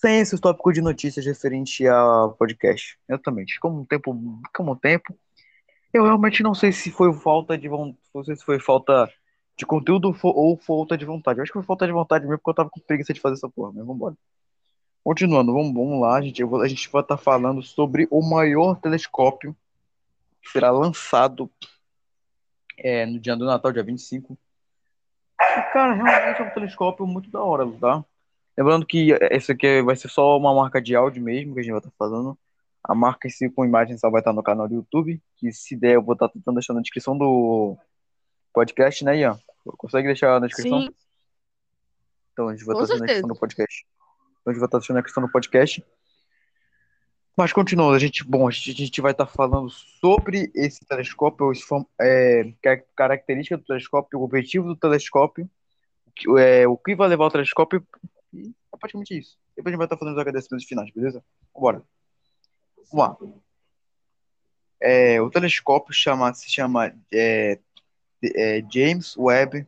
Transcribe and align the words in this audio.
sem 0.00 0.20
esse 0.20 0.38
tópico 0.40 0.72
de 0.72 0.80
notícias 0.80 1.26
referente 1.26 1.86
ao 1.86 2.32
podcast. 2.32 2.98
Exatamente. 3.06 3.60
Como 3.60 3.80
um 3.80 3.84
tempo, 3.84 4.16
como 4.54 4.72
um 4.72 4.76
tempo. 4.76 5.14
Eu 5.92 6.04
realmente 6.04 6.42
não 6.42 6.54
sei 6.54 6.72
se 6.72 6.90
foi 6.90 7.12
falta 7.12 7.58
de 7.58 7.68
vontade, 7.68 8.36
se 8.36 8.44
foi 8.44 8.58
falta 8.58 9.12
de 9.58 9.66
conteúdo 9.66 10.16
ou 10.22 10.56
falta 10.56 10.96
de 10.96 11.04
vontade. 11.04 11.38
Eu 11.38 11.42
acho 11.42 11.52
que 11.52 11.58
foi 11.58 11.66
falta 11.66 11.86
de 11.86 11.92
vontade 11.92 12.24
mesmo, 12.24 12.38
porque 12.38 12.50
eu 12.50 12.54
tava 12.54 12.70
com 12.70 12.80
preguiça 12.80 13.12
de 13.12 13.20
fazer 13.20 13.34
essa 13.34 13.48
porra, 13.48 13.72
mas 13.74 13.84
vambora. 13.84 14.16
Continuando, 15.04 15.52
vamos, 15.52 15.74
vamos 15.74 16.00
lá, 16.00 16.20
gente. 16.22 16.42
Vou, 16.44 16.62
a 16.62 16.68
gente 16.68 16.88
vai 16.90 17.02
estar 17.02 17.16
tá 17.16 17.22
falando 17.22 17.62
sobre 17.62 18.08
o 18.10 18.22
maior 18.22 18.76
telescópio 18.80 19.54
que 20.40 20.50
será 20.50 20.70
lançado 20.70 21.50
é, 22.78 23.04
no 23.04 23.20
dia 23.20 23.36
do 23.36 23.44
Natal, 23.44 23.70
dia 23.70 23.82
25. 23.82 24.38
E, 25.38 25.62
cara, 25.72 25.92
realmente 25.92 26.40
é 26.40 26.44
um 26.44 26.54
telescópio 26.54 27.06
muito 27.06 27.30
da 27.30 27.42
hora, 27.42 27.70
tá? 27.78 28.02
Lembrando 28.60 28.84
que 28.84 29.12
esse 29.30 29.52
aqui 29.52 29.80
vai 29.80 29.96
ser 29.96 30.10
só 30.10 30.36
uma 30.36 30.54
marca 30.54 30.82
de 30.82 30.94
áudio 30.94 31.22
mesmo 31.22 31.54
que 31.54 31.60
a 31.60 31.62
gente 31.62 31.72
vai 31.72 31.80
estar 31.80 31.88
tá 31.88 31.96
fazendo. 31.98 32.38
A 32.84 32.94
marca 32.94 33.26
em 33.26 33.30
si 33.30 33.48
com 33.48 33.64
imagem 33.64 33.96
só 33.96 34.10
vai 34.10 34.20
estar 34.20 34.32
tá 34.32 34.36
no 34.36 34.42
canal 34.42 34.68
do 34.68 34.74
YouTube. 34.74 35.18
Que 35.38 35.50
se 35.50 35.74
der, 35.74 35.94
eu 35.94 36.02
vou 36.02 36.12
estar 36.12 36.28
tentando 36.28 36.56
deixar 36.56 36.74
na 36.74 36.82
descrição 36.82 37.16
do 37.16 37.78
podcast, 38.52 39.02
né, 39.02 39.16
Ian? 39.16 39.40
Consegue 39.78 40.08
deixar 40.08 40.38
na 40.38 40.46
descrição? 40.46 40.82
Sim. 40.82 40.90
Então 42.34 42.48
a 42.48 42.52
gente 42.54 42.66
vai 42.66 42.74
estar 42.74 42.86
deixando 42.86 43.00
na 43.00 43.06
descrição 43.06 43.28
do 43.28 43.40
podcast. 43.40 43.86
Então 44.42 44.50
a 44.50 44.52
gente 44.52 44.60
vai 44.60 44.66
estar 44.66 44.78
deixando 44.78 44.94
na 44.94 45.00
descrição 45.00 45.22
do 45.22 45.32
podcast. 45.32 45.86
Mas 47.38 47.52
continuando, 47.54 47.94
a 47.94 47.98
gente, 47.98 48.22
bom, 48.24 48.46
a 48.46 48.50
gente, 48.50 48.72
a 48.72 48.74
gente 48.74 49.00
vai 49.00 49.12
estar 49.12 49.26
falando 49.26 49.70
sobre 49.70 50.52
esse 50.54 50.84
telescópio, 50.84 51.50
é, 51.98 52.52
característica 52.94 53.56
do 53.56 53.64
telescópio, 53.64 54.18
o 54.18 54.22
objetivo 54.22 54.68
do 54.68 54.76
telescópio, 54.76 55.48
o 56.06 56.12
que, 56.12 56.38
é, 56.38 56.68
o 56.68 56.76
que 56.76 56.94
vai 56.94 57.08
levar 57.08 57.24
o 57.24 57.30
telescópio, 57.30 57.82
e 58.32 58.52
é 58.72 58.76
praticamente 58.76 59.18
isso. 59.18 59.38
Depois 59.56 59.66
a 59.66 59.70
gente 59.70 59.78
vai 59.78 59.86
estar 59.86 59.96
fazendo 59.96 60.14
os 60.14 60.20
agradecimentos 60.20 60.66
finais, 60.66 60.90
beleza? 60.90 61.22
Bora. 61.54 61.82
Vamos 62.90 62.92
lá. 62.92 63.16
É, 64.80 65.20
o 65.20 65.30
telescópio 65.30 65.92
chama, 65.92 66.32
se 66.32 66.50
chama 66.50 66.94
é, 67.12 67.58
é, 68.22 68.64
James 68.70 69.16
Webb 69.16 69.66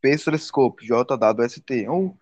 Space 0.00 0.24
Telescope, 0.24 0.86
JWST, 0.86 1.86
ou 1.88 2.16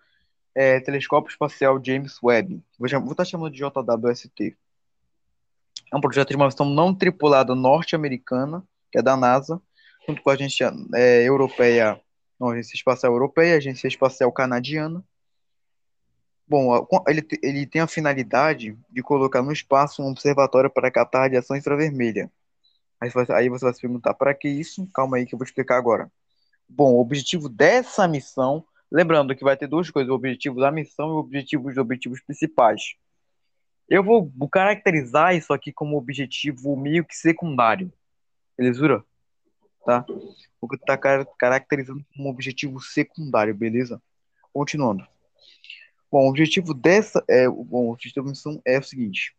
é, 0.53 0.79
Telescópio 0.81 1.31
Espacial 1.31 1.81
James 1.83 2.21
Webb. 2.21 2.61
Vou, 2.77 2.89
vou 3.01 3.11
estar 3.11 3.23
chamando 3.23 3.53
de 3.53 3.59
JWST. 3.59 4.57
É 5.91 5.95
um 5.95 6.01
projeto 6.01 6.29
de 6.29 6.35
uma 6.35 6.45
missão 6.45 6.65
não 6.69 6.93
tripulada 6.93 7.55
norte-americana, 7.55 8.63
que 8.91 8.99
é 8.99 9.01
da 9.01 9.15
NASA, 9.15 9.61
junto 10.05 10.21
com 10.21 10.29
a 10.29 10.33
agência 10.33 10.71
é, 10.93 11.23
europeia, 11.23 11.99
não, 12.39 12.49
a 12.49 12.53
agência 12.53 12.75
espacial 12.75 13.13
europeia, 13.13 13.55
a 13.55 13.57
agência 13.57 13.87
espacial 13.87 14.31
canadiana. 14.31 15.03
Bom, 16.49 16.87
ele, 17.07 17.25
ele 17.43 17.67
tem 17.67 17.81
a 17.81 17.87
finalidade 17.87 18.77
de 18.89 19.03
colocar 19.03 19.41
no 19.43 19.51
espaço 19.51 20.01
um 20.01 20.07
observatório 20.07 20.69
para 20.69 20.89
captar 20.89 21.21
radiação 21.21 21.55
infravermelha. 21.55 22.31
Aí 22.99 23.09
você, 23.09 23.25
vai, 23.25 23.41
aí 23.41 23.49
você 23.49 23.63
vai 23.63 23.73
se 23.73 23.81
perguntar, 23.81 24.13
para 24.15 24.33
que 24.33 24.49
isso? 24.49 24.87
Calma 24.93 25.17
aí 25.17 25.25
que 25.25 25.35
eu 25.35 25.39
vou 25.39 25.45
explicar 25.45 25.77
agora. 25.77 26.11
Bom, 26.67 26.93
o 26.93 26.99
objetivo 26.99 27.47
dessa 27.47 28.07
missão 28.07 28.65
Lembrando 28.91 29.35
que 29.35 29.43
vai 29.43 29.55
ter 29.55 29.67
duas 29.67 29.91
coisas, 29.91 30.09
o 30.09 30.15
objetivo 30.15 30.59
da 30.59 30.71
missão 30.71 31.09
e 31.09 31.11
o 31.11 31.17
objetivo, 31.17 31.69
os 31.69 31.77
objetivos 31.77 32.21
principais. 32.21 32.95
Eu 33.87 34.03
vou 34.03 34.31
caracterizar 34.51 35.35
isso 35.35 35.53
aqui 35.53 35.71
como 35.71 35.97
objetivo 35.97 36.75
meio 36.75 37.05
que 37.05 37.15
secundário. 37.15 37.93
Beleza? 38.57 39.03
Tá? 39.85 40.05
Vou 40.59 40.73
estar 40.73 40.97
tá 40.97 41.25
caracterizando 41.37 42.03
como 42.15 42.29
objetivo 42.29 42.79
secundário, 42.81 43.53
beleza? 43.53 44.01
Continuando. 44.51 45.07
Bom, 46.11 46.25
o 46.25 46.29
objetivo 46.29 46.73
dessa 46.73 47.23
é, 47.27 47.47
bom, 47.47 47.87
o 47.87 47.93
objetivo 47.93 48.25
da 48.25 48.31
missão 48.31 48.61
é 48.65 48.79
o 48.79 48.83
seguinte: 48.83 49.35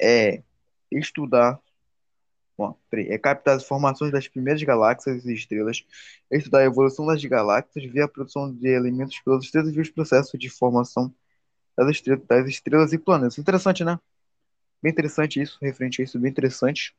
é 0.00 0.42
estudar 0.90 1.60
Bom, 2.56 2.74
é 2.90 3.18
captar 3.18 3.56
as 3.56 3.62
informações 3.64 4.10
das 4.10 4.26
primeiras 4.26 4.62
galáxias 4.62 5.26
e 5.26 5.34
estrelas, 5.34 5.84
estudar 6.30 6.60
a 6.60 6.64
evolução 6.64 7.04
das 7.06 7.22
galáxias, 7.22 7.84
ver 7.84 8.02
a 8.02 8.08
produção 8.08 8.50
de 8.50 8.68
elementos 8.68 9.20
pelas 9.20 9.44
estrelas 9.44 9.74
e 9.74 9.80
os 9.80 9.90
processos 9.90 10.40
de 10.40 10.48
formação 10.48 11.14
das 11.76 11.90
estrelas, 11.90 12.24
das 12.26 12.48
estrelas 12.48 12.92
e 12.94 12.98
planetas. 12.98 13.36
Interessante, 13.36 13.84
né? 13.84 14.00
Bem 14.82 14.90
interessante 14.90 15.40
isso, 15.40 15.58
referente 15.60 16.00
a 16.00 16.04
isso, 16.04 16.18
bem 16.18 16.30
interessante. 16.30 16.96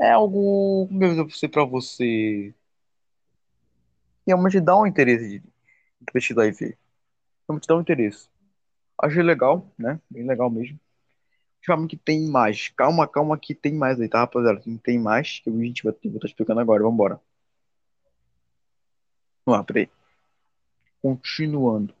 É 0.00 0.12
algo, 0.12 0.86
como 0.86 1.04
eu 1.04 1.26
dizer 1.26 1.48
para 1.48 1.64
você, 1.64 2.54
realmente 4.24 4.60
dá 4.60 4.76
um 4.76 4.86
interesse 4.86 5.40
de 5.40 6.18
estudar 6.18 6.46
e 6.46 6.52
ver. 6.52 6.78
Realmente 7.48 7.66
dá 7.66 7.76
um 7.76 7.80
interesse. 7.80 8.28
Achei 9.00 9.22
legal, 9.22 9.70
né? 9.78 10.00
Bem 10.10 10.26
legal 10.26 10.50
mesmo. 10.50 10.78
Calma 11.64 11.88
que 11.88 11.96
tem 11.96 12.28
mais. 12.28 12.68
Calma, 12.68 13.08
calma 13.08 13.38
que 13.38 13.54
tem 13.54 13.74
mais 13.74 14.00
aí, 14.00 14.08
tá, 14.08 14.20
rapaziada? 14.20 14.60
Tem 14.82 14.98
mais 14.98 15.40
que 15.40 15.50
a 15.50 15.52
gente 15.52 15.82
vai 15.82 15.92
estar 15.92 16.20
tá 16.20 16.26
explicando 16.26 16.60
agora. 16.60 16.82
Vambora. 16.82 17.20
Vamos 19.46 19.58
lá, 19.58 19.64
peraí. 19.64 19.88
Continuando. 21.02 21.94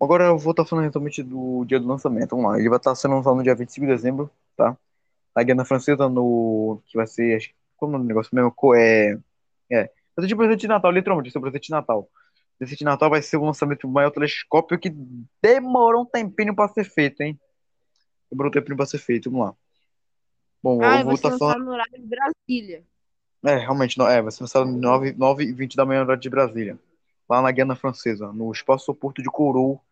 Agora 0.00 0.24
eu 0.24 0.38
vou 0.38 0.52
estar 0.52 0.64
tá 0.64 0.68
falando 0.68 0.84
exatamente 0.86 1.22
do 1.22 1.64
dia 1.66 1.78
do 1.78 1.86
lançamento. 1.86 2.30
Vamos 2.30 2.50
lá. 2.52 2.58
Ele 2.58 2.68
vai 2.68 2.78
estar 2.78 2.92
tá 2.92 2.94
sendo 2.96 3.14
lançado 3.16 3.36
no 3.36 3.42
dia 3.42 3.54
25 3.54 3.86
de 3.86 3.92
dezembro, 3.92 4.30
tá? 4.56 4.76
Na 5.36 5.42
Guiana 5.42 5.64
Francesa, 5.64 6.08
no. 6.08 6.82
Que 6.86 6.96
vai 6.96 7.06
ser. 7.06 7.54
Como 7.76 7.96
é 7.96 8.00
o 8.00 8.02
negócio 8.04 8.34
mesmo? 8.34 8.54
É. 8.74 9.18
É. 9.70 9.90
Vai 10.16 10.24
ser 10.24 10.28
tipo 10.28 10.38
presente 10.38 10.60
de 10.60 10.68
Natal, 10.68 10.90
literalmente. 10.90 11.26
Vai 11.26 11.32
ser 11.32 11.40
presente 11.40 11.66
de 11.66 11.70
Natal 11.70 12.08
desse 12.60 12.84
Natal 12.84 13.08
vai 13.08 13.22
ser 13.22 13.38
o 13.38 13.44
lançamento 13.44 13.86
do 13.86 13.92
maior 13.92 14.10
telescópio 14.10 14.78
que 14.78 14.94
demorou 15.42 16.02
um 16.02 16.06
tempinho 16.06 16.54
para 16.54 16.68
ser 16.68 16.84
feito, 16.84 17.22
hein? 17.22 17.40
Demorou 18.30 18.50
um 18.50 18.52
tempinho 18.52 18.76
para 18.76 18.86
ser 18.86 18.98
feito, 18.98 19.30
vamos 19.30 19.46
lá. 19.46 19.54
Bom, 20.62 20.82
ah, 20.82 21.00
eu 21.00 21.04
vou 21.06 21.14
estar 21.14 21.30
tá 21.30 21.38
falando. 21.38 21.64
no 21.64 21.72
horário 21.72 21.92
de 21.98 22.06
Brasília. 22.06 22.84
É, 23.42 23.56
realmente, 23.56 23.96
não, 23.96 24.06
é, 24.06 24.20
vai 24.20 24.30
ser 24.30 24.42
lançado 24.42 24.66
9, 24.66 25.12
9 25.12 25.44
e 25.44 25.52
20 25.52 25.74
da 25.74 25.86
manhã, 25.86 26.02
horário 26.02 26.20
de 26.20 26.28
Brasília. 26.28 26.78
Lá 27.26 27.40
na 27.40 27.50
Guiana 27.50 27.74
Francesa, 27.74 28.30
no 28.30 28.52
espaço 28.52 28.94
porto 28.94 29.22
de 29.22 29.30
Kourou. 29.30 29.82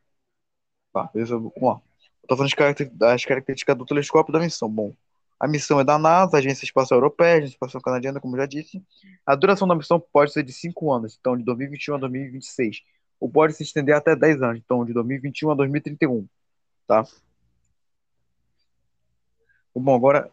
Tá, 0.93 1.09
beleza? 1.15 1.37
Vamos 1.37 1.53
lá. 1.63 1.81
Eu 2.23 2.29
tô 2.29 2.37
falando 2.37 2.53
das 2.93 3.25
características 3.25 3.79
do 3.79 3.87
telescópio 3.87 4.33
da 4.33 4.41
missão. 4.41 4.69
Bom, 4.69 4.95
a 5.41 5.47
missão 5.47 5.79
é 5.79 5.85
da 5.85 5.99
NASA, 5.99 6.39
Agência 6.39 6.65
Espacial 6.65 6.99
Europeia, 6.99 7.37
Agência 7.37 7.55
Espacial 7.55 7.81
Canadiana, 7.81 8.21
como 8.21 8.37
já 8.37 8.47
disse. 8.47 8.83
A 9.25 9.35
duração 9.35 9.69
da 9.69 9.75
missão 9.75 10.01
pode 10.01 10.33
ser 10.33 10.43
de 10.43 10.53
5 10.53 10.93
anos, 10.93 11.17
então 11.19 11.37
de 11.37 11.45
2021 11.45 11.95
a 11.95 11.99
2026. 11.99 12.83
Ou 13.21 13.31
pode 13.31 13.53
se 13.53 13.63
estender 13.63 13.95
até 13.95 14.17
10 14.17 14.43
anos, 14.43 14.59
então 14.59 14.85
de 14.85 14.93
2021 14.93 15.51
a 15.51 15.55
2031. 15.55 16.27
Tá? 16.87 17.05
Bom, 19.75 19.95
agora. 19.95 20.31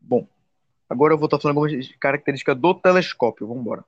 Bom, 0.00 0.28
agora 0.88 1.14
eu 1.14 1.18
vou 1.18 1.26
estar 1.26 1.40
falando 1.40 1.58
algumas 1.58 1.88
características 1.96 2.56
do 2.56 2.74
telescópio. 2.74 3.46
Vamos 3.46 3.62
embora. 3.62 3.84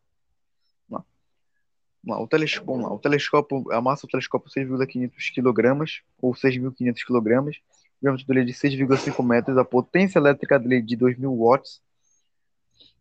Vamos 2.03 2.19
lá. 2.19 2.21
O, 2.21 2.27
telescópio, 2.27 2.83
lá. 2.83 2.93
o 2.93 2.99
telescópio, 2.99 3.73
a 3.73 3.81
massa 3.81 4.07
do 4.07 4.11
telescópio 4.11 4.49
é 4.49 4.53
6,500 4.53 5.31
kg 5.31 5.85
ou 6.21 6.33
6.500 6.33 7.05
kg 7.05 7.61
diâmetro 8.01 8.27
dele 8.27 8.41
é 8.41 8.45
de 8.45 8.53
6,5 8.53 9.23
metros, 9.23 9.59
a 9.59 9.65
potência 9.65 10.19
elétrica 10.19 10.59
dele 10.59 10.79
é 10.79 10.81
de 10.81 10.97
2.000 10.97 11.37
watts. 11.37 11.81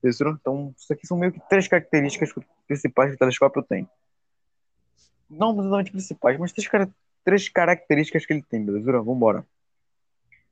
Então, 0.03 0.73
isso 0.77 0.93
aqui 0.93 1.05
são 1.05 1.17
meio 1.17 1.31
que 1.31 1.41
três 1.49 1.67
características 1.67 2.33
principais 2.65 3.09
que 3.09 3.15
o 3.15 3.19
telescópio 3.19 3.61
tem. 3.61 3.87
Não 5.29 5.51
exatamente 5.51 5.91
principais, 5.91 6.39
mas 6.39 6.51
três, 6.51 6.69
três 7.23 7.49
características 7.49 8.25
que 8.25 8.33
ele 8.33 8.41
tem, 8.41 8.63
beleza? 8.63 8.91
Vamos 8.91 9.15
embora. 9.15 9.45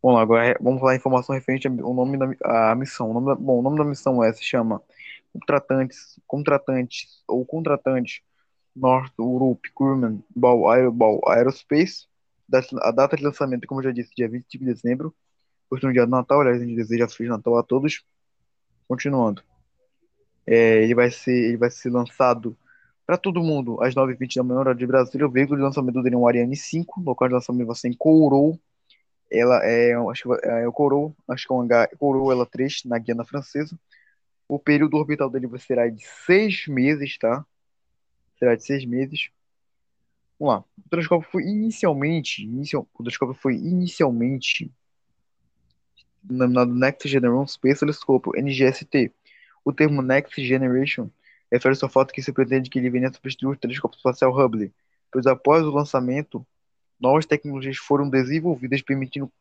Lá, 0.04 0.22
agora 0.22 0.46
é, 0.46 0.58
vamos 0.60 0.80
falar 0.80 0.96
informação 0.96 1.34
referente 1.34 1.68
ao 1.68 1.94
nome 1.94 2.18
da 2.18 2.28
a 2.72 2.76
missão. 2.76 3.10
O 3.10 3.14
nome 3.14 3.28
da, 3.28 3.36
bom, 3.36 3.60
o 3.60 3.62
nome 3.62 3.78
da 3.78 3.84
missão 3.84 4.24
é, 4.24 4.32
se 4.32 4.44
chama 4.44 4.82
Contratantes, 5.34 6.20
Contratantes 6.28 7.24
ou 7.28 7.46
Contratantes 7.46 8.22
North 8.76 9.12
Europe 9.18 9.70
Grumman 9.76 10.24
Ball 10.36 11.22
Aerospace 11.28 12.08
a 12.82 12.92
data 12.92 13.18
de 13.18 13.24
lançamento, 13.24 13.68
como 13.68 13.80
eu 13.82 13.86
já 13.86 13.92
disse, 13.92 14.14
dia 14.16 14.30
25 14.30 14.64
de 14.64 14.74
dezembro, 14.74 15.14
por 15.70 15.84
um 15.86 15.92
dia 15.92 16.06
do 16.06 16.12
Natal, 16.12 16.42
aliás, 16.42 16.62
a 16.62 16.66
gente 16.66 16.76
deseja 16.76 17.08
Feliz 17.08 17.30
Natal 17.30 17.58
a 17.58 17.64
todos. 17.64 18.04
Continuando. 18.88 19.44
É, 20.46 20.84
ele, 20.84 20.96
vai 20.96 21.12
ser, 21.12 21.32
ele 21.32 21.58
vai 21.58 21.70
ser 21.70 21.90
lançado 21.90 22.58
para 23.06 23.18
todo 23.18 23.44
mundo 23.44 23.82
às 23.84 23.94
9h20 23.94 24.36
da 24.36 24.44
manhã, 24.44 24.60
hora 24.60 24.76
de 24.76 24.88
Brasília. 24.88 25.28
O 25.28 25.32
veículo 25.32 25.58
de 25.58 25.64
lançamento 25.64 26.02
dele 26.02 26.16
é 26.16 26.18
um 26.18 26.28
Ariane 26.28 26.56
5, 26.56 27.02
no 27.02 27.06
local 27.06 27.28
de 27.28 27.34
lançamento 27.34 27.68
vai 27.68 27.76
ser 27.76 27.90
em 27.90 27.94
Kourou. 27.94 28.60
Ela 29.30 29.60
é, 29.66 29.94
acho 30.10 30.24
que 30.24 30.48
é, 30.48 30.64
é 30.64 30.68
o 30.68 30.72
Kourou, 30.72 31.16
acho 31.28 31.46
que 31.46 31.54
é 31.54 31.56
um 31.56 31.62
H, 31.62 31.90
Kourou 31.98 32.32
ela 32.32 32.46
3, 32.46 32.84
na 32.86 32.98
Guiana 32.98 33.26
Francesa. 33.26 33.78
O 34.48 34.58
período 34.58 34.96
orbital 34.96 35.30
dele 35.30 35.50
será 35.60 35.90
de 35.90 36.06
seis 36.26 36.66
meses, 36.68 37.18
tá? 37.18 37.46
Será 38.40 38.56
de 38.56 38.64
seis 38.64 38.86
meses. 38.86 39.30
Vamos 40.40 40.56
lá. 40.56 40.64
O 40.86 40.90
telescópio 40.90 41.30
foi 41.32 41.44
inicialmente, 41.44 42.44
inicial, 42.44 42.88
o 42.94 43.04
telescópio 43.04 43.36
foi 43.36 43.56
inicialmente 43.56 44.72
denominado 46.22 46.74
Next 46.74 47.08
Generation 47.08 47.48
Space 47.48 47.80
Telescope, 47.80 48.30
NGST. 48.40 49.12
O 49.64 49.74
termo 49.74 50.02
Next 50.02 50.44
Generation 50.46 51.10
refere-se 51.52 51.84
ao 51.84 51.90
fato 51.90 52.14
que 52.14 52.22
se 52.22 52.32
pretende 52.32 52.70
que 52.70 52.78
ele 52.78 52.90
venha 52.90 53.12
substituir 53.12 53.54
o 53.54 53.56
telescópio 53.56 53.98
espacial 53.98 54.32
Hubble, 54.32 54.74
pois 55.12 55.26
após 55.26 55.66
o 55.66 55.72
lançamento, 55.72 56.46
novas 57.00 57.26
tecnologias 57.26 57.78
foram 57.78 58.10
desenvolvidas 58.10 58.82
permitindo 58.82 59.32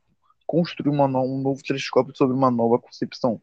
construir 0.46 0.90
uma, 0.90 1.06
um 1.06 1.40
novo 1.40 1.62
telescópio 1.62 2.16
sobre 2.16 2.36
uma 2.36 2.50
nova 2.50 2.78
concepção. 2.78 3.40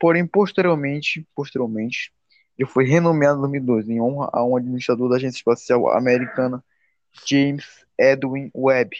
Porém, 0.00 0.26
posteriormente, 0.26 1.26
posteriormente, 1.34 2.12
ele 2.58 2.68
foi 2.68 2.86
renomeado 2.86 3.38
em 3.38 3.60
2002 3.60 3.88
em 3.88 4.00
honra 4.00 4.30
a 4.32 4.44
um 4.44 4.56
administrador 4.56 5.08
da 5.08 5.16
Agência 5.16 5.38
Espacial 5.38 5.90
Americana, 5.92 6.64
James 7.26 7.86
Edwin 7.98 8.50
Webb, 8.54 8.96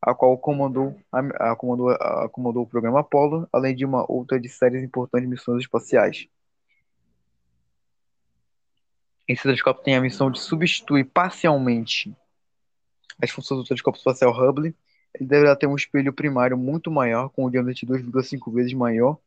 a 0.00 0.14
qual 0.14 0.36
comandou, 0.36 1.00
a, 1.10 1.52
a, 1.52 1.56
comandou, 1.56 2.62
o 2.62 2.66
programa 2.66 3.00
Apollo, 3.00 3.48
além 3.52 3.74
de 3.74 3.84
uma 3.84 4.04
outra 4.10 4.38
de 4.38 4.48
séries 4.48 4.82
importantes 4.82 5.26
de 5.26 5.30
missões 5.30 5.60
espaciais. 5.60 6.28
Esse 9.26 9.44
telescópio 9.44 9.84
tem 9.84 9.94
a 9.94 10.00
missão 10.00 10.30
de 10.30 10.40
substituir 10.40 11.04
parcialmente 11.04 12.14
as 13.22 13.30
funções 13.30 13.60
do 13.60 13.66
telescópio 13.66 13.98
espacial 13.98 14.32
Hubble. 14.32 14.74
Ele 15.14 15.28
deverá 15.28 15.54
ter 15.54 15.66
um 15.66 15.76
espelho 15.76 16.12
primário 16.12 16.56
muito 16.58 16.90
maior, 16.90 17.28
com 17.28 17.46
um 17.46 17.50
diâmetro 17.50 17.86
de 17.86 17.86
2,5 17.86 18.52
vezes 18.52 18.72
maior, 18.72 19.18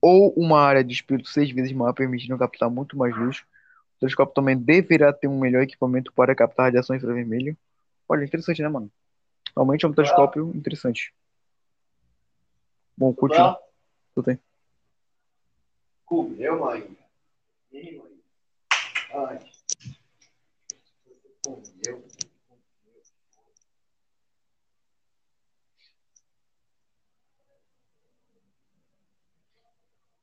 ou 0.00 0.32
uma 0.34 0.60
área 0.60 0.84
de 0.84 0.92
espelho 0.92 1.24
seis 1.24 1.50
vezes 1.50 1.72
maior, 1.72 1.92
permitindo 1.92 2.36
captar 2.36 2.68
muito 2.68 2.96
mais 2.96 3.16
luz. 3.16 3.42
O 4.02 4.04
telescópio 4.04 4.34
também 4.34 4.58
deverá 4.58 5.12
ter 5.12 5.28
um 5.28 5.38
melhor 5.38 5.62
equipamento 5.62 6.12
para 6.12 6.34
captar 6.34 6.66
radiação 6.66 6.96
infravermelha. 6.96 7.56
Olha, 8.08 8.24
interessante, 8.24 8.60
né, 8.60 8.68
mano? 8.68 8.90
Realmente 9.54 9.84
é 9.84 9.88
um 9.88 9.92
telescópio 9.92 10.50
interessante. 10.56 11.14
Bom, 12.98 13.14
continua. 13.14 13.56
Tu 14.12 14.22
tem. 14.24 14.40
Comeu, 16.04 16.58
mãe. 16.58 16.96
E 17.70 17.96
mãe? 17.96 18.12
Ai. 19.14 19.38
Comeu. 21.44 22.04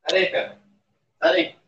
Peraí, 0.06 0.32
cara. 0.32 0.62
Peraí. 1.18 1.59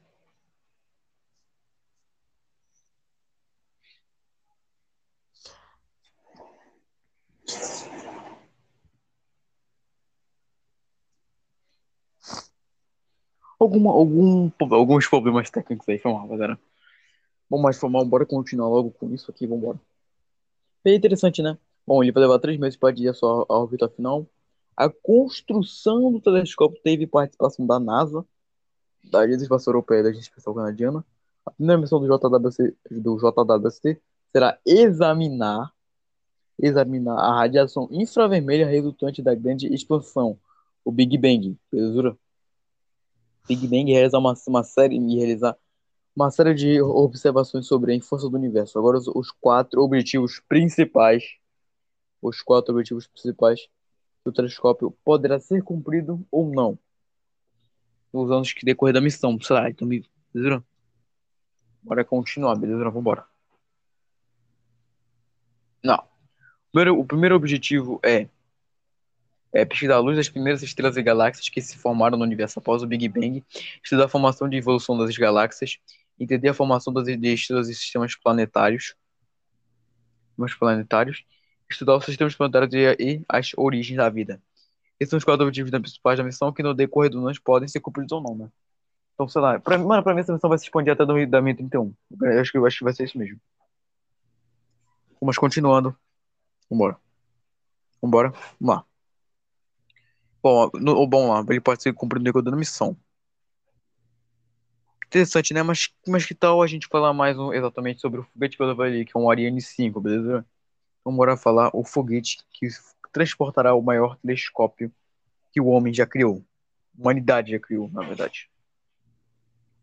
Alguma, 13.62 13.92
algum, 13.92 14.50
alguns 14.72 15.08
problemas 15.08 15.52
técnicos 15.52 15.88
aí, 15.88 16.00
foi 16.00 16.12
mal, 16.12 16.28
galera. 16.28 16.60
Bom, 17.48 17.62
mas 17.62 17.78
foi 17.78 17.92
mal, 17.92 18.04
bora 18.04 18.26
continuar 18.26 18.68
logo 18.68 18.90
com 18.90 19.14
isso 19.14 19.30
aqui, 19.30 19.46
vambora. 19.46 19.80
É 20.84 20.96
interessante, 20.96 21.44
né? 21.44 21.56
Bom, 21.86 22.02
ele 22.02 22.12
vai 22.12 22.24
levar 22.24 22.40
três 22.40 22.60
meses 22.60 22.76
para 22.76 22.92
ir 22.98 23.08
a 23.08 23.14
sua 23.14 23.46
órbita 23.48 23.88
final. 23.88 24.26
A 24.76 24.90
construção 24.90 26.12
do 26.12 26.20
telescópio 26.20 26.82
teve 26.84 27.06
participação 27.06 27.68
da 27.68 27.80
NASA, 27.80 28.26
da 29.04 29.20
Agência 29.20 29.44
Espacial 29.44 29.76
Europeia 29.76 30.00
e 30.00 30.04
da 30.04 30.10
Agência 30.10 30.30
Espacial 30.30 30.56
Canadiana. 30.56 31.06
A 31.46 31.52
primeira 31.52 31.80
missão 31.80 32.00
do 32.00 32.08
JWC, 32.08 32.76
do 32.90 33.18
JWST 33.18 34.02
será 34.32 34.58
examinar, 34.66 35.72
examinar 36.58 37.14
a 37.14 37.36
radiação 37.36 37.88
infravermelha 37.92 38.66
resultante 38.66 39.22
da 39.22 39.36
grande 39.36 39.72
expansão, 39.72 40.40
o 40.84 40.92
Big 40.92 41.16
Bang. 41.16 41.56
Beleza? 41.72 42.18
Big 43.48 43.68
Bang 43.68 43.92
realizar 43.92 44.20
uma, 44.20 44.34
uma 44.48 44.64
série 44.64 44.96
e 44.98 45.18
realizar 45.18 45.58
uma 46.16 46.30
série 46.30 46.54
de 46.54 46.82
observações 46.82 47.68
sobre 47.68 47.96
a 47.96 48.02
força 48.02 48.30
do 48.30 48.36
universo. 48.36 48.78
Agora 48.78 48.98
os, 48.98 49.08
os, 49.08 49.32
quatro 49.32 49.82
objetivos 49.82 50.42
principais, 50.48 51.24
os 52.22 52.42
quatro 52.42 52.74
objetivos 52.74 53.08
principais 53.08 53.68
do 54.24 54.32
telescópio 54.32 54.92
poderá 55.04 55.40
ser 55.40 55.64
cumprido 55.64 56.26
ou 56.30 56.50
não 56.50 56.78
nos 58.14 58.30
anos 58.30 58.52
que 58.52 58.66
decorrer 58.66 58.94
da 58.94 59.02
missão, 59.02 59.40
sei 59.42 59.56
lá, 59.56 59.70
então, 59.70 59.88
beleza? 59.88 60.64
Bora 61.82 62.04
continuar, 62.04 62.56
beleza? 62.56 62.90
Vambora. 62.90 63.26
Não. 65.84 65.98
O 65.98 66.72
primeiro, 66.72 67.00
o 67.00 67.06
primeiro 67.06 67.36
objetivo 67.36 68.00
é 68.04 68.28
é, 69.54 69.66
pesquisar 69.66 69.96
a 69.96 70.00
luz 70.00 70.18
das 70.18 70.30
primeiras 70.30 70.64
estrelas 70.64 70.98
e 70.98 71.04
galáxias 71.04 71.50
que 71.50 71.62
se 71.62 71.78
formaram 71.78 72.18
no 72.18 72.24
universo 72.24 72.60
após 72.60 72.82
o 72.84 72.88
Big 72.88 73.08
Bang, 73.10 73.44
estudar 73.84 74.06
a 74.06 74.08
formação 74.08 74.52
e 74.52 74.58
evolução 74.58 74.98
das 74.98 75.16
galáxias, 75.18 75.78
entender 76.20 76.50
a 76.50 76.54
formação 76.54 76.94
das 76.94 77.08
estrelas 77.08 77.68
e 77.68 77.76
sistemas 77.76 78.16
planetários, 78.16 78.96
sistemas 80.30 80.54
planetários, 80.54 81.26
estudar 81.70 81.98
os 81.98 82.06
sistemas 82.06 82.36
planetários 82.36 82.74
e, 82.74 83.04
e 83.04 83.26
as 83.28 83.52
origens 83.58 83.98
da 83.98 84.10
vida. 84.10 84.42
Esses 85.00 85.10
são 85.10 85.18
os 85.18 85.24
quatro 85.24 85.46
objetivos 85.46 85.72
principais 85.72 86.18
da 86.18 86.24
missão 86.24 86.54
que 86.54 86.62
no 86.62 86.74
decorrer 86.74 87.10
do 87.10 87.26
ano 87.26 87.42
podem 87.44 87.68
ser 87.68 87.80
cumpridos 87.80 88.12
ou 88.12 88.22
não, 88.22 88.36
né? 88.36 88.50
Então, 89.16 89.28
sei 89.28 89.42
lá, 89.42 89.60
pra, 89.60 89.78
mano, 89.78 90.04
pra 90.04 90.14
mim 90.14 90.22
essa 90.22 90.34
missão 90.34 90.50
vai 90.50 90.58
se 90.58 90.66
expandir 90.66 90.94
até 90.94 91.06
2031. 91.06 91.94
Eu 92.22 92.40
acho 92.40 92.52
que, 92.52 92.58
eu 92.58 92.66
acho 92.66 92.78
que 92.78 92.84
vai 92.84 92.94
ser 92.94 93.04
isso 93.06 93.18
mesmo. 93.18 93.40
Mas 95.22 95.38
continuando. 95.38 95.96
Vambora. 96.70 96.98
Vambora. 98.02 98.34
Vamos 98.60 98.76
lá. 98.76 98.91
Bom, 100.42 100.70
no, 100.74 101.06
bom 101.06 101.30
lá, 101.30 101.46
ele 101.50 101.62
pode 101.62 101.84
ser 101.84 101.94
cumprido 101.94 102.42
da 102.42 102.56
missão. 102.56 102.98
Interessante, 105.06 105.54
né? 105.54 105.62
Mas, 105.62 105.90
mas 106.08 106.26
que 106.26 106.34
tal 106.34 106.62
a 106.62 106.68
gente 106.68 106.88
falar 106.88 107.14
mais 107.14 107.38
um, 107.38 107.54
exatamente 107.54 108.00
sobre 108.00 108.22
o 108.22 108.24
foguete 108.24 108.56
que 108.56 108.64
eu 108.64 108.68
levei 108.68 108.88
ali, 108.88 109.06
que 109.06 109.12
é 109.16 109.20
um 109.20 109.30
Ariane 109.30 109.62
5, 109.62 110.00
beleza? 110.00 110.46
Vamos 111.04 111.18
agora 111.18 111.38
falar 111.38 111.70
o 111.74 111.84
foguete 111.84 112.38
que 112.50 112.68
transportará 113.12 113.76
o 113.76 113.82
maior 113.82 114.16
telescópio 114.18 114.92
que 115.52 115.60
o 115.60 115.68
homem 115.68 115.94
já 115.94 116.08
criou. 116.08 116.44
Humanidade 116.98 117.52
já 117.52 117.60
criou, 117.60 117.90
na 117.92 118.04
verdade. 118.04 118.50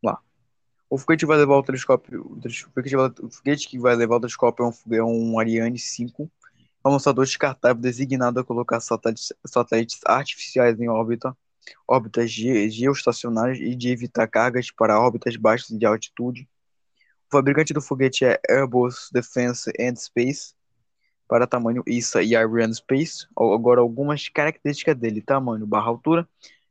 Lá. 0.02 0.18
O 0.88 0.96
foguete 0.96 1.26
vai 1.26 1.36
levar 1.36 1.56
o 1.56 1.62
telescópio. 1.62 2.24
O 2.24 3.30
foguete 3.30 3.68
que 3.68 3.78
vai 3.78 3.94
levar 3.94 4.16
o 4.16 4.20
telescópio 4.20 4.64
é 4.64 4.68
um, 4.68 4.94
é 4.94 5.04
um 5.04 5.38
Ariane 5.38 5.78
5 5.78 6.22
é 6.22 6.24
um 6.24 6.30
lançador 6.84 7.24
descartável 7.24 7.80
designado 7.80 8.40
a 8.40 8.44
colocar 8.44 8.80
satélites, 8.80 10.00
artificiais 10.06 10.80
em 10.80 10.88
órbita, 10.88 11.36
órbitas 11.86 12.30
ge 12.30 12.70
geoestacionárias 12.70 13.58
e 13.58 13.74
de 13.74 13.90
evitar 13.90 14.26
cargas 14.28 14.70
para 14.70 15.00
órbitas 15.00 15.36
baixas 15.36 15.76
de 15.76 15.84
altitude. 15.84 16.48
O 17.28 17.36
fabricante 17.36 17.74
do 17.74 17.82
foguete 17.82 18.24
é 18.24 18.40
Airbus 18.48 19.10
Defence 19.12 19.70
and 19.78 19.96
Space, 19.96 20.54
para 21.28 21.46
tamanho 21.46 21.82
ISA 21.86 22.22
e 22.22 22.34
Ariane 22.34 22.74
Space. 22.74 23.26
Agora, 23.36 23.82
algumas 23.82 24.28
características 24.28 24.96
dele: 24.96 25.20
tamanho 25.20 25.66
barra 25.66 25.88
altura, 25.88 26.26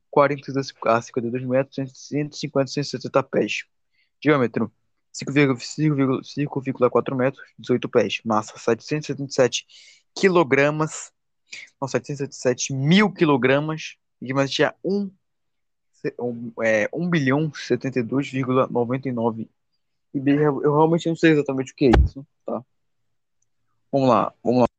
42 0.09 0.73
a 0.85 1.01
52 1.01 1.43
metros, 1.43 1.91
150 1.93 2.63
a 2.63 2.67
170 2.67 3.23
pés. 3.23 3.65
Diâmetro: 4.19 4.71
5,4 5.25 7.15
metros, 7.15 7.43
18 7.57 7.89
pés. 7.89 8.21
Massa: 8.23 8.57
777 8.57 9.65
quilogramas, 10.15 11.11
não, 11.81 11.87
777 11.87 12.73
mil 12.73 13.11
quilogramas, 13.11 13.95
e 14.21 14.33
mais 14.33 14.51
tinha 14.51 14.73
1, 14.83 15.11
um, 16.19 16.51
é, 16.61 16.89
1 16.93 17.09
bilhão 17.09 17.51
72,99 17.51 19.47
e 20.13 20.19
eu 20.29 20.75
realmente 20.75 21.07
não 21.07 21.15
sei 21.15 21.31
exatamente 21.31 21.71
o 21.71 21.75
que 21.75 21.85
é 21.85 21.91
isso, 22.03 22.25
tá? 22.45 22.63
Vamos 23.91 24.09
lá, 24.09 24.33
vamos 24.43 24.61
lá. 24.61 24.76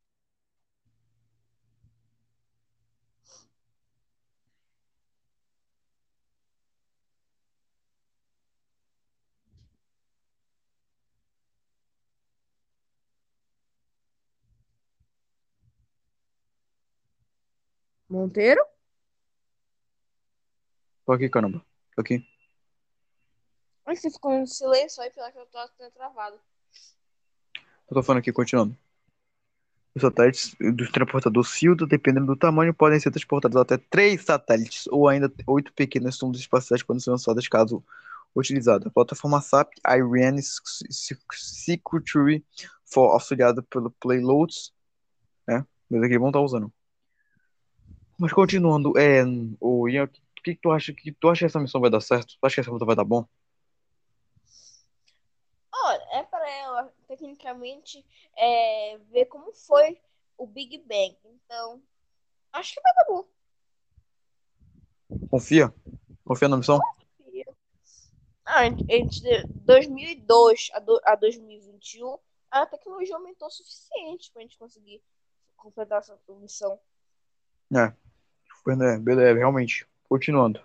Monteiro? 18.28 18.60
Tô 21.06 21.12
aqui, 21.12 21.30
caramba. 21.30 21.64
Tô 21.94 22.02
aqui. 22.02 22.22
Ai, 23.86 23.96
você 23.96 24.10
ficou 24.10 24.34
em 24.34 24.44
silêncio 24.44 25.02
aí, 25.02 25.08
pela 25.08 25.32
que 25.32 25.38
eu 25.38 25.46
tô 25.46 25.56
até 25.56 25.88
travado. 25.88 26.38
Eu 27.90 27.94
tô 27.94 28.02
falando 28.02 28.20
aqui, 28.20 28.30
continuando. 28.30 28.76
Os 29.94 30.02
satélites 30.02 30.54
do 30.60 30.92
transportador 30.92 31.42
Silda, 31.42 31.86
dependendo 31.86 32.26
do 32.26 32.36
tamanho, 32.36 32.74
podem 32.74 33.00
ser 33.00 33.10
transportados 33.10 33.56
até 33.56 33.78
três 33.78 34.22
satélites 34.22 34.86
ou 34.88 35.08
ainda 35.08 35.32
oito 35.46 35.72
pequenas 35.72 36.16
sondas 36.16 36.42
espaciais 36.42 36.82
podem 36.82 37.00
ser 37.00 37.08
lançadas 37.10 37.48
caso 37.48 37.82
utilizada. 38.36 38.88
A 38.88 38.90
plataforma 38.90 39.40
SAP 39.40 39.72
Ariane 39.82 40.42
Security 41.32 42.44
for 42.84 43.10
auxiliada 43.12 43.62
pelo 43.62 43.90
Payloads, 43.92 44.74
né? 45.46 45.64
Mas 45.88 46.02
aqui 46.02 46.18
vão 46.18 46.28
estar 46.28 46.42
usando. 46.42 46.70
Mas 48.18 48.32
continuando, 48.32 48.98
é, 48.98 49.22
o 49.60 49.88
Ian, 49.88 50.04
o 50.04 50.08
que, 50.42 50.54
que 50.54 50.60
tu 50.60 50.70
acha 50.70 50.92
que 50.92 51.12
tu 51.12 51.28
acha 51.28 51.40
que 51.40 51.46
essa 51.46 51.60
missão 51.60 51.80
vai 51.80 51.90
dar 51.90 52.00
certo? 52.00 52.36
Tu 52.40 52.46
acha 52.46 52.54
que 52.56 52.60
essa 52.60 52.70
luta 52.70 52.84
vai 52.84 52.96
dar 52.96 53.04
bom? 53.04 53.24
tecnicamente 57.18 58.04
é, 58.36 58.98
ver 59.10 59.26
como 59.26 59.52
foi 59.52 60.00
o 60.36 60.46
Big 60.46 60.78
Bang. 60.78 61.16
Então, 61.24 61.82
acho 62.52 62.74
que 62.74 62.80
vai 62.80 62.94
dar 62.94 63.04
bom. 63.06 63.28
Confia? 65.30 65.74
Confia 66.24 66.48
na 66.48 66.58
missão? 66.58 66.78
Ah, 68.44 68.64
entre 68.66 69.44
2002 69.46 70.70
a, 70.72 70.78
do, 70.78 71.00
a 71.04 71.14
2021, 71.16 72.18
a 72.50 72.64
tecnologia 72.64 73.16
aumentou 73.16 73.48
o 73.48 73.50
suficiente 73.50 74.30
para 74.30 74.40
a 74.40 74.42
gente 74.42 74.56
conseguir 74.56 75.02
completar 75.56 75.98
essa 75.98 76.18
missão. 76.40 76.78
É. 77.74 77.92
né, 78.66 78.98
Beleza, 78.98 79.38
realmente. 79.38 79.86
Continuando. 80.08 80.60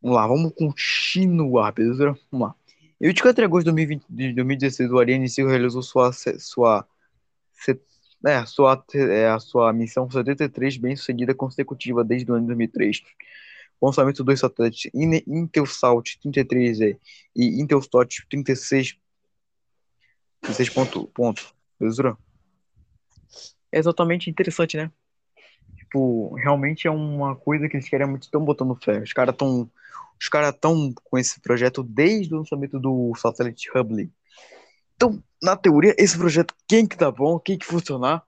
Vamos 0.00 0.16
lá, 0.16 0.26
vamos 0.26 0.52
continuar, 0.54 1.72
beleza? 1.72 2.16
Vamos 2.30 2.48
lá. 2.48 2.54
Em 3.00 3.06
24 3.08 3.42
de 3.42 3.44
agosto 3.44 3.64
de 3.64 3.72
2020 3.72 4.04
de 4.08 4.32
2016, 4.34 4.90
o 4.90 4.98
Ariane 4.98 5.28
5 5.28 5.48
realizou 5.48 5.82
sua, 5.82 6.12
sua, 6.12 6.86
é, 8.24 8.46
sua, 8.46 8.84
é, 8.94 9.28
a 9.28 9.38
sua 9.38 9.72
missão 9.72 10.10
73 10.10 10.76
bem-sucedida 10.76 11.34
consecutiva 11.34 12.04
desde 12.04 12.30
o 12.30 12.34
ano 12.34 12.42
de 12.42 12.46
2003. 12.48 13.02
O 13.80 13.86
lançamento 13.86 14.22
dos 14.22 14.38
satélites 14.40 14.90
In- 14.94 15.22
Intelsat 15.26 16.18
33E 16.24 16.98
e 17.34 17.60
Intelsat 17.60 18.24
36, 18.30 18.96
36 20.40 20.70
ponto, 20.70 21.06
ponto, 21.08 21.54
beleza? 21.78 22.16
É 23.72 23.78
exatamente 23.78 24.30
interessante, 24.30 24.76
né? 24.76 24.90
Tipo, 25.92 26.34
realmente 26.36 26.88
é 26.88 26.90
uma 26.90 27.36
coisa 27.36 27.68
que 27.68 27.76
eles 27.76 27.86
querem 27.86 28.06
muito, 28.06 28.22
estão 28.22 28.42
botando 28.42 28.74
fé. 28.82 29.02
Os 29.02 29.12
caras 29.12 29.34
estão 29.34 29.70
os 30.18 30.28
caras 30.28 30.54
estão 30.54 30.94
com 31.04 31.18
esse 31.18 31.38
projeto 31.38 31.82
desde 31.82 32.32
o 32.32 32.38
lançamento 32.38 32.78
do 32.80 33.12
satélite 33.14 33.68
Hubble. 33.76 34.10
Então, 34.96 35.22
na 35.42 35.54
teoria, 35.54 35.94
esse 35.98 36.16
projeto, 36.16 36.54
quem 36.66 36.86
que 36.86 36.96
tá 36.96 37.10
bom, 37.10 37.38
quem 37.38 37.58
que 37.58 37.66
funcionar. 37.66 38.22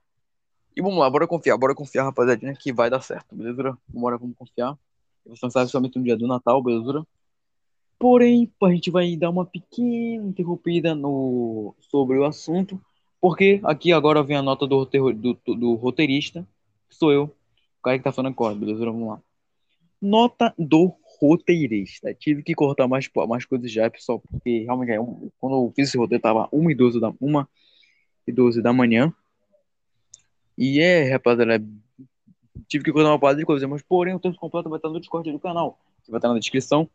E 0.75 0.81
vamos 0.81 0.99
lá, 0.99 1.09
bora 1.09 1.25
confiar, 1.25 1.57
bora 1.57 1.73
confiar, 1.73 2.03
rapaziada, 2.03 2.53
que 2.53 2.71
vai 2.71 2.87
dar 2.87 3.01
certo, 3.01 3.33
beleza? 3.33 3.75
Bora, 3.87 4.17
vamos 4.17 4.37
confiar. 4.37 4.77
Vai 5.25 5.35
lançar 5.41 5.65
somente 5.67 5.97
no 5.97 6.03
dia 6.03 6.17
do 6.17 6.27
Natal, 6.27 6.61
beleza? 6.61 7.07
Porém, 7.97 8.51
a 8.61 8.69
gente 8.69 8.91
vai 8.91 9.15
dar 9.15 9.31
uma 9.31 9.45
pequena 9.45 10.27
interrompida 10.27 10.93
no... 10.93 11.73
sobre 11.79 12.19
o 12.19 12.25
assunto, 12.25 12.79
porque 13.19 13.59
aqui 13.63 13.91
agora 13.91 14.21
vem 14.21 14.37
a 14.37 14.43
nota 14.43 14.67
do, 14.67 14.75
roteiro, 14.75 15.13
do, 15.13 15.33
do, 15.47 15.75
roteirista, 15.75 16.45
que 16.89 16.95
sou 16.95 17.11
eu, 17.11 17.35
cara 17.85 17.97
que 17.99 18.03
tá 18.03 18.11
falando 18.11 18.33
agora, 18.33 18.55
beleza? 18.55 18.83
Vamos 18.83 19.07
lá. 19.07 19.21
Nota 20.01 20.53
do 20.57 20.93
roteirista. 21.19 22.13
Tive 22.13 22.43
que 22.43 22.55
cortar 22.55 22.87
mais, 22.87 23.09
mais 23.27 23.45
coisas 23.45 23.71
já, 23.71 23.89
pessoal, 23.89 24.19
porque 24.19 24.63
realmente 24.63 24.91
é 24.91 24.97
quando 25.39 25.55
eu 25.55 25.73
fiz 25.75 25.89
esse 25.89 25.97
roteiro 25.97 26.21
tava 26.21 26.49
1 26.51 26.71
e 26.71 26.75
12 26.75 26.99
da, 26.99 27.09
1 27.21 27.45
e 28.27 28.31
12 28.31 28.61
da 28.61 28.73
manhã. 28.73 29.13
E 30.57 30.79
é, 30.79 31.11
rapaziada, 31.11 31.63
tive 32.67 32.83
que 32.83 32.91
cortar 32.91 33.09
uma 33.09 33.19
parte 33.19 33.37
de 33.37 33.45
coisas, 33.45 33.69
mas 33.69 33.81
porém 33.83 34.15
o 34.15 34.19
texto 34.19 34.39
completo 34.39 34.69
vai 34.69 34.77
estar 34.77 34.89
no 34.89 34.99
Discord 34.99 35.31
do 35.31 35.39
canal. 35.39 35.79
Você 36.01 36.11
vai 36.11 36.17
estar 36.17 36.29
na 36.29 36.39
descrição 36.39 36.89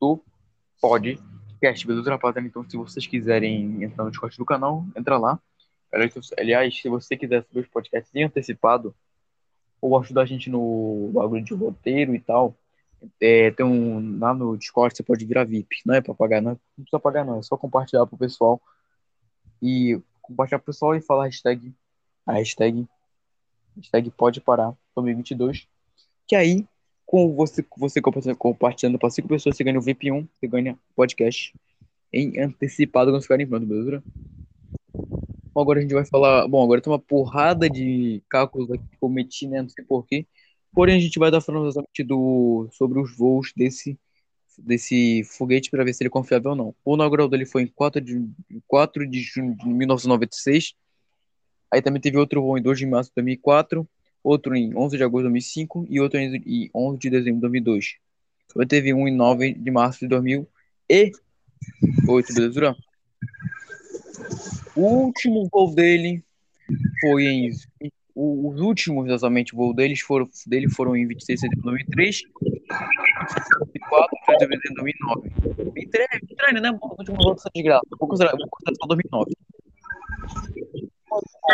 do 0.00 0.22
podcast, 0.80 1.86
beleza, 1.86 2.10
rapaziada? 2.10 2.46
Então, 2.46 2.68
se 2.68 2.76
vocês 2.76 3.06
quiserem 3.06 3.82
entrar 3.82 4.04
no 4.04 4.10
Discord 4.10 4.36
do 4.36 4.44
canal, 4.44 4.84
entra 4.96 5.16
lá. 5.18 5.40
Aliás, 6.36 6.76
se 6.76 6.88
você 6.88 7.16
quiser 7.16 7.42
subir 7.44 7.60
os 7.60 7.68
podcasts 7.68 8.14
em 8.14 8.24
antecipado, 8.24 8.94
ou 9.80 9.98
ajudar 9.98 10.22
a 10.22 10.26
gente 10.26 10.50
no 10.50 11.10
bagulho 11.12 11.44
de 11.44 11.54
roteiro 11.54 12.14
e 12.14 12.20
tal, 12.20 12.54
é, 13.20 13.50
tem 13.50 13.64
um, 13.64 14.18
lá 14.18 14.34
no 14.34 14.56
Discord 14.56 14.96
você 14.96 15.02
pode 15.02 15.24
virar 15.24 15.44
VIP. 15.44 15.76
Não 15.84 15.94
é 15.94 16.00
pra 16.00 16.14
pagar, 16.14 16.40
não, 16.40 16.52
é, 16.52 16.54
não 16.76 16.84
precisa 16.84 17.00
pagar, 17.00 17.24
não. 17.24 17.38
É 17.38 17.42
só 17.42 17.56
compartilhar 17.56 18.06
pro 18.06 18.16
pessoal. 18.16 18.60
E 19.62 20.00
compartilhar 20.22 20.58
pro 20.58 20.66
pessoal 20.66 20.94
e 20.94 21.00
falar 21.00 21.24
hashtag. 21.24 21.74
A 22.26 22.32
hashtag. 22.34 22.86
Hashtag 23.76 24.10
pode 24.10 24.40
parar 24.40 24.74
2022. 24.94 25.68
Que 26.26 26.34
aí, 26.34 26.66
com 27.04 27.34
você, 27.34 27.64
você 27.76 28.00
compartilhando 28.00 28.98
para 28.98 29.10
cinco 29.10 29.28
pessoas, 29.28 29.56
você 29.56 29.62
ganha 29.62 29.78
o 29.78 29.82
VIP 29.82 30.10
1, 30.10 30.26
você 30.34 30.46
ganha 30.48 30.78
podcast 30.94 31.54
em 32.12 32.40
antecipado 32.40 33.10
quando 33.10 33.22
ficarem 33.22 33.46
pronto, 33.46 33.66
beleza? 33.66 34.02
Bom, 35.56 35.62
agora 35.62 35.78
a 35.78 35.82
gente 35.82 35.94
vai 35.94 36.04
falar. 36.04 36.46
Bom, 36.46 36.62
agora 36.62 36.82
tem 36.82 36.92
uma 36.92 36.98
porrada 36.98 37.70
de 37.70 38.22
cálculos 38.28 38.70
aqui 38.70 38.84
que 38.90 38.98
cometi, 38.98 39.48
né? 39.48 39.62
Não 39.62 39.70
sei 39.70 39.82
porquê. 39.86 40.26
Porém, 40.70 40.98
a 40.98 41.00
gente 41.00 41.18
vai 41.18 41.30
dar 41.30 41.40
falando 41.40 41.66
exatamente 41.66 42.04
do, 42.04 42.68
sobre 42.72 43.00
os 43.00 43.16
voos 43.16 43.54
desse, 43.56 43.98
desse 44.58 45.24
foguete 45.24 45.70
para 45.70 45.82
ver 45.82 45.94
se 45.94 46.02
ele 46.02 46.08
é 46.08 46.10
confiável 46.10 46.50
ou 46.50 46.56
não. 46.56 46.74
O 46.84 46.94
inaugural 46.94 47.26
dele 47.26 47.46
foi 47.46 47.62
em 47.62 47.68
4 47.68 48.02
de, 48.02 48.28
4 48.68 49.08
de 49.08 49.22
junho 49.22 49.56
de 49.56 49.66
1996. 49.66 50.74
Aí 51.72 51.80
também 51.80 52.02
teve 52.02 52.18
outro 52.18 52.42
voo 52.42 52.58
em 52.58 52.62
2 52.62 52.78
de 52.78 52.84
março 52.84 53.08
de 53.08 53.14
2004, 53.14 53.88
outro 54.22 54.54
em 54.54 54.76
11 54.76 54.98
de 54.98 55.04
agosto 55.04 55.22
de 55.22 55.30
2005 55.30 55.86
e 55.88 55.98
outro 55.98 56.20
em 56.20 56.70
11 56.74 56.98
de 56.98 57.08
dezembro 57.08 57.36
de 57.36 57.40
2002. 57.40 57.94
Também 58.52 58.68
teve 58.68 58.92
um 58.92 59.08
em 59.08 59.16
9 59.16 59.54
de 59.54 59.70
março 59.70 60.00
de 60.00 60.08
2008, 60.08 61.18
beleza? 62.34 62.76
O 64.76 64.82
último 64.82 65.48
voo 65.50 65.74
dele 65.74 66.22
foi 67.00 67.24
em 67.24 67.50
os 68.18 68.60
últimos, 68.62 69.06
exatamente, 69.06 69.54
voo 69.54 69.74
deles 69.74 70.00
foram, 70.00 70.26
dele 70.46 70.70
foram 70.70 70.96
em 70.96 71.06
26 71.06 71.38
de 71.38 71.46
setembro 71.46 71.76
de 71.78 71.84
2003, 71.84 72.22
2004 72.38 74.16
e 74.16 74.36
3 74.38 74.60
de 74.62 74.74
2009. 74.74 75.32
Estranho, 75.76 76.62
né? 76.62 76.70
O 76.70 76.96
último 76.98 77.16
voo 77.22 77.34
dessa 77.34 77.50
desgraça. 77.54 77.82
Vou 77.98 78.08
considerar, 78.08 78.32
vou 78.32 78.48
considerar 78.48 78.76
só 78.80 78.86
2009. 78.86 79.32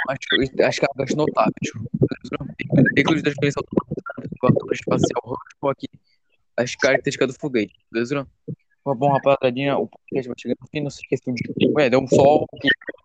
Acho, 0.08 0.64
acho 0.64 0.80
que 0.80 0.86
é 0.86 0.88
gasto 0.96 1.16
notável. 1.16 1.52
Inclusive, 2.96 3.22
da 3.22 3.30
experiência 3.30 3.60
automática 3.60 4.72
espacial, 4.72 5.36
vou 5.60 5.70
aqui 5.70 5.88
as 6.56 6.76
características 6.76 7.34
do 7.34 7.40
foguete, 7.40 7.74
beleza? 7.90 8.26
Bom, 8.84 9.12
rapaziadinha, 9.12 9.76
o 9.78 9.88
podcast 9.88 10.28
vai 10.28 10.36
chegando 10.38 10.58
no 10.60 10.66
fim, 10.68 10.80
não 10.80 10.90
se 10.90 11.00
esqueçam 11.02 11.34
de. 11.34 11.42
Ué, 11.76 11.88
deu 11.88 12.00
um 12.00 12.08
sol 12.08 12.46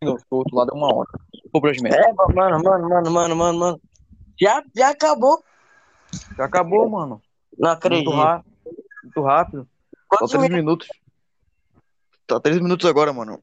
aqui, 0.01 0.05
do 0.29 0.37
outro 0.37 0.55
lado 0.55 0.71
é 0.71 0.75
uma 0.75 0.93
hora. 0.93 1.09
É, 1.55 2.13
mano, 2.13 2.35
mano, 2.35 2.89
mano, 2.89 3.11
mano, 3.11 3.35
mano, 3.35 3.59
mano. 3.59 3.81
Já, 4.39 4.63
já 4.75 4.89
acabou. 4.89 5.43
Já 6.37 6.45
acabou, 6.45 6.87
mano. 6.89 7.21
Não 7.57 7.71
acredito. 7.71 8.11
Muito 8.11 8.21
rápido. 8.21 8.55
Muito 9.03 9.21
rápido. 9.21 9.67
Quantos 10.07 10.31
Só 10.31 10.37
três 10.37 10.53
minutos? 10.53 10.87
Tá 12.27 12.39
três 12.39 12.59
minutos 12.61 12.87
agora, 12.87 13.11
mano. 13.11 13.41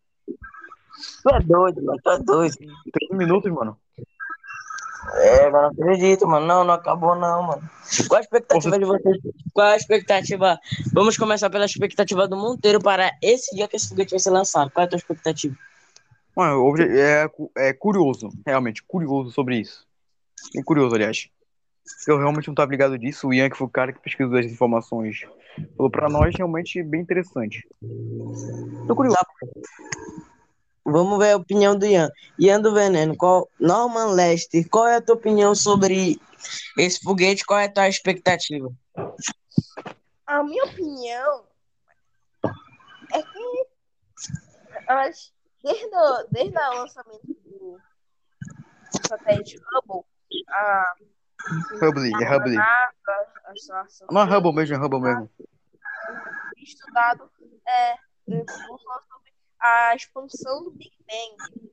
Tu 1.22 1.30
é 1.30 1.40
doido, 1.40 1.82
mano. 1.82 2.00
Tu 2.02 2.10
é 2.10 2.18
doido. 2.20 2.56
Três 2.92 3.10
minutos, 3.10 3.52
mano. 3.52 3.76
É, 5.16 5.50
mano, 5.50 5.72
não 5.76 5.84
acredito, 5.84 6.26
mano. 6.26 6.46
Não, 6.46 6.64
não 6.64 6.74
acabou, 6.74 7.14
não, 7.16 7.42
mano. 7.42 7.70
Qual 8.08 8.18
a 8.18 8.22
expectativa 8.22 8.78
de 8.78 8.84
vocês? 8.84 9.18
Qual 9.52 9.66
a 9.66 9.76
expectativa? 9.76 10.58
Vamos 10.92 11.16
começar 11.16 11.50
pela 11.50 11.64
expectativa 11.64 12.28
do 12.28 12.36
Monteiro 12.36 12.80
para 12.80 13.10
esse 13.20 13.54
dia 13.54 13.66
que 13.66 13.76
esse 13.76 13.88
foguete 13.88 14.12
vai 14.12 14.20
ser 14.20 14.30
lançado. 14.30 14.70
Qual 14.70 14.82
é 14.82 14.86
a 14.86 14.88
tua 14.88 14.98
expectativa? 14.98 15.56
Mano, 16.36 16.74
é, 16.80 17.30
é 17.56 17.72
curioso, 17.72 18.28
realmente, 18.44 18.82
curioso 18.82 19.30
sobre 19.30 19.60
isso. 19.60 19.86
Bem 20.52 20.62
curioso, 20.62 20.94
aliás. 20.94 21.28
Eu 22.08 22.18
realmente 22.18 22.48
não 22.48 22.52
estava 22.52 22.70
ligado 22.70 22.98
disso. 22.98 23.28
O 23.28 23.34
Ian, 23.34 23.50
que 23.50 23.56
foi 23.56 23.66
o 23.66 23.70
cara 23.70 23.92
que 23.92 24.00
pesquisou 24.00 24.36
as 24.36 24.46
informações, 24.46 25.20
falou 25.76 25.90
pra 25.90 26.08
nós, 26.08 26.34
realmente 26.34 26.82
bem 26.82 27.02
interessante. 27.02 27.66
Tô 28.86 28.96
curioso. 28.96 29.16
Vamos 30.84 31.18
ver 31.18 31.32
a 31.32 31.36
opinião 31.36 31.78
do 31.78 31.86
Ian. 31.86 32.10
Ian 32.38 32.60
do 32.60 32.74
Veneno, 32.74 33.16
qual... 33.16 33.48
Norman 33.60 34.12
Lester, 34.12 34.68
qual 34.68 34.86
é 34.86 34.96
a 34.96 35.00
tua 35.00 35.14
opinião 35.14 35.54
sobre 35.54 36.20
esse 36.76 37.00
foguete? 37.00 37.44
Qual 37.46 37.58
é 37.58 37.66
a 37.66 37.72
tua 37.72 37.88
expectativa? 37.88 38.70
A 40.26 40.42
minha 40.42 40.64
opinião 40.64 41.44
é 43.12 43.22
que 43.22 43.66
as 44.88 45.33
desde 45.64 45.96
o, 45.96 46.26
desde 46.30 46.58
o 46.58 46.74
lançamento 46.74 47.26
do 47.26 47.80
satélite 49.08 49.58
Hubble, 49.58 50.04
a 50.50 50.94
Hubble, 51.82 52.12
é 52.22 52.36
Hubble. 52.36 52.56
Não 54.10 54.20
é 54.20 54.24
Hubble 54.24 54.52
mesmo, 54.52 54.76
é 54.76 54.78
Hubble 54.78 55.00
mesmo. 55.00 55.30
Estudado 56.58 57.30
é, 57.66 57.96
sobre 58.26 59.32
a 59.58 59.94
expansão 59.96 60.64
do 60.64 60.70
Big 60.72 60.94
Bang. 61.06 61.70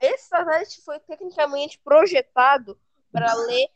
Esse 0.00 0.28
satélite 0.28 0.82
foi 0.82 0.98
tecnicamente 1.00 1.80
projetado 1.84 2.78
para 3.12 3.32
ler, 3.32 3.68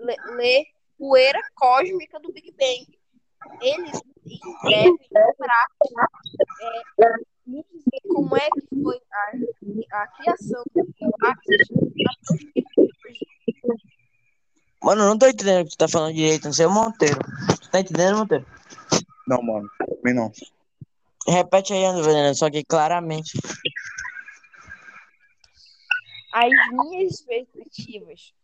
ler, 0.00 0.16
ler 0.36 0.64
poeira 0.98 1.40
cósmica 1.54 2.18
do 2.18 2.32
Big 2.32 2.50
Bang. 2.52 2.98
Eles 3.60 4.00
devem 4.64 4.96
prática 5.36 6.08
é, 7.02 7.33
nos 7.46 7.64
dizer 7.66 8.00
como 8.08 8.36
é 8.36 8.48
que 8.50 8.82
foi 8.82 9.00
a, 9.12 10.02
a 10.02 10.06
criação 10.08 10.62
do 10.74 10.84
Mano, 14.82 15.02
eu 15.02 15.06
não 15.08 15.18
tô 15.18 15.26
entendendo 15.26 15.62
o 15.62 15.64
que 15.64 15.70
tu 15.70 15.78
tá 15.78 15.88
falando 15.88 16.14
direito, 16.14 16.44
não 16.44 16.52
sei 16.52 16.66
o 16.66 16.70
Monteiro. 16.70 17.18
Tu 17.60 17.70
tá 17.70 17.80
entendendo, 17.80 18.18
Monteiro? 18.18 18.46
Não, 19.26 19.42
mano, 19.42 19.68
também 19.78 20.14
não. 20.14 20.30
Repete 21.26 21.72
aí, 21.72 21.84
André 21.84 22.02
Veneno, 22.02 22.34
só 22.34 22.50
que 22.50 22.62
claramente. 22.62 23.38
As 26.34 26.50
minhas 26.72 27.14
expectativas 27.14 28.34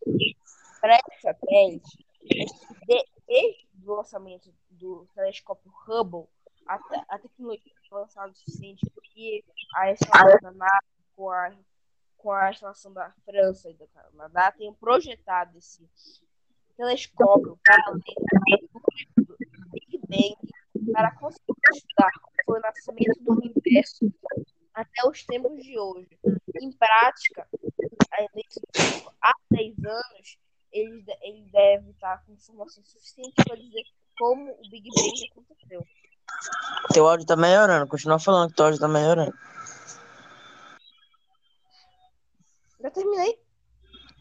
para 0.81 0.97
esse 0.97 1.21
satélite 1.21 2.07
é 2.25 2.45
que 2.45 2.87
de- 2.87 3.05
desde 3.27 3.67
o 3.85 3.95
lançamento 3.97 4.51
do 4.71 5.07
telescópio 5.15 5.71
Hubble, 5.87 6.25
a, 6.67 6.79
te- 6.79 7.05
a 7.09 7.19
tecnologia 7.19 7.73
foi 7.91 7.99
avançada 7.99 8.31
o 8.31 8.35
suficiente 8.35 8.89
porque 8.95 9.45
a 9.75 9.91
instalação 9.91 10.39
da 10.41 10.53
NASA 10.53 10.81
com 11.17 12.33
a, 12.33 12.51
instalação 12.51 12.93
da 12.93 13.13
França 13.25 13.69
e 13.69 13.75
do 13.75 13.87
Canadá 13.89 14.53
tenham 14.53 14.73
projetado 14.75 15.59
esse 15.59 15.87
telescópio 16.77 17.59
para 17.63 17.93
Big 19.73 20.01
Bang 20.09 20.37
para 20.93 21.15
conseguir 21.17 21.53
estudar 21.75 22.11
como 22.13 22.37
foi 22.45 22.59
o 22.59 22.63
nascimento 22.63 23.23
do 23.23 23.33
universo 23.33 24.13
até 24.73 25.07
os 25.09 25.25
tempos 25.25 25.63
de 25.63 25.79
hoje. 25.79 26.19
Em 26.61 26.73
prática, 26.73 27.47
tempo, 28.73 29.13
há 29.21 29.33
10 29.51 29.85
anos, 29.85 30.39
ele, 30.73 31.05
ele 31.23 31.51
deve 31.51 31.91
estar 31.91 32.25
com 32.25 32.33
informação 32.33 32.85
suficiente 32.85 33.35
para 33.35 33.57
dizer 33.57 33.83
como 34.19 34.51
o 34.53 34.71
Big 34.71 34.89
Bang 34.95 35.31
aconteceu. 35.31 35.85
Teu 36.93 37.09
áudio 37.09 37.27
tá 37.27 37.37
melhorando. 37.37 37.87
Continua 37.89 38.19
falando 38.19 38.51
que 38.51 38.57
teu 38.57 38.67
áudio 38.67 38.81
tá 38.81 38.89
melhorando. 38.89 39.33
Já 42.81 42.91
terminei. 42.91 43.39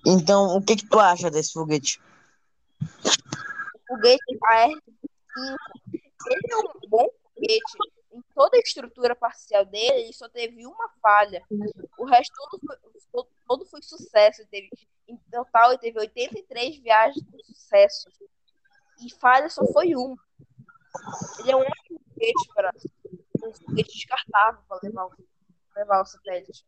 Então, 0.06 0.56
o 0.58 0.62
que 0.62 0.76
que 0.78 0.88
tu 0.88 1.00
acha 1.00 1.30
desse 1.30 1.54
foguete? 1.54 2.02
O 2.82 3.96
foguete 3.96 4.38
AR-5, 4.44 4.82
ele 6.28 6.48
é 6.52 6.58
um 6.58 6.90
bom 6.90 7.08
foguete. 7.34 7.78
Em 8.12 8.24
toda 8.34 8.58
a 8.58 8.60
estrutura 8.60 9.16
parcial 9.16 9.64
dele, 9.66 10.04
ele 10.06 10.14
só 10.14 10.28
teve 10.28 10.66
uma 10.66 10.90
falha. 11.02 11.44
O 11.98 12.06
resto 12.06 12.34
todo 12.36 12.60
foi, 12.66 12.76
todo- 13.12 13.30
todo 13.48 13.66
foi 13.66 13.82
sucesso. 13.82 14.42
Ele 14.42 14.50
teve, 14.50 14.70
em 15.08 15.18
total, 15.32 15.70
ele 15.72 15.80
teve 15.80 16.00
83 16.00 16.78
viagens 16.80 17.24
com 17.32 17.38
sucesso. 17.44 18.10
E 19.00 19.14
falha 19.16 19.50
só 19.50 19.64
foi 19.72 19.96
uma. 19.96 20.18
Ele 21.40 21.52
é 21.52 21.56
um 21.56 21.60
ótimo 21.60 22.02
foguete 22.10 22.50
para 22.56 22.74
um 23.44 23.54
foguete 23.80 23.98
descartável 23.98 24.62
para 24.68 24.80
levar, 24.84 25.06
o- 25.06 25.12
levar 25.76 26.02
o 26.02 26.06
satélite. 26.06 26.64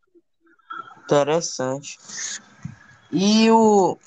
Interessante. 1.04 1.98
E 3.12 3.52
o 3.52 3.98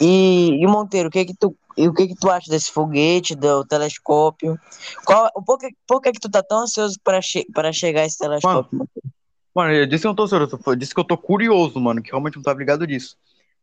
e, 0.00 0.60
e 0.60 0.66
o 0.66 0.70
Monteiro, 0.70 1.08
o 1.08 1.12
que 1.12 1.24
que 1.24 1.34
tu 1.34 1.56
e 1.76 1.86
o 1.88 1.94
que 1.94 2.08
que 2.08 2.16
tu 2.16 2.28
acha 2.28 2.50
desse 2.50 2.72
foguete, 2.72 3.36
do 3.36 3.64
telescópio? 3.64 4.58
Qual, 5.04 5.30
o 5.34 5.42
por 5.42 5.58
que, 5.58 5.68
por 5.86 6.00
que 6.00 6.10
que 6.10 6.20
tu 6.20 6.28
tá 6.28 6.42
tão 6.42 6.62
ansioso 6.62 6.98
para 7.04 7.22
che, 7.22 7.46
para 7.54 7.72
chegar 7.72 8.02
a 8.02 8.04
esse 8.04 8.18
telescópio? 8.18 8.88
Mano, 9.54 9.72
eu 9.72 9.86
disse 9.86 10.02
que 10.02 10.06
eu 10.06 10.10
não 10.10 10.16
tô 10.16 10.24
ansioso, 10.24 10.58
eu 10.66 10.74
disse 10.74 10.92
que 10.92 11.00
eu 11.00 11.04
tô 11.04 11.16
curioso, 11.16 11.78
mano, 11.78 12.02
que 12.02 12.10
realmente 12.10 12.36
não 12.36 12.42
tá 12.42 12.52
ligado 12.52 12.84
disso. 12.86 13.16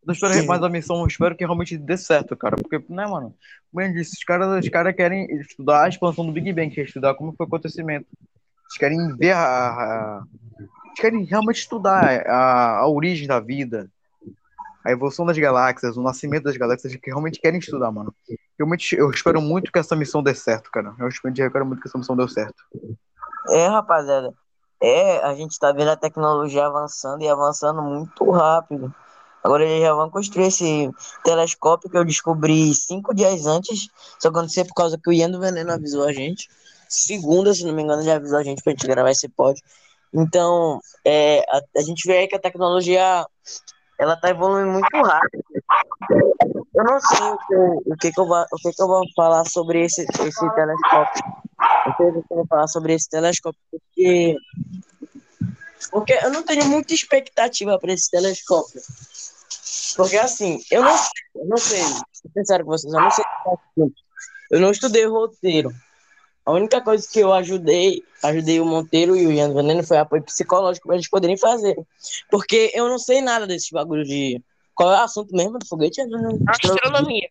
Eu 0.05 0.13
espero 0.13 0.33
Sim. 0.33 0.45
mais 0.45 0.61
a 0.63 0.69
missão, 0.69 1.01
eu 1.01 1.07
espero 1.07 1.35
que 1.35 1.43
realmente 1.43 1.77
dê 1.77 1.97
certo, 1.97 2.37
cara. 2.37 2.55
Porque, 2.55 2.77
né, 2.93 3.07
mano? 3.07 3.35
Como 3.71 3.81
eu 3.85 3.91
disse, 3.91 4.11
os 4.15 4.23
caras 4.23 4.63
os 4.63 4.69
cara 4.69 4.93
querem 4.93 5.25
estudar 5.39 5.83
a 5.83 5.89
expansão 5.89 6.25
do 6.25 6.31
Big 6.31 6.53
Bang, 6.53 6.69
querem 6.69 6.87
estudar 6.87 7.15
como 7.15 7.33
foi 7.35 7.45
o 7.45 7.47
acontecimento. 7.47 8.07
Eles 8.75 8.77
querem 8.77 9.15
ver 9.15 9.31
a. 9.31 9.39
a- 9.39 10.23
eles 10.85 10.99
querem 10.99 11.23
realmente 11.23 11.59
estudar 11.59 12.25
a, 12.27 12.79
a 12.79 12.87
origem 12.87 13.27
da 13.27 13.39
vida, 13.39 13.89
a 14.83 14.91
evolução 14.91 15.25
das 15.25 15.37
galáxias, 15.37 15.97
o 15.97 16.01
nascimento 16.01 16.43
das 16.43 16.57
galáxias, 16.57 16.95
que 16.95 17.09
realmente 17.09 17.39
querem 17.39 17.59
estudar, 17.59 17.91
mano. 17.91 18.13
Realmente, 18.57 18.95
eu 18.95 19.09
espero 19.09 19.41
muito 19.41 19.71
que 19.71 19.79
essa 19.79 19.95
missão 19.95 20.23
dê 20.23 20.33
certo, 20.33 20.71
cara. 20.71 20.93
Eu 20.99 21.09
quero 21.51 21.65
muito 21.65 21.81
que 21.81 21.87
essa 21.87 21.97
missão 21.97 22.15
dê 22.15 22.27
certo. 22.29 22.63
É, 23.49 23.67
rapaziada. 23.67 24.33
É, 24.81 25.19
a 25.25 25.33
gente 25.33 25.57
tá 25.59 25.71
vendo 25.71 25.89
a 25.89 25.97
tecnologia 25.97 26.65
avançando 26.65 27.21
e 27.21 27.29
avançando 27.29 27.81
muito 27.81 28.29
rápido. 28.31 28.93
Agora 29.43 29.63
eles 29.63 29.81
já 29.81 29.93
vão 29.93 30.09
construir 30.09 30.47
esse 30.47 30.89
telescópio 31.23 31.89
que 31.89 31.97
eu 31.97 32.05
descobri 32.05 32.73
cinco 32.73 33.13
dias 33.13 33.45
antes. 33.45 33.87
Só 34.19 34.29
aconteceu 34.29 34.65
por 34.65 34.73
causa 34.73 34.97
que 34.97 35.09
o 35.09 35.13
Ian 35.13 35.29
do 35.29 35.39
Veneno 35.39 35.71
avisou 35.71 36.03
a 36.03 36.11
gente. 36.13 36.49
Segunda, 36.87 37.53
se 37.53 37.65
não 37.65 37.73
me 37.73 37.83
engano, 37.83 38.01
ele 38.01 38.11
avisou 38.11 38.37
a 38.37 38.43
gente 38.43 38.61
pra 38.63 38.71
gente 38.71 38.87
gravar 38.87 39.11
esse 39.11 39.27
pod. 39.29 39.59
Então, 40.13 40.79
é, 41.03 41.39
a, 41.49 41.61
a 41.77 41.81
gente 41.81 42.07
vê 42.07 42.19
aí 42.19 42.27
que 42.27 42.35
a 42.35 42.39
tecnologia 42.39 43.25
ela 43.99 44.15
tá 44.15 44.29
evoluindo 44.29 44.71
muito 44.71 44.97
rápido. 44.97 45.43
Eu 46.75 46.83
não 46.83 46.99
sei 46.99 47.19
o 47.19 47.37
que, 47.37 47.55
o 47.91 47.97
que, 47.97 48.11
que, 48.11 48.19
eu, 48.19 48.25
vou, 48.25 48.45
o 48.51 48.57
que, 48.57 48.71
que 48.71 48.81
eu 48.81 48.87
vou 48.87 49.03
falar 49.15 49.45
sobre 49.45 49.85
esse, 49.85 50.01
esse 50.01 50.55
telescópio. 50.55 51.23
O 51.87 51.93
que 51.95 52.03
eu 52.03 52.23
vou 52.29 52.47
falar 52.47 52.67
sobre 52.67 52.93
esse 52.93 53.09
telescópio, 53.09 53.59
porque, 53.71 54.35
porque 55.91 56.13
eu 56.13 56.31
não 56.31 56.43
tenho 56.43 56.65
muita 56.65 56.93
expectativa 56.93 57.79
para 57.79 57.93
esse 57.93 58.11
telescópio. 58.11 58.81
Porque 59.95 60.17
assim, 60.17 60.59
eu 60.69 60.83
não 60.83 60.97
sei, 60.97 61.11
eu 61.35 61.45
não 61.47 61.57
sei, 61.57 61.81
sincero 62.33 62.65
com 62.65 62.71
vocês, 62.71 62.93
eu 62.93 62.99
não 62.99 63.11
sei. 63.11 63.25
Eu 64.51 64.59
não 64.59 64.71
estudei 64.71 65.05
roteiro. 65.05 65.71
A 66.45 66.51
única 66.51 66.79
coisa 66.79 67.07
que 67.11 67.19
eu 67.19 67.33
ajudei, 67.33 68.03
ajudei 68.23 68.59
o 68.59 68.65
Monteiro 68.65 69.15
e 69.15 69.25
o 69.25 69.31
Ian 69.31 69.53
Veneno 69.53 69.83
foi 69.83 69.97
apoio 69.97 70.21
psicológico 70.21 70.87
para 70.87 70.95
eles 70.95 71.09
poderem 71.09 71.37
fazer. 71.37 71.75
Porque 72.29 72.71
eu 72.75 72.87
não 72.87 72.99
sei 72.99 73.19
nada 73.19 73.47
desses 73.47 73.69
bagulho 73.71 74.03
de. 74.03 74.39
Qual 74.75 74.93
é 74.93 74.99
o 74.99 75.03
assunto 75.03 75.35
mesmo 75.35 75.57
do 75.57 75.65
foguete? 75.65 76.01
Astronomia. 76.47 77.29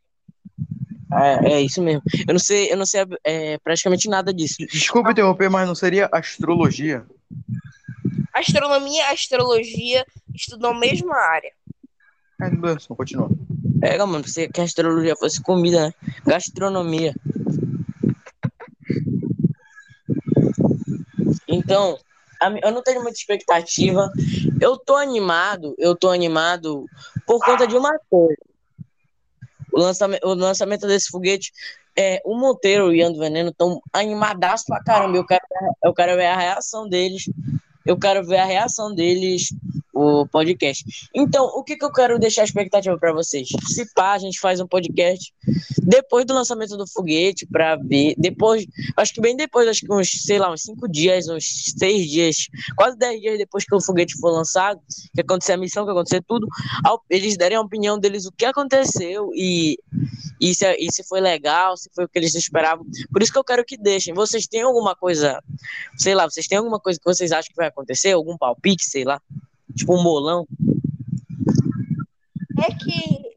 É, 1.12 1.52
é 1.52 1.60
isso 1.60 1.80
mesmo. 1.80 2.02
Eu 2.26 2.34
não 2.34 2.40
sei, 2.40 2.72
eu 2.72 2.76
não 2.76 2.86
sei 2.86 3.06
é, 3.22 3.58
praticamente 3.58 4.08
nada 4.08 4.34
disso. 4.34 4.56
Desculpa 4.66 5.12
interromper, 5.12 5.48
mas 5.48 5.68
não 5.68 5.74
seria 5.74 6.08
astrologia? 6.10 7.06
Astronomia 8.32 9.10
e 9.10 9.12
astrologia 9.12 10.04
estudam 10.34 10.72
a 10.72 10.78
mesma 10.78 11.14
área. 11.14 11.52
É, 12.40 12.46
Anderson, 12.46 12.96
continua. 12.96 13.30
Pega, 13.80 14.06
mano, 14.06 14.26
você 14.26 14.48
que 14.48 14.60
a 14.60 14.64
astrologia 14.64 15.14
fosse 15.14 15.40
comida, 15.40 15.86
né? 15.86 15.94
Gastronomia. 16.26 17.14
Então, 21.48 21.98
eu 22.62 22.72
não 22.72 22.82
tenho 22.82 23.02
muita 23.02 23.18
expectativa. 23.18 24.10
Eu 24.60 24.78
tô 24.78 24.96
animado, 24.96 25.74
eu 25.78 25.94
tô 25.96 26.10
animado 26.10 26.86
por 27.26 27.44
conta 27.44 27.66
de 27.66 27.76
uma 27.76 27.98
coisa. 28.10 28.36
O 29.72 29.78
lançamento, 29.80 30.26
o 30.26 30.34
lançamento 30.34 30.86
desse 30.86 31.08
foguete, 31.08 31.52
é, 31.96 32.20
o 32.24 32.36
Monteiro 32.36 32.86
e 32.86 32.88
o 32.88 32.94
Ian 32.94 33.12
Veneno 33.12 33.50
estão 33.50 33.80
animadaço 33.92 34.64
pra 34.66 34.82
caramba. 34.82 35.16
Eu 35.16 35.26
quero, 35.26 35.42
eu 35.84 35.94
quero 35.94 36.16
ver 36.16 36.26
a 36.26 36.36
reação 36.36 36.88
deles. 36.88 37.24
Eu 37.86 37.98
quero 37.98 38.26
ver 38.26 38.38
a 38.38 38.44
reação 38.44 38.94
deles, 38.94 39.48
o 39.94 40.26
podcast. 40.26 40.84
Então, 41.14 41.44
o 41.44 41.62
que, 41.62 41.76
que 41.76 41.84
eu 41.84 41.92
quero 41.92 42.18
deixar 42.18 42.42
a 42.42 42.44
expectativa 42.44 42.98
para 42.98 43.12
vocês? 43.12 43.48
Se 43.68 43.86
pá, 43.94 44.12
a 44.12 44.18
gente 44.18 44.40
faz 44.40 44.60
um 44.60 44.66
podcast 44.66 45.32
depois 45.82 46.24
do 46.24 46.34
lançamento 46.34 46.76
do 46.76 46.86
foguete 46.86 47.46
para 47.46 47.76
ver. 47.76 48.14
Depois, 48.18 48.66
acho 48.96 49.14
que 49.14 49.20
bem 49.20 49.36
depois, 49.36 49.68
acho 49.68 49.80
que 49.80 49.92
uns, 49.92 50.10
sei 50.10 50.38
lá, 50.38 50.52
uns 50.52 50.62
cinco 50.62 50.88
dias, 50.88 51.28
uns 51.28 51.72
seis 51.78 52.10
dias, 52.10 52.48
quase 52.76 52.96
dez 52.96 53.20
dias 53.20 53.38
depois 53.38 53.64
que 53.64 53.74
o 53.74 53.80
foguete 53.80 54.18
for 54.18 54.30
lançado, 54.30 54.80
que 55.14 55.20
acontecer 55.20 55.52
a 55.52 55.56
missão, 55.56 55.84
que 55.84 55.92
acontecer 55.92 56.22
tudo, 56.26 56.48
eles 57.08 57.36
derem 57.36 57.56
a 57.56 57.60
opinião 57.60 57.98
deles 57.98 58.26
o 58.26 58.32
que 58.32 58.44
aconteceu 58.44 59.30
e, 59.34 59.78
e, 60.40 60.54
se, 60.54 60.76
e 60.78 60.92
se 60.92 61.04
foi 61.04 61.20
legal, 61.20 61.76
se 61.76 61.90
foi 61.94 62.04
o 62.04 62.08
que 62.08 62.18
eles 62.18 62.34
esperavam. 62.34 62.84
Por 63.12 63.22
isso 63.22 63.32
que 63.32 63.38
eu 63.38 63.44
quero 63.44 63.64
que 63.64 63.76
deixem. 63.76 64.14
Vocês 64.14 64.46
têm 64.46 64.62
alguma 64.62 64.96
coisa, 64.96 65.40
sei 65.96 66.14
lá, 66.14 66.28
vocês 66.28 66.46
têm 66.46 66.58
alguma 66.58 66.80
coisa 66.80 66.98
que 66.98 67.04
vocês 67.04 67.30
acham 67.30 67.50
que 67.50 67.56
vai 67.56 67.70
acontecer? 67.74 68.12
Algum 68.12 68.36
palpite, 68.38 68.84
sei 68.84 69.04
lá? 69.04 69.20
Tipo 69.74 69.98
um 69.98 70.02
bolão? 70.02 70.46
É 72.62 72.74
que 72.74 73.34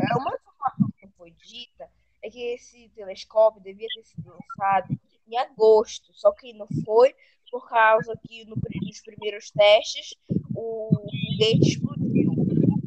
é 0.00 0.16
uma 0.16 0.34
informação 0.34 0.90
que 0.98 1.08
foi 1.16 1.32
dita 1.32 1.88
é 2.22 2.30
que 2.30 2.40
esse 2.40 2.90
telescópio 2.94 3.62
devia 3.62 3.86
ter 3.94 4.04
sido 4.04 4.30
lançado 4.30 4.98
em 5.26 5.36
agosto, 5.38 6.12
só 6.12 6.30
que 6.32 6.52
não 6.52 6.66
foi 6.84 7.14
por 7.50 7.68
causa 7.68 8.18
que 8.26 8.44
no, 8.44 8.56
nos 8.56 9.00
primeiros 9.00 9.50
testes 9.50 10.14
o 10.54 10.90
foguete 10.92 11.68
explodiu. 11.68 12.32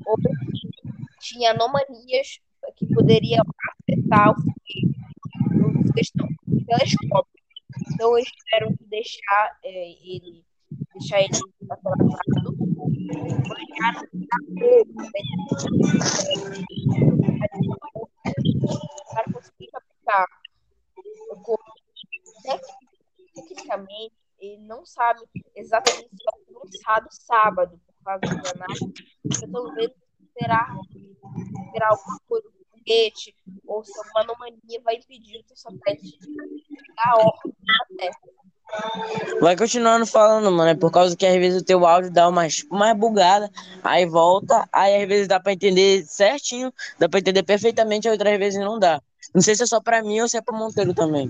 Ou 0.06 0.18
tinha 1.20 1.52
anomalias 1.52 2.40
que 2.76 2.86
poderiam 2.88 3.44
afetar 3.82 4.32
o 4.32 4.36
foguete. 4.36 4.96
O 5.56 5.88
foguete 5.88 6.12
não, 6.16 6.28
o 6.48 6.66
telescópio. 6.66 7.41
Então 8.02 8.18
eu 8.18 8.24
espero 8.24 8.76
deixar 8.90 9.60
é, 9.64 9.92
ele 9.92 10.44
deixar 10.92 11.20
ele 11.20 11.38
atrasado 11.70 12.58
para 19.14 19.32
conseguir 19.32 19.68
captar 19.68 20.26
Tecnicamente, 23.36 24.16
ele 24.40 24.58
não 24.64 24.84
sabe 24.84 25.22
exatamente 25.56 26.10
lançado 26.50 27.08
sábado, 27.12 27.80
por 27.86 28.04
causa 28.04 28.22
do 28.22 28.62
análise. 28.62 28.94
Eu 29.26 29.30
estou 29.30 29.76
vendo 29.76 29.94
alguma 31.84 32.20
coisa 32.28 32.50
do 32.50 32.66
foguete, 32.72 33.36
ou 33.68 33.84
se 33.84 33.96
alguma 33.96 34.22
anomalia 34.22 34.82
vai 34.84 34.96
impedir 34.96 35.40
o 35.40 35.44
seu 35.48 35.56
satélite 35.56 36.18
de 36.18 36.91
da 37.06 37.96
Terra. 37.98 38.32
Vai 39.42 39.58
continuando 39.58 40.06
falando, 40.06 40.52
mano. 40.52 40.70
É 40.70 40.76
por 40.76 40.92
causa 40.92 41.16
que 41.16 41.26
às 41.26 41.36
vezes 41.36 41.62
o 41.62 41.66
teu 41.66 41.86
áudio 41.86 42.12
dá 42.12 42.28
umas, 42.28 42.64
mais 42.70 42.98
bugada, 42.98 43.52
aí 43.84 44.06
volta, 44.06 44.68
aí 44.72 45.02
às 45.02 45.08
vezes 45.08 45.28
dá 45.28 45.40
pra 45.40 45.54
entender 45.54 46.06
certinho, 46.06 46.74
dá 46.98 47.10
pra 47.10 47.20
entender 47.20 47.44
perfeitamente, 47.44 48.08
outras 48.08 48.38
vezes 48.38 48.60
não 48.60 48.80
dá. 48.80 49.02
Não 49.34 49.42
sei 49.42 49.56
se 49.56 49.64
é 49.64 49.66
só 49.66 49.82
pra 49.82 50.02
mim 50.02 50.22
ou 50.22 50.28
se 50.28 50.38
é 50.38 50.42
pro 50.42 50.56
Monteiro 50.56 50.94
também. 50.94 51.30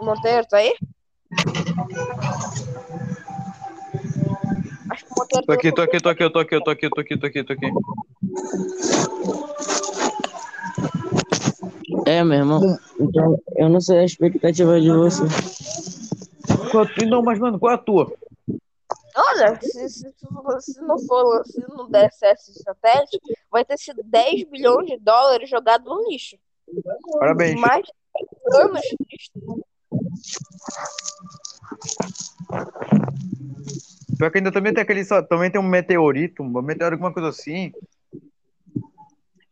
Monteiro, 0.00 0.46
tá 0.46 0.56
aí? 0.58 0.74
Acho 4.90 5.04
que 5.04 5.12
o 5.12 5.14
Monteiro 5.18 5.46
Tô 5.46 5.52
aqui, 5.52 5.72
tô 5.72 5.82
aqui, 5.82 6.00
tô 6.00 6.08
aqui, 6.08 6.30
tô 6.30 6.38
aqui, 6.40 6.60
tô 6.60 6.70
aqui, 6.70 6.90
tô 6.90 7.00
aqui, 7.00 7.16
tô 7.18 7.26
aqui, 7.26 7.44
tô 7.44 7.52
aqui. 7.52 7.72
É, 12.06 12.24
meu 12.24 12.38
irmão. 12.38 12.78
Então, 12.98 13.38
eu 13.56 13.68
não 13.68 13.80
sei 13.80 13.98
a 14.00 14.04
expectativa 14.04 14.80
de 14.80 14.90
você. 14.90 15.22
Qual- 16.70 16.86
Não, 17.08 17.22
mas, 17.22 17.38
mano, 17.38 17.58
qual 17.58 17.72
é 17.72 17.74
a 17.74 17.78
tua? 17.78 18.12
Olha, 19.14 19.58
se, 19.60 19.88
se, 19.90 20.08
se 20.60 20.80
não 20.80 20.98
for, 21.06 21.46
se 21.46 21.60
não 21.68 21.88
der 21.90 22.10
certo 22.12 22.40
esse 22.40 22.62
satélite, 22.62 23.18
vai 23.50 23.64
ter 23.64 23.78
sido 23.78 24.02
10 24.04 24.44
bilhões 24.48 24.86
de 24.86 24.96
dólares 24.98 25.48
jogados 25.50 25.86
no 25.86 26.08
lixo. 26.08 26.36
Parabéns. 27.18 27.60
Mais 27.60 27.84
de 27.84 27.92
10 28.50 28.64
anos 28.64 28.80
Pior 34.18 34.30
que 34.30 34.38
ainda 34.38 34.52
também 34.52 34.72
tem 34.72 34.82
aquele. 34.82 35.04
só- 35.04 35.22
Também 35.22 35.50
tem 35.50 35.60
um 35.60 35.64
meteorito, 35.68 36.42
um 36.42 36.62
meteoro, 36.62 36.94
alguma 36.94 37.12
coisa 37.12 37.28
assim. 37.28 37.72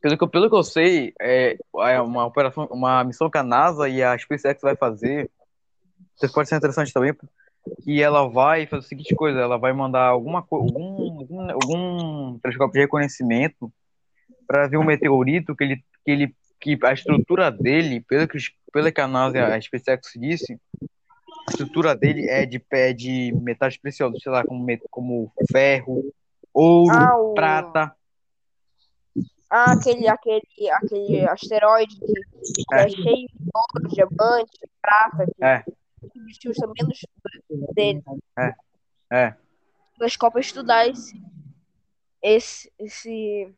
Pelo 0.01 0.17
que, 0.17 0.25
eu- 0.25 0.29
pelo 0.29 0.49
que 0.49 0.57
eu 0.57 0.63
sei, 0.63 1.13
é, 1.21 1.57
é 1.79 2.01
uma 2.01 2.25
operação, 2.27 2.67
uma 2.71 3.05
missão 3.05 3.31
que 3.31 3.39
a 3.39 3.43
NASA 3.43 3.89
e 3.89 4.03
a 4.03 4.17
SpaceX 4.17 4.61
vai 4.63 4.75
fazer. 4.77 5.31
Isso 6.23 6.33
pode 6.33 6.49
ser 6.49 6.57
interessante 6.57 6.93
também, 6.93 7.15
que 7.83 8.03
ela 8.03 8.29
vai 8.29 8.67
fazer 8.67 8.85
a 8.85 8.89
seguinte 8.89 9.15
coisa, 9.15 9.39
ela 9.41 9.59
vai 9.59 9.73
mandar 9.73 10.07
alguma 10.07 10.47
algum, 10.51 11.19
algum, 11.21 11.51
algum 11.51 12.39
telescópio 12.39 12.73
de 12.75 12.81
reconhecimento 12.81 13.73
para 14.47 14.67
ver 14.69 14.79
um 14.79 14.85
meteorito 14.85 15.55
que 15.55 15.65
ele, 15.65 15.77
que 16.05 16.11
ele 16.11 16.35
que 16.61 16.79
a 16.85 16.93
estrutura 16.93 17.51
dele, 17.51 18.01
pelo 18.03 18.29
que, 18.29 18.39
pelo 18.73 18.93
que 18.93 19.01
a 19.01 19.09
NASA 19.09 19.39
e 19.39 19.41
a 19.41 19.61
SpaceX 19.61 20.13
disse, 20.17 20.59
a 21.49 21.51
estrutura 21.51 21.95
dele 21.97 22.29
é 22.29 22.45
de 22.47 22.59
pé 22.59 22.93
de 22.93 23.33
metais 23.41 23.77
preciosos, 23.79 24.23
sei 24.23 24.31
lá, 24.33 24.45
como, 24.45 24.67
como 24.91 25.33
ferro, 25.51 26.05
ouro, 26.53 26.95
Ah, 26.95 27.19
o- 27.19 27.35
prata. 27.35 27.95
Ah, 29.51 29.73
aquele, 29.73 30.07
aquele, 30.09 30.71
aquele 30.71 31.27
asteroide 31.29 31.97
que, 31.99 32.13
é. 32.73 32.85
É. 32.85 32.89
cheio 32.89 33.27
de 33.29 33.51
ouro, 33.53 33.89
diamante, 33.89 34.59
prata, 34.81 35.27
que 35.27 35.45
É. 35.45 35.65
os 36.05 36.57
são 36.57 36.73
menos 36.73 37.01
dele. 37.75 38.03
É. 39.11 39.35
telescópio 39.99 40.39
a 40.39 40.41
estudar 40.41 40.87
esse, 40.87 41.21
esse, 42.23 42.73
esse, 42.79 43.53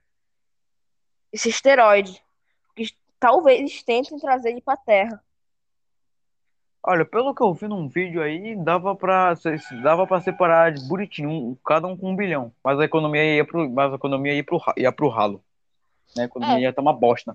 esse 1.30 1.48
asteroide. 1.50 2.22
Que 2.74 2.90
talvez 3.20 3.82
tentem 3.82 4.18
trazer 4.18 4.50
ele 4.50 4.62
para 4.62 4.74
a 4.74 4.78
Terra. 4.78 5.22
Olha, 6.84 7.04
pelo 7.04 7.32
que 7.34 7.42
eu 7.42 7.52
vi 7.54 7.68
num 7.68 7.86
vídeo 7.86 8.20
aí, 8.22 8.56
dava 8.56 8.96
pra, 8.96 9.34
dava 9.82 10.04
pra 10.06 10.20
separar 10.20 10.72
de 10.72 10.82
bonitinho, 10.88 11.28
um- 11.30 11.54
cada 11.64 11.86
um 11.86 11.96
com 11.96 12.10
um 12.10 12.16
bilhão. 12.16 12.50
Mas 12.64 12.80
a 12.80 12.84
economia 12.84 13.22
ia 13.36 13.44
pro, 13.44 13.70
mas 13.70 13.92
a 13.92 13.96
economia 13.96 14.34
ia 14.34 14.42
pro, 14.42 14.58
ia 14.76 14.90
pro 14.90 15.08
ralo. 15.08 15.44
Né? 16.16 16.22
A 16.22 16.26
economia 16.26 16.56
É. 16.58 16.60
ia 16.62 16.70
estar 16.70 16.82
uma 16.82 16.92
bosta. 16.92 17.32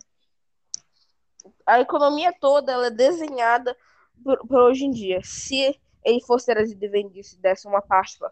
A 1.65 1.79
economia 1.79 2.33
toda 2.39 2.71
ela 2.71 2.87
é 2.87 2.91
desenhada 2.91 3.75
por, 4.23 4.37
por 4.47 4.59
hoje 4.59 4.85
em 4.85 4.91
dia. 4.91 5.21
Se 5.23 5.79
ele 6.03 6.21
fosse 6.21 6.45
trazido 6.45 6.83
e 6.83 6.87
vendido, 6.87 7.25
se 7.25 7.37
desse 7.39 7.67
uma 7.67 7.81
parte 7.81 8.17
para 8.17 8.31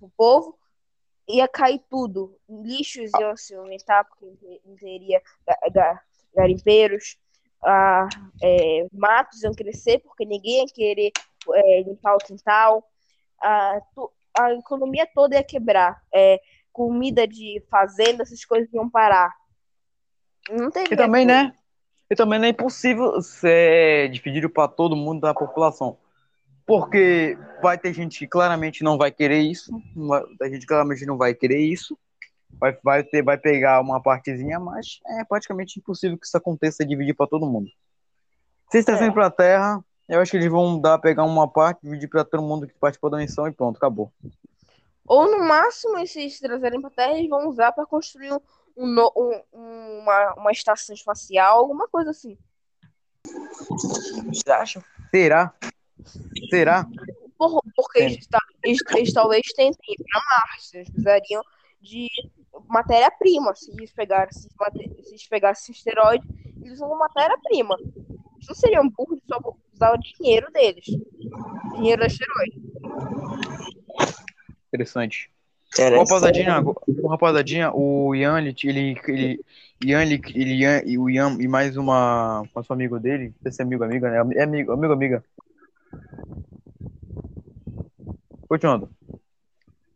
o 0.00 0.10
povo, 0.16 0.58
ia 1.28 1.46
cair 1.48 1.80
tudo. 1.88 2.36
Lixos 2.48 3.10
iam 3.20 3.36
se 3.36 3.54
aumentar, 3.54 4.04
porque 4.04 4.60
não 4.64 4.74
teria 4.76 5.22
ga- 5.46 5.58
ga- 5.72 6.02
garimpeiros. 6.34 7.16
Ah, 7.64 8.08
é, 8.42 8.86
matos 8.92 9.42
iam 9.44 9.52
crescer, 9.54 10.00
porque 10.00 10.24
ninguém 10.24 10.58
ia 10.60 10.66
querer 10.66 11.12
é, 11.54 11.82
limpar 11.82 12.14
o 12.16 12.18
quintal. 12.18 12.84
Ah, 13.40 13.80
tu- 13.94 14.10
a 14.36 14.52
economia 14.54 15.06
toda 15.14 15.36
ia 15.36 15.44
quebrar. 15.44 16.02
É, 16.12 16.40
comida 16.72 17.26
de 17.28 17.62
fazenda, 17.70 18.22
essas 18.22 18.44
coisas 18.44 18.72
iam 18.72 18.90
parar. 18.90 19.32
Não 20.50 20.70
tem 20.70 20.84
E 20.84 20.96
também, 20.96 21.24
né? 21.24 21.54
E 22.10 22.14
também 22.14 22.38
não 22.38 22.46
é 22.46 22.50
impossível 22.50 23.20
ser 23.22 24.10
dividido 24.10 24.50
para 24.50 24.68
todo 24.68 24.96
mundo 24.96 25.20
da 25.20 25.32
população. 25.32 25.96
Porque 26.66 27.36
vai 27.60 27.78
ter 27.78 27.92
gente 27.92 28.18
que 28.18 28.26
claramente 28.26 28.84
não 28.84 28.96
vai 28.98 29.10
querer 29.10 29.40
isso, 29.40 29.72
vai- 29.96 30.24
a 30.42 30.48
gente 30.48 30.66
claramente 30.66 31.04
não 31.06 31.16
vai 31.16 31.34
querer 31.34 31.58
isso. 31.58 31.98
Vai, 32.60 32.78
vai, 32.84 33.02
ter, 33.02 33.22
vai 33.24 33.36
pegar 33.36 33.80
uma 33.80 34.00
partezinha, 34.00 34.60
mas 34.60 35.00
é 35.18 35.24
praticamente 35.24 35.80
impossível 35.80 36.16
que 36.16 36.24
isso 36.26 36.36
aconteça 36.36 36.84
dividir 36.86 37.12
para 37.14 37.26
todo 37.26 37.44
mundo. 37.46 37.68
Se 38.70 38.76
eles 38.76 38.86
trazem 38.86 39.08
É. 39.08 39.10
para 39.10 39.26
a 39.26 39.30
Terra, 39.30 39.84
eu 40.08 40.20
acho 40.20 40.30
que 40.30 40.36
eles 40.36 40.48
vão 40.50 40.80
dar, 40.80 40.98
pegar 40.98 41.24
uma 41.24 41.48
parte, 41.48 41.80
dividir 41.82 42.08
para 42.08 42.24
todo 42.24 42.42
mundo 42.42 42.68
que 42.68 42.74
participou 42.74 43.10
da 43.10 43.18
missão 43.18 43.48
e 43.48 43.52
pronto, 43.52 43.78
acabou. 43.78 44.12
Ou 45.06 45.28
no 45.28 45.44
máximo, 45.44 45.98
esses 45.98 46.38
trazerem 46.38 46.80
para 46.80 46.90
Terra, 46.90 47.18
eles 47.18 47.28
vão 47.28 47.48
usar 47.48 47.72
para 47.72 47.84
construir 47.84 48.32
um, 48.32 48.40
um 48.76 49.10
um- 49.16 49.98
uma, 50.02 50.34
uma 50.34 50.50
estação 50.52 50.94
espacial, 50.94 51.58
alguma 51.58 51.86
coisa 51.88 52.10
assim. 52.10 52.36
Vocês 54.26 54.46
acham? 54.48 54.82
Será? 55.10 55.54
Será? 56.50 56.86
Por- 57.38 57.62
porque 57.76 57.98
Sim. 58.00 58.04
eles, 58.06 58.28
eles- 58.64 58.80
eles 58.96 59.12
talvez 59.12 59.42
tentem 59.54 59.94
ir 59.94 60.04
para 60.04 60.20
Marte, 60.30 60.76
eles 60.76 60.88
precisariam 60.88 61.42
de 61.80 62.08
matéria-prima. 62.68 63.54
Se 63.54 63.70
eles 63.72 63.92
pegassem 63.92 64.42
se 64.42 64.48
eles 64.48 65.04
se 65.06 65.10
eles 65.10 65.26
pegassem 65.28 65.72
esse 65.72 65.88
asteroide, 65.88 66.26
eles 66.60 66.72
usam 66.74 66.96
matéria-prima. 66.98 67.76
Eles 67.80 68.48
não 68.48 68.54
seriam 68.54 68.88
burros 68.88 69.20
só 69.28 69.38
usar 69.72 69.92
o 69.94 69.98
dinheiro 69.98 70.50
deles. 70.52 70.84
Dinheiro 71.74 72.02
do 72.02 72.06
asteroide. 72.06 72.60
Interessante. 74.68 75.30
Uma 75.78 75.98
rapaziadinha, 75.98 76.60
uma 76.60 77.10
rapaziadinha, 77.10 77.72
o 77.72 78.14
Ian, 78.14 78.38
ele, 78.38 78.54
ele, 78.62 79.00
ele, 79.08 79.44
Ian, 79.82 80.02
ele, 80.02 80.20
Ian, 80.34 80.82
e 80.84 80.98
o 80.98 81.08
Ian 81.08 81.38
e 81.40 81.48
mais 81.48 81.76
uma, 81.76 82.42
um 82.42 82.72
amigo 82.72 83.00
dele, 83.00 83.28
não 83.28 83.42
sei 83.42 83.52
se 83.52 83.62
é 83.62 83.64
amigo, 83.64 83.82
amiga, 83.82 84.10
né? 84.10 84.36
É 84.36 84.42
amigo, 84.42 84.72
amigo, 84.72 84.92
amiga. 84.92 85.24
Continuando. 88.46 88.90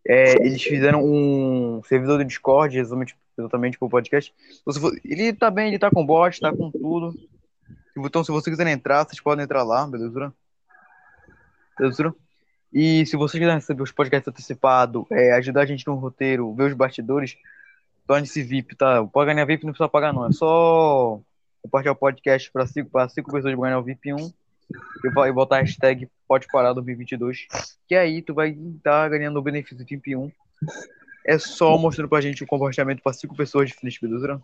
É, 0.08 0.34
eles 0.46 0.62
fizeram 0.62 1.04
um 1.04 1.82
servidor 1.84 2.18
do 2.18 2.24
Discord, 2.24 2.78
exatamente, 2.78 3.16
exatamente 3.36 3.78
pro 3.78 3.88
podcast. 3.88 4.32
Então, 4.66 4.90
ele 5.04 5.32
tá 5.34 5.50
bem, 5.50 5.68
ele 5.68 5.78
tá 5.78 5.90
com 5.90 6.06
bot, 6.06 6.40
tá 6.40 6.54
com 6.54 6.70
tudo. 6.70 7.14
Então, 7.98 8.24
se 8.24 8.30
vocês 8.30 8.54
quiserem 8.54 8.72
entrar, 8.72 9.04
vocês 9.04 9.20
podem 9.20 9.44
entrar 9.44 9.62
lá, 9.62 9.86
beleza? 9.86 10.32
Beleza? 11.78 12.14
E 12.78 13.06
se 13.06 13.16
vocês 13.16 13.40
quiserem 13.40 13.54
receber 13.54 13.82
os 13.82 13.90
podcasts 13.90 14.28
antecipados, 14.28 15.06
é, 15.10 15.32
ajudar 15.32 15.62
a 15.62 15.66
gente 15.66 15.86
no 15.86 15.94
roteiro, 15.94 16.52
ver 16.52 16.64
os 16.64 16.74
bastidores, 16.74 17.34
torne-se 18.06 18.42
VIP, 18.42 18.76
tá? 18.76 19.02
Pode 19.02 19.32
ganhar 19.32 19.46
VIP 19.46 19.64
não 19.64 19.72
precisa 19.72 19.88
pagar, 19.88 20.12
não. 20.12 20.26
É 20.26 20.32
só 20.32 21.18
compartilhar 21.62 21.92
o 21.92 21.96
podcast 21.96 22.52
para 22.52 22.66
cinco, 22.66 22.90
cinco 23.08 23.32
pessoas 23.32 23.54
ganhar 23.54 23.78
o 23.78 23.82
VIP 23.82 24.12
1 24.12 24.30
e 25.26 25.32
botar 25.32 25.56
a 25.56 25.60
hashtag 25.60 26.06
Pode 26.28 26.46
Parar 26.48 26.74
2022. 26.74 27.46
Que 27.88 27.94
aí 27.94 28.20
tu 28.20 28.34
vai 28.34 28.50
estar 28.50 29.08
ganhando 29.08 29.38
o 29.38 29.42
benefício 29.42 29.78
do 29.78 29.84
VIP 29.86 30.14
1. 30.14 30.30
É 31.26 31.38
só 31.38 31.76
mostrando 31.76 32.08
pra 32.08 32.20
gente 32.20 32.44
o 32.44 32.46
compartilhamento 32.46 33.02
para 33.02 33.12
cinco 33.12 33.34
pessoas 33.36 33.68
diferentes, 33.68 34.00
beleza? 34.00 34.40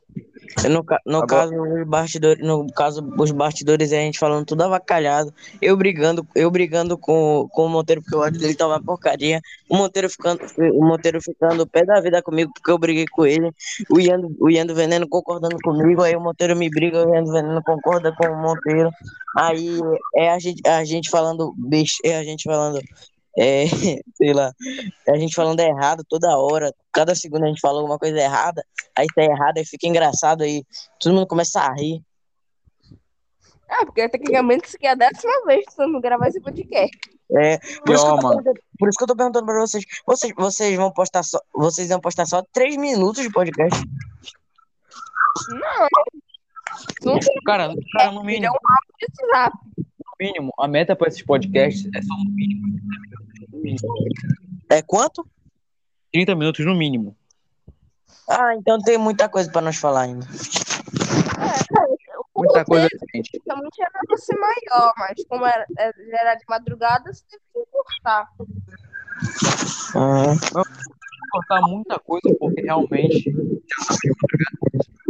No, 0.68 0.84
ca- 0.84 1.00
no 1.06 1.24
caso, 1.26 1.54
os 1.54 1.86
bastidores, 1.86 2.44
no 2.46 2.66
caso, 2.74 3.08
os 3.18 3.30
bastidores 3.30 3.92
é 3.92 4.00
a 4.00 4.02
gente 4.02 4.18
falando 4.18 4.44
tudo 4.44 4.62
avacalhado. 4.64 5.32
Eu 5.60 5.76
brigando, 5.76 6.26
eu 6.34 6.50
brigando 6.50 6.98
com, 6.98 7.46
com 7.52 7.66
o 7.66 7.68
Monteiro, 7.68 8.02
porque 8.02 8.16
o 8.16 8.20
ódio 8.20 8.40
dele 8.40 8.54
tava 8.56 8.72
uma 8.74 8.82
porcaria. 8.82 9.40
O 9.68 9.76
Monteiro 9.76 10.10
ficando, 10.10 10.40
o 10.58 10.84
Monteiro 10.86 11.20
ficando 11.22 11.66
pé 11.66 11.84
da 11.84 12.00
vida 12.00 12.20
comigo, 12.22 12.50
porque 12.52 12.70
eu 12.70 12.78
briguei 12.78 13.04
com 13.12 13.24
ele. 13.24 13.50
O 13.90 14.00
Ian, 14.00 14.20
do- 14.20 14.36
o 14.40 14.50
Ian 14.50 14.66
do 14.66 14.74
Veneno 14.74 15.08
concordando 15.08 15.56
comigo, 15.62 16.02
aí 16.02 16.16
o 16.16 16.20
Monteiro 16.20 16.56
me 16.56 16.68
briga, 16.68 17.06
o 17.06 17.14
Ian 17.14 17.22
do 17.24 17.32
Veneno 17.32 17.62
concorda 17.62 18.12
com 18.16 18.26
o 18.26 18.42
Monteiro. 18.42 18.90
Aí 19.36 19.78
é 20.16 20.30
a 20.30 20.38
gente, 20.38 20.60
a 20.68 20.84
gente 20.84 21.08
falando, 21.10 21.54
bicho, 21.56 21.96
é 22.04 22.18
a 22.18 22.24
gente 22.24 22.44
falando. 22.44 22.80
É, 23.38 23.64
sei 24.14 24.32
lá, 24.32 24.52
é 25.06 25.12
a 25.12 25.16
gente 25.16 25.34
falando 25.34 25.60
errado 25.60 26.04
toda 26.08 26.36
hora, 26.36 26.72
cada 26.92 27.14
segundo 27.14 27.44
a 27.44 27.48
gente 27.48 27.60
fala 27.60 27.78
alguma 27.78 27.98
coisa 27.98 28.18
errada, 28.18 28.64
aí 28.96 29.06
tá 29.14 29.22
errado, 29.22 29.58
aí 29.58 29.64
fica 29.64 29.86
engraçado, 29.86 30.42
aí 30.42 30.64
todo 31.00 31.14
mundo 31.14 31.26
começa 31.26 31.60
a 31.60 31.72
rir. 31.74 32.02
Ah, 33.68 33.86
porque 33.86 34.06
tecnicamente 34.08 34.66
isso 34.66 34.76
aqui 34.76 34.86
é 34.86 34.90
a 34.90 34.94
décima 34.94 35.32
vez 35.46 35.64
que 35.64 35.70
estamos 35.70 36.02
gravar 36.02 36.28
esse 36.28 36.40
podcast. 36.40 36.94
É, 37.34 37.58
por, 37.58 37.94
isso 37.94 38.04
que 38.04 38.10
eu 38.10 38.14
Ó, 38.14 38.18
tô 38.18 38.54
por 38.78 38.88
isso 38.88 38.98
que 38.98 39.04
eu 39.04 39.08
tô 39.08 39.16
perguntando 39.16 39.46
pra 39.46 39.60
vocês, 39.60 39.84
vocês, 40.06 40.34
vocês 40.36 40.76
vão 40.76 40.92
postar 40.92 41.22
só, 41.22 41.40
vocês 41.54 41.88
vão 41.88 41.98
postar 41.98 42.26
só 42.26 42.42
três 42.52 42.76
minutos 42.76 43.22
de 43.22 43.30
podcast? 43.30 43.82
Não. 45.48 45.88
Não 47.04 47.18
Cara, 47.46 47.74
cara, 47.96 48.10
no 48.12 48.18
é 48.18 48.20
um 48.20 48.24
mínimo, 48.24 48.52
de 48.52 49.28
WhatsApp. 49.28 49.56
Mínimo, 50.22 50.52
a 50.58 50.68
meta 50.68 50.94
para 50.94 51.08
esses 51.08 51.22
podcasts 51.22 51.88
é 51.94 52.02
só 52.02 52.14
no 52.16 52.30
mínimo 52.30 52.62
30 53.62 53.86
minutos. 53.86 54.62
É 54.70 54.82
quanto? 54.82 55.26
30 56.12 56.34
minutos 56.34 56.64
no 56.64 56.74
mínimo. 56.74 57.16
Ah, 58.28 58.54
então 58.54 58.78
tem 58.78 58.98
muita 58.98 59.28
coisa 59.28 59.50
pra 59.50 59.60
nós 59.60 59.76
falar 59.76 60.02
ainda. 60.02 60.26
O 62.34 62.40
Muita 62.40 62.64
coisa 62.64 62.84
roteiro 62.84 62.98
diferente. 63.00 63.42
Realmente 63.46 63.82
era 63.82 63.90
pra 64.06 64.16
ser 64.16 64.36
maior, 64.36 64.92
mas 64.96 65.24
como 65.28 65.44
era, 65.46 65.66
era 65.78 65.94
era 66.12 66.34
de 66.34 66.44
madrugada, 66.48 67.12
você 67.12 67.24
teve 67.28 67.44
que. 67.50 67.58
Uhum. 69.98 70.38
cortar 71.30 71.60
muita 71.62 71.98
coisa, 71.98 72.34
porque 72.38 72.62
realmente. 72.62 73.34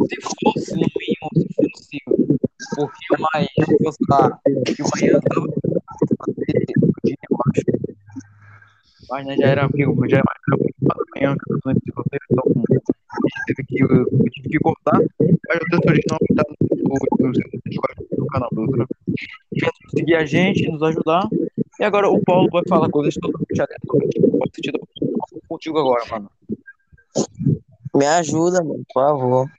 Se 0.09 0.21
fosse 0.43 0.73
no 0.75 0.87
mínimo, 0.99 1.31
se 1.37 1.47
fosse 1.71 1.99
pouquinho 2.75 3.29
mais, 3.33 3.49
lá, 4.09 4.41
de 4.47 4.83
manhã 4.83 5.21
tava 5.21 5.47
eu 7.07 7.39
acho. 7.47 7.65
Mas 9.11 9.27
né, 9.27 9.37
já 9.37 9.47
era 9.47 9.69
meio, 9.73 9.95
já 10.09 10.19
era 10.19 10.25
mais 10.27 10.41
tranquilo 10.47 10.75
da 10.81 10.95
manhã, 11.15 11.37
que 11.37 11.53
eu 11.53 11.59
não 11.65 11.73
de 11.75 11.93
roteiro, 11.95 12.25
então 12.31 12.45
teve 13.47 13.65
que, 13.67 13.83
eu, 13.83 14.07
tive 14.31 14.49
que 14.49 14.59
cortar, 14.59 14.99
mas 14.99 15.59
o 15.59 15.71
texto 15.71 15.89
original 15.89 16.19
tá 16.37 16.45
no, 16.49 18.19
no, 18.19 18.27
canal 18.27 18.49
do 18.53 18.61
outro. 18.63 18.89
Quer 19.55 19.71
seguir 19.91 20.15
a 20.15 20.25
gente, 20.25 20.71
nos 20.71 20.83
ajudar. 20.83 21.29
E 21.79 21.85
agora 21.85 22.09
o 22.09 22.23
Paulo 22.23 22.49
vai 22.51 22.63
falar 22.69 22.89
coisas 22.89 23.15
totalmente 23.15 23.61
aleatórias. 23.61 24.11
Sentido 24.55 24.81
contigo 25.49 25.79
agora, 25.79 26.05
mano. 26.11 26.31
Me 27.95 28.07
ajuda, 28.07 28.63
mano, 28.63 28.83
por 28.93 29.03
favor. 29.03 29.51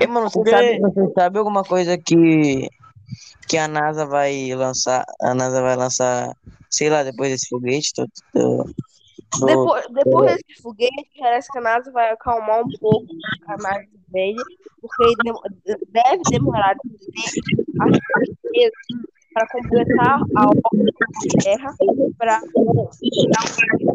E, 0.00 0.06
mano, 0.06 0.28
você 0.30 0.38
Porque- 0.38 0.50
sabe, 0.50 0.78
você 0.80 1.12
sabe 1.14 1.38
alguma 1.38 1.62
coisa 1.62 1.96
que, 1.98 2.68
que 3.48 3.56
a 3.58 3.68
NASA 3.68 4.06
vai 4.06 4.54
lançar? 4.54 5.04
A 5.22 5.34
NASA 5.34 5.60
vai 5.62 5.76
lançar, 5.76 6.34
sei 6.70 6.90
lá, 6.90 7.02
depois 7.02 7.30
desse 7.30 7.48
foguete. 7.48 7.92
do- 7.96 8.06
do- 8.34 8.64
do- 8.64 9.46
Depois, 9.46 9.84
depois 9.92 10.32
desse 10.36 10.62
foguete, 10.62 11.10
parece 11.18 11.50
que 11.52 11.58
a 11.58 11.62
NASA 11.62 11.90
vai 11.92 12.10
acalmar 12.10 12.60
um 12.62 12.68
pouco 12.80 13.06
a 13.48 13.54
análise 13.54 13.90
dele, 14.08 14.42
porque 14.80 15.14
deve 15.92 16.22
demorar 16.30 16.76
para 19.34 19.46
completar 19.48 20.20
a 20.36 20.46
órbita 20.46 20.92
da 21.00 21.42
Terra 21.42 21.74
para 22.16 22.40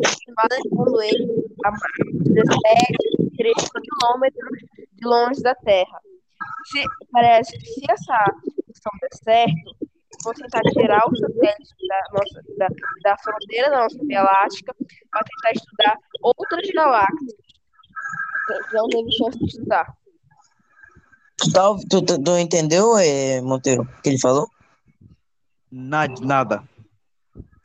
estimada 0.03 0.55
segundo 0.61 1.01
ele 1.01 1.45
a 1.65 1.71
mais 1.71 1.81
de 2.23 2.33
17, 2.33 3.33
3 3.37 3.53
quilômetros 3.71 4.59
de 5.01 5.07
longe 5.07 5.41
da 5.41 5.55
Terra. 5.55 5.99
Se, 6.71 6.83
parece 7.11 7.57
que 7.57 7.65
se 7.65 7.91
essa 7.91 8.25
missão 8.67 8.91
der 9.01 9.09
certo, 9.13 9.75
vão 10.23 10.33
tentar 10.33 10.61
tirar 10.71 11.01
os 11.09 11.19
satélites 11.19 11.73
da, 11.87 12.01
nossa, 12.13 12.43
da, 12.57 12.67
da 13.03 13.17
fronteira 13.17 13.69
da 13.69 13.83
nossa 13.83 13.97
Via 14.05 14.23
Láctea 14.23 14.75
para 15.11 15.23
tentar 15.23 15.51
estudar 15.53 15.95
outras 16.21 16.69
galáxias 16.71 17.33
que 18.69 18.75
não 18.75 18.87
teve 18.87 19.11
chance 19.11 19.39
de 19.39 19.45
estudar. 19.45 19.97
Tu, 21.37 21.51
tá, 21.51 21.75
tu, 21.89 22.01
tu, 22.03 22.23
tu 22.23 22.37
entendeu, 22.37 22.97
eh, 22.97 23.41
Monteiro, 23.41 23.83
o 23.83 24.01
que 24.01 24.09
ele 24.09 24.19
falou? 24.19 24.47
Nada, 25.71 26.13
nada. 26.21 26.63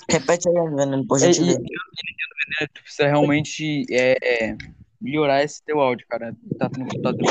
Repete 0.08 0.48
aí, 0.48 0.54
Veneno, 0.54 1.06
por 1.06 1.18
e, 1.18 1.20
gentileza. 1.20 1.60
e, 1.60 2.68
tu 2.68 2.82
precisa 2.82 3.08
realmente 3.08 3.84
é, 3.90 4.56
melhorar 5.06 5.42
esse 5.42 5.62
teu 5.62 5.80
áudio, 5.80 6.06
cara. 6.08 6.34
Tá 6.58 6.68
tá 6.68 7.12
tendo... 7.14 7.22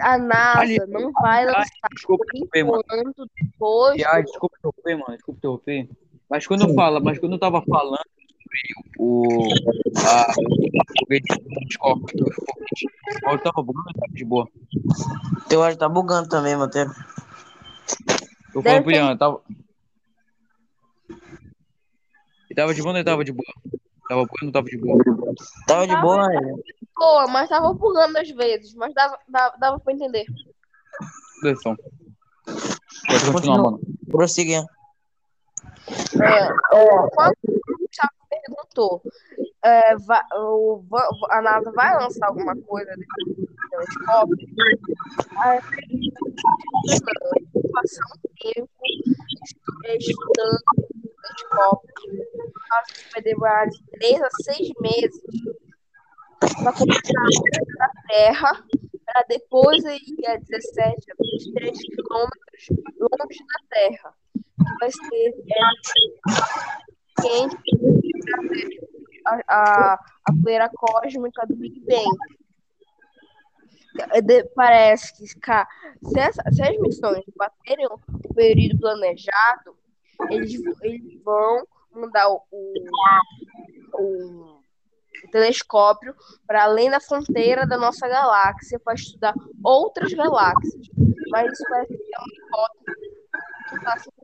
A 0.00 0.16
NASA 0.16 0.60
Ali- 0.60 0.78
não 0.86 1.10
vai 1.12 1.44
lançar 1.44 1.66
Desculpa, 1.92 2.24
interromper, 2.34 2.64
mano. 2.64 2.82
enquanto 2.84 3.30
depois 3.34 4.02
Ai, 4.04 4.22
desculpa 4.22 4.56
interromper, 4.58 4.96
mano. 4.96 5.16
Desculpa 5.16 5.38
interromper. 5.38 5.88
Mas 6.30 6.46
quando 6.46 6.68
eu 6.68 6.74
falo, 6.74 7.02
mas 7.02 7.18
quando 7.18 7.32
eu 7.32 7.38
tava 7.38 7.62
falando 7.62 7.98
sobre 7.98 8.58
o. 8.98 9.48
A, 10.06 10.32
telescópio, 11.08 12.26
o 13.24 13.28
áudio 13.28 13.44
tava 13.44 13.62
bugando, 13.62 13.92
tava 13.98 14.12
de 14.12 14.24
boa. 14.24 14.48
Teu 15.48 15.62
áudio 15.62 15.78
tá 15.78 15.88
bugando 15.88 16.28
também. 16.28 16.52
Eu 18.54 18.62
Deve 18.62 18.84
falando 18.84 18.84
pro 18.84 19.18
tava. 19.18 19.42
Tava 22.58 22.74
de 22.74 22.82
boa 22.82 22.92
ou 22.92 22.96
ele 22.98 23.04
tava 23.04 23.24
de 23.24 23.30
boa? 23.32 23.46
Tava 24.08 24.22
bugando 24.26 24.46
ou 24.46 24.52
tava 24.52 24.66
de 24.66 24.76
boa? 24.78 24.98
Tava 25.66 25.86
de 25.86 25.92
Tava. 25.94 26.02
boa, 26.02 26.28
né? 26.28 26.54
boa, 26.96 27.26
mas 27.28 27.48
tava 27.48 27.72
bugando 27.72 28.18
às 28.18 28.28
vezes, 28.30 28.74
mas 28.74 28.92
dava, 28.92 29.16
dava, 29.28 29.56
dava 29.58 29.78
pra 29.78 29.92
entender. 29.92 30.24
Atenção. 31.38 31.76
Pode 31.76 33.24
continuar, 33.32 33.32
Continua. 33.32 33.62
mano. 33.70 33.80
Prossiga. 34.10 34.64
É, 36.20 36.42
é, 36.42 36.48
quando 37.14 37.34
o 37.46 37.78
Gustavo 37.78 38.12
perguntou, 38.28 39.02
é, 39.62 39.96
va- 39.98 40.26
o- 40.34 40.82
a 41.30 41.40
NASA 41.40 41.70
vai 41.70 41.94
lançar 41.96 42.26
alguma 42.26 42.56
coisa 42.56 42.90
desse 42.96 43.46
telescópio? 43.70 44.36
Aí, 45.42 45.60
vai 46.90 47.70
passar 47.72 48.02
um 48.16 48.52
tempo 48.52 48.68
estu- 49.44 50.10
estudando 50.10 50.87
telescópio. 51.48 51.94
Acho 52.72 52.94
que 52.94 53.10
vai 53.12 53.22
demorar 53.22 53.66
de 53.66 53.82
3 53.92 54.22
a 54.22 54.28
6 54.30 54.70
meses 54.80 55.22
para 56.62 56.72
completar 56.72 57.14
a 57.16 57.24
órbita 57.24 57.76
da 57.78 57.90
Terra, 58.08 58.64
para 59.04 59.22
depois 59.28 59.84
ir 59.84 60.26
a 60.26 60.36
17 60.36 61.12
a 61.12 61.14
23 61.18 61.78
quilômetros 61.78 62.68
longe 62.98 63.38
da 63.46 63.68
Terra. 63.70 64.14
Vai 64.80 64.90
ser 64.90 65.34
é, 65.50 67.22
quente 67.22 67.56
a, 69.26 69.40
a, 69.48 69.94
a 69.94 70.32
poeira 70.42 70.68
cósmica 70.74 71.46
do 71.46 71.56
Big 71.56 71.80
Bang. 71.80 72.16
É, 74.12 74.20
de- 74.20 74.44
Parece 74.54 75.16
que 75.16 75.26
se, 75.26 75.34
se 76.52 76.62
as 76.62 76.78
missões 76.80 77.24
baterem 77.36 77.86
o 77.86 77.98
período 78.34 78.78
planejado, 78.78 79.76
eles, 80.30 80.52
eles 80.82 81.22
vão 81.22 81.66
mandar 81.94 82.28
o, 82.28 82.42
o, 82.50 82.74
o- 83.94 84.58
telescópio 85.32 86.14
para 86.46 86.64
além 86.64 86.90
da 86.90 87.00
fronteira 87.00 87.66
da 87.66 87.76
nossa 87.76 88.06
galáxia 88.08 88.78
para 88.78 88.94
estudar 88.94 89.34
outras 89.64 90.12
galáxias. 90.12 90.88
Mas 91.30 91.52
isso 91.52 91.64
parece 91.68 91.96
que 91.96 92.14
é 92.14 92.18
uma 92.18 92.28
hipótese 92.46 93.10
que 93.68 93.74
não 93.74 93.82
tá 93.82 93.98
sendo 93.98 94.18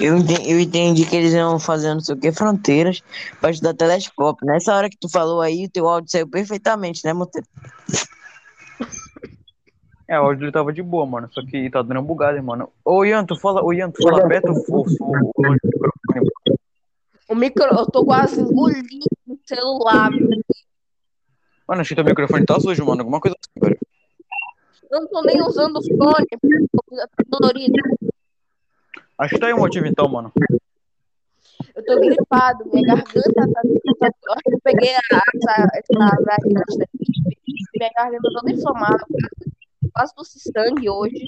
Eu 0.00 0.16
entendi, 0.16 0.50
eu 0.50 0.60
entendi 0.60 1.06
que 1.06 1.14
eles 1.16 1.32
iam 1.32 1.58
fazer 1.58 1.94
não 1.94 2.00
sei 2.00 2.14
o 2.14 2.18
que, 2.18 2.32
fronteiras, 2.32 3.00
pra 3.40 3.50
estudar 3.50 3.74
telescópio. 3.74 4.46
Nessa 4.46 4.74
hora 4.74 4.90
que 4.90 4.96
tu 4.98 5.08
falou 5.08 5.40
aí, 5.40 5.66
o 5.66 5.70
teu 5.70 5.88
áudio 5.88 6.10
saiu 6.10 6.28
perfeitamente, 6.28 7.00
né, 7.04 7.12
Monteiro? 7.12 7.46
É, 10.06 10.20
o 10.20 10.24
áudio 10.24 10.52
tava 10.52 10.72
de 10.72 10.82
boa, 10.82 11.06
mano. 11.06 11.28
Só 11.32 11.42
que 11.44 11.70
tá 11.70 11.82
dando 11.82 12.02
bugada, 12.02 12.40
mano. 12.42 12.70
Ô, 12.84 13.04
Ian, 13.04 13.24
tu 13.24 13.36
fala, 13.36 13.62
ô, 13.62 13.72
Ian, 13.72 13.90
tu 13.90 14.02
fala 14.02 14.26
perto 14.28 14.52
ou? 14.68 14.84
O 17.28 17.34
micro, 17.34 17.64
eu 17.64 17.86
tô 17.86 18.04
quase 18.04 18.40
engolindo 18.40 19.06
o 19.26 19.38
celular. 19.46 20.10
Mano, 21.66 21.80
acho 21.80 21.88
que 21.88 21.94
teu 21.94 22.04
microfone 22.04 22.44
tá 22.44 22.60
sujo, 22.60 22.84
mano. 22.84 23.00
Alguma 23.00 23.20
coisa 23.20 23.34
assim, 23.40 23.60
velho. 23.60 23.78
Eu 24.90 25.00
não 25.00 25.08
tô 25.08 25.22
nem 25.22 25.42
usando 25.42 25.78
o 25.78 25.82
fone, 25.82 26.26
tá 26.90 27.24
dolorido. 27.26 27.72
Acho 29.16 29.34
que 29.34 29.40
tá 29.40 29.46
aí 29.46 29.54
um 29.54 29.58
motivo 29.58 29.86
então, 29.86 30.06
mano. 30.06 30.30
Eu 31.74 31.84
tô 31.84 31.98
gripado, 31.98 32.64
minha 32.72 32.86
garganta 32.86 33.32
tá. 33.34 33.46
tá- 33.98 34.10
eu 34.26 34.32
acho 34.32 34.42
que 34.44 34.54
eu 34.54 34.60
peguei 34.62 34.94
a, 34.94 34.98
essa, 34.98 35.68
essa 35.74 36.36
gripe, 36.42 36.86
minha 37.74 37.90
garganta 37.96 38.28
toda 38.32 38.52
inflamada, 38.52 39.04
quase- 39.94 40.14
tossi 40.14 40.38
sangue 40.52 40.88
hoje. 40.90 41.24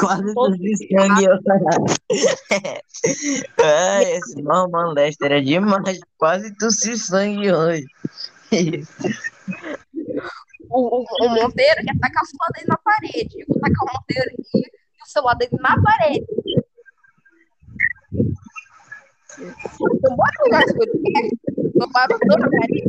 Quase 0.00 0.34
tossi 0.34 0.76
sangue. 0.88 1.26
Ai, 3.62 4.04
esse 4.16 4.42
normal 4.42 4.92
Lester 4.92 5.32
é 5.32 5.40
demais. 5.40 6.00
Quase 6.18 6.56
tossi 6.56 6.96
sangue 6.98 7.52
hoje. 7.52 7.84
o, 10.70 10.98
o, 10.98 11.04
o 11.22 11.28
Monteiro 11.28 11.82
quer 11.84 11.98
tacar 12.00 12.22
o 12.22 12.26
celular 12.26 12.50
dele 12.54 12.66
na 12.68 12.78
parede. 12.78 13.40
Eu 13.40 13.46
vou 13.48 13.60
tacar 13.60 13.84
o 13.84 13.92
Monteiro 13.94 14.30
aqui 14.30 14.58
e 14.58 15.02
o 15.02 15.06
celular 15.06 15.34
dele 15.34 15.56
na 15.60 15.82
parede. 15.82 16.26
Então, 19.38 20.16
bora 20.16 20.32
jogar 20.44 20.62
esse 20.62 20.74
podcast. 20.74 21.36
Tomar 21.78 22.06
os 22.10 22.18
dois 22.26 22.40
na 22.40 22.50
parede. 22.50 22.86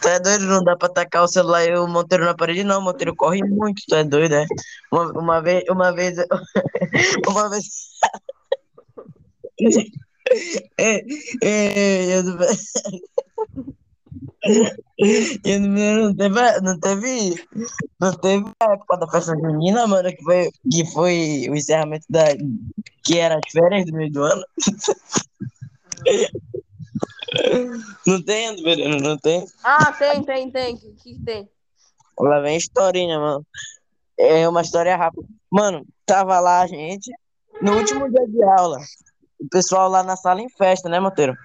Tu 0.00 0.08
é 0.08 0.20
doido, 0.20 0.44
não 0.46 0.62
dá 0.62 0.76
pra 0.76 0.88
tacar 0.88 1.24
o 1.24 1.28
celular 1.28 1.64
e 1.64 1.76
o 1.76 1.86
Monteiro 1.88 2.24
na 2.24 2.34
parede, 2.34 2.64
não. 2.64 2.80
O 2.80 2.82
Monteiro 2.82 3.14
corre 3.16 3.42
muito, 3.44 3.82
tu 3.88 3.94
é 3.94 4.04
doido, 4.04 4.34
é? 4.34 4.46
Uma, 4.92 5.12
uma 5.12 5.42
vez, 5.42 5.64
uma 5.68 5.92
vez, 5.92 6.16
uma 7.28 7.48
vez. 7.50 7.64
É, 10.78 11.00
é, 11.42 12.18
eu 12.18 12.22
não... 12.22 12.36
Eu 15.44 15.60
não, 15.60 16.12
não 16.12 16.16
teve, 16.16 16.60
não 16.60 16.80
teve, 16.80 17.44
não 18.00 18.12
teve 18.12 18.44
a 18.60 18.72
época 18.72 18.96
da 18.96 19.08
festa 19.08 19.34
junina, 19.34 19.86
mano, 19.86 20.10
que 20.10 20.22
foi, 20.22 20.50
que 20.70 20.86
foi 20.92 21.46
o 21.48 21.54
encerramento 21.54 22.06
da, 22.08 22.24
que 23.04 23.18
era 23.18 23.36
as 23.36 23.52
férias 23.52 23.86
do 23.86 23.92
meio 23.92 24.10
do 24.10 24.22
ano. 24.22 24.42
Não 28.06 28.22
tem, 28.22 28.46
André, 28.48 28.76
não 29.00 29.18
tem. 29.18 29.46
Ah, 29.62 29.92
tem, 29.92 30.24
tem, 30.24 30.50
tem. 30.50 30.74
O 30.74 30.78
que, 30.78 30.92
que 30.92 31.24
tem? 31.24 31.48
Lá 32.18 32.40
vem 32.40 32.56
historinha, 32.56 33.18
mano. 33.18 33.46
É 34.18 34.48
uma 34.48 34.62
história 34.62 34.96
rápida. 34.96 35.26
Mano, 35.50 35.86
tava 36.04 36.40
lá 36.40 36.62
a 36.62 36.66
gente, 36.66 37.12
no 37.62 37.76
último 37.76 38.10
dia 38.10 38.26
de 38.26 38.42
aula, 38.42 38.78
o 39.38 39.48
pessoal 39.48 39.88
lá 39.88 40.02
na 40.02 40.16
sala 40.16 40.40
em 40.40 40.48
festa, 40.48 40.88
né, 40.88 40.98
Monteiro? 40.98 41.36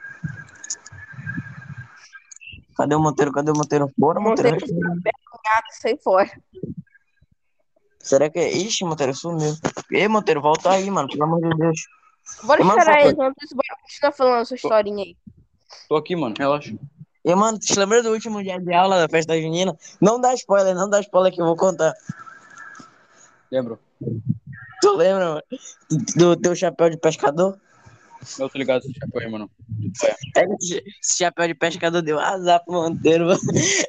Cadê 2.75 2.95
o 2.95 2.99
Monteiro? 2.99 3.31
Cadê 3.31 3.51
o 3.51 3.55
Monteiro? 3.55 3.91
Bora, 3.97 4.19
Monteiro. 4.19 4.57
Ah, 5.45 5.61
sai 5.69 5.97
fora. 5.97 6.31
Será 7.99 8.29
que 8.29 8.39
é? 8.39 8.51
Ixi, 8.51 8.83
Monteiro 8.83 9.13
sumiu. 9.13 9.55
Ei, 9.91 10.07
Monteiro, 10.07 10.41
volta 10.41 10.71
aí, 10.71 10.89
mano, 10.89 11.07
pelo 11.07 11.23
amor 11.23 11.39
de 11.41 11.55
Deus. 11.57 11.81
Bora 12.43 12.61
esperar 12.61 13.01
eles 13.01 13.19
antes, 13.19 13.53
bora 13.53 13.81
continuar 13.81 14.11
falando 14.11 14.45
sua 14.45 14.55
historinha 14.55 15.03
aí. 15.03 15.17
Tô 15.87 15.95
aqui, 15.95 16.15
mano, 16.15 16.35
relaxa. 16.37 16.73
E, 17.25 17.35
mano, 17.35 17.57
te 17.57 17.77
lembra 17.77 18.03
do 18.03 18.11
último 18.11 18.43
dia 18.43 18.59
de 18.59 18.73
aula 18.73 18.99
da 18.99 19.07
festa 19.07 19.39
junina? 19.39 19.77
Não 20.01 20.19
dá 20.19 20.33
spoiler, 20.33 20.75
não 20.75 20.89
dá 20.89 20.99
spoiler 20.99 21.31
que 21.31 21.41
eu 21.41 21.45
vou 21.45 21.55
contar. 21.55 21.93
Lembro. 23.51 23.79
Tu 24.81 24.95
lembra, 24.97 25.29
mano? 25.29 25.41
Do 26.17 26.35
teu 26.35 26.55
chapéu 26.55 26.89
de 26.89 26.97
pescador? 26.97 27.57
Eu 28.39 28.49
tô 28.49 28.57
ligado 28.57 28.81
esse 28.81 28.93
chapéu 28.93 29.21
aí, 29.21 29.29
mano. 29.29 29.49
É 30.35 30.45
que 30.45 30.83
esse 31.01 31.17
chapéu 31.17 31.47
de 31.47 31.55
pescador 31.55 32.01
deu 32.01 32.19
azar 32.19 32.63
pro 32.63 32.73
Monteiro, 32.73 33.25
mano. 33.25 33.39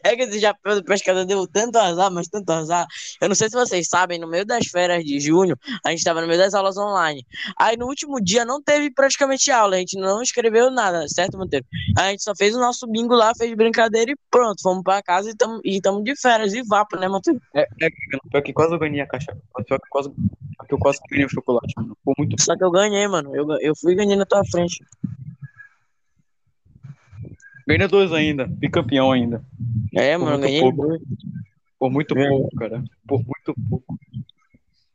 É 0.05 0.15
que 0.17 0.23
esse 0.23 0.41
chapéu 0.41 0.77
de 0.77 0.85
pescador 0.85 1.25
deu 1.25 1.47
tanto 1.47 1.79
azar, 1.79 2.11
mas 2.11 2.29
tanto 2.29 2.51
azar. 2.51 2.87
Eu 3.21 3.29
não 3.29 3.35
sei 3.35 3.49
se 3.49 3.57
vocês 3.57 3.89
sabem, 3.89 4.19
no 4.19 4.29
meio 4.29 4.45
das 4.45 4.67
férias 4.67 5.05
de 5.05 5.19
junho, 5.21 5.57
a 5.85 5.91
gente 5.91 6.05
tava 6.05 6.21
no 6.21 6.27
meio 6.27 6.39
das 6.39 6.55
aulas 6.55 6.77
online. 6.77 7.25
Aí 7.59 7.77
no 7.77 7.87
último 7.87 8.21
dia 8.23 8.45
não 8.45 8.63
teve 8.63 8.91
praticamente 8.91 9.51
aula, 9.51 9.77
a 9.77 9.79
gente 9.79 9.99
não 9.99 10.23
escreveu 10.23 10.71
nada, 10.71 11.07
certo, 11.09 11.39
Monteiro? 11.39 11.65
A 11.97 12.11
gente 12.11 12.23
só 12.23 12.35
fez 12.35 12.55
o 12.55 12.61
nosso 12.61 12.87
bingo 12.87 13.15
lá, 13.15 13.33
fez 13.35 13.55
brincadeira 13.55 14.11
e 14.11 14.17
pronto, 14.31 14.63
fomos 14.63 14.83
pra 14.83 15.03
casa 15.03 15.31
e 15.31 15.35
tamo, 15.35 15.61
e 15.65 15.81
tamo 15.81 16.03
de 16.03 16.15
férias 16.21 16.53
e 16.53 16.63
vapo, 16.63 16.97
né, 16.97 17.09
Monteiro? 17.09 17.41
É, 17.55 17.63
é 17.63 17.89
pior 18.31 18.43
que 18.43 18.53
quase 18.53 18.75
eu 18.75 18.79
ganhei 18.79 19.01
a 19.01 19.07
caixa. 19.07 19.37
Pior 19.67 19.79
que 19.81 19.89
quase, 19.89 20.11
pior 20.11 20.67
que 20.69 20.75
eu 20.75 20.79
quase 20.79 20.99
ganhei 21.11 21.27
o 21.27 21.31
chocolate, 21.31 21.73
mano. 21.77 21.97
Ficou 21.97 22.15
muito 22.19 22.43
Só 22.43 22.57
que 22.57 22.65
eu 22.65 22.71
ganhei, 22.71 23.07
mano. 23.09 23.35
Eu, 23.35 23.47
eu 23.61 23.75
fui 23.77 23.95
ganhei 23.95 24.17
na 24.25 24.27
tua 24.27 24.45
frente. 24.47 24.83
Ganhei 27.67 27.89
dois 27.89 28.13
ainda. 28.13 28.47
Bicampeão 28.47 29.13
ainda. 29.13 29.45
É, 29.95 30.17
Por 30.17 30.25
mano, 30.25 30.39
ganhei 30.41 30.61
pouco. 30.61 30.87
dois. 30.87 31.01
Por 31.79 31.91
muito 31.91 32.17
É. 32.19 32.29
pouco, 32.29 32.57
cara. 32.57 32.83
Por 33.07 33.19
muito 33.19 33.55
pouco. 33.69 33.99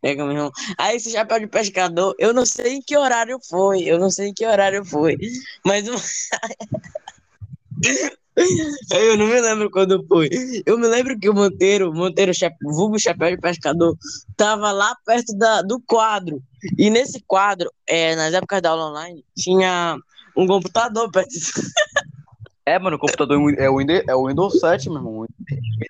Pega, 0.02 0.24
meu 0.24 0.34
irmão. 0.34 0.52
Aí 0.78 0.96
esse 0.96 1.12
chapéu 1.12 1.40
de 1.40 1.48
pescador, 1.48 2.16
eu 2.18 2.34
não 2.34 2.46
sei 2.46 2.76
em 2.76 2.82
que 2.82 2.98
horário 2.98 3.38
foi. 3.48 3.84
Eu 3.84 4.00
não 4.00 4.10
sei 4.10 4.30
em 4.30 4.34
que 4.34 4.46
horário 4.46 4.84
foi. 4.86 5.18
Mas 5.66 5.86
eu 8.94 9.18
não 9.18 9.28
me 9.28 9.42
lembro 9.42 9.70
quando 9.70 10.06
foi. 10.08 10.30
Eu 10.66 10.78
me 10.78 10.88
lembro 10.88 11.18
que 11.20 11.30
o 11.30 11.34
Monteiro, 11.34 11.94
Monteiro, 11.94 12.32
vulgo 12.62 13.00
chapéu 13.00 13.32
de 13.32 13.42
pescador, 13.42 13.96
tava 14.38 14.72
lá 14.72 14.96
perto 15.06 15.38
da, 15.38 15.62
do 15.62 15.82
quadro. 15.86 16.42
E 16.78 16.90
nesse 16.90 17.24
quadro, 17.26 17.72
é, 17.88 18.16
nas 18.16 18.34
épocas 18.34 18.62
da 18.62 18.72
aula 18.72 18.90
online, 18.90 19.24
tinha 19.38 19.98
um 20.36 20.48
computador 20.48 21.10
perto. 21.12 21.30
É, 22.66 22.78
mano, 22.78 22.98
o 22.98 23.00
computador 23.00 23.36
é 23.58 23.68
o 23.68 23.78
Windows, 23.80 24.04
é 24.08 24.14
o 24.14 24.28
Windows 24.28 24.60
7, 24.60 24.90
meu 24.90 25.00
irmão. 25.00 25.26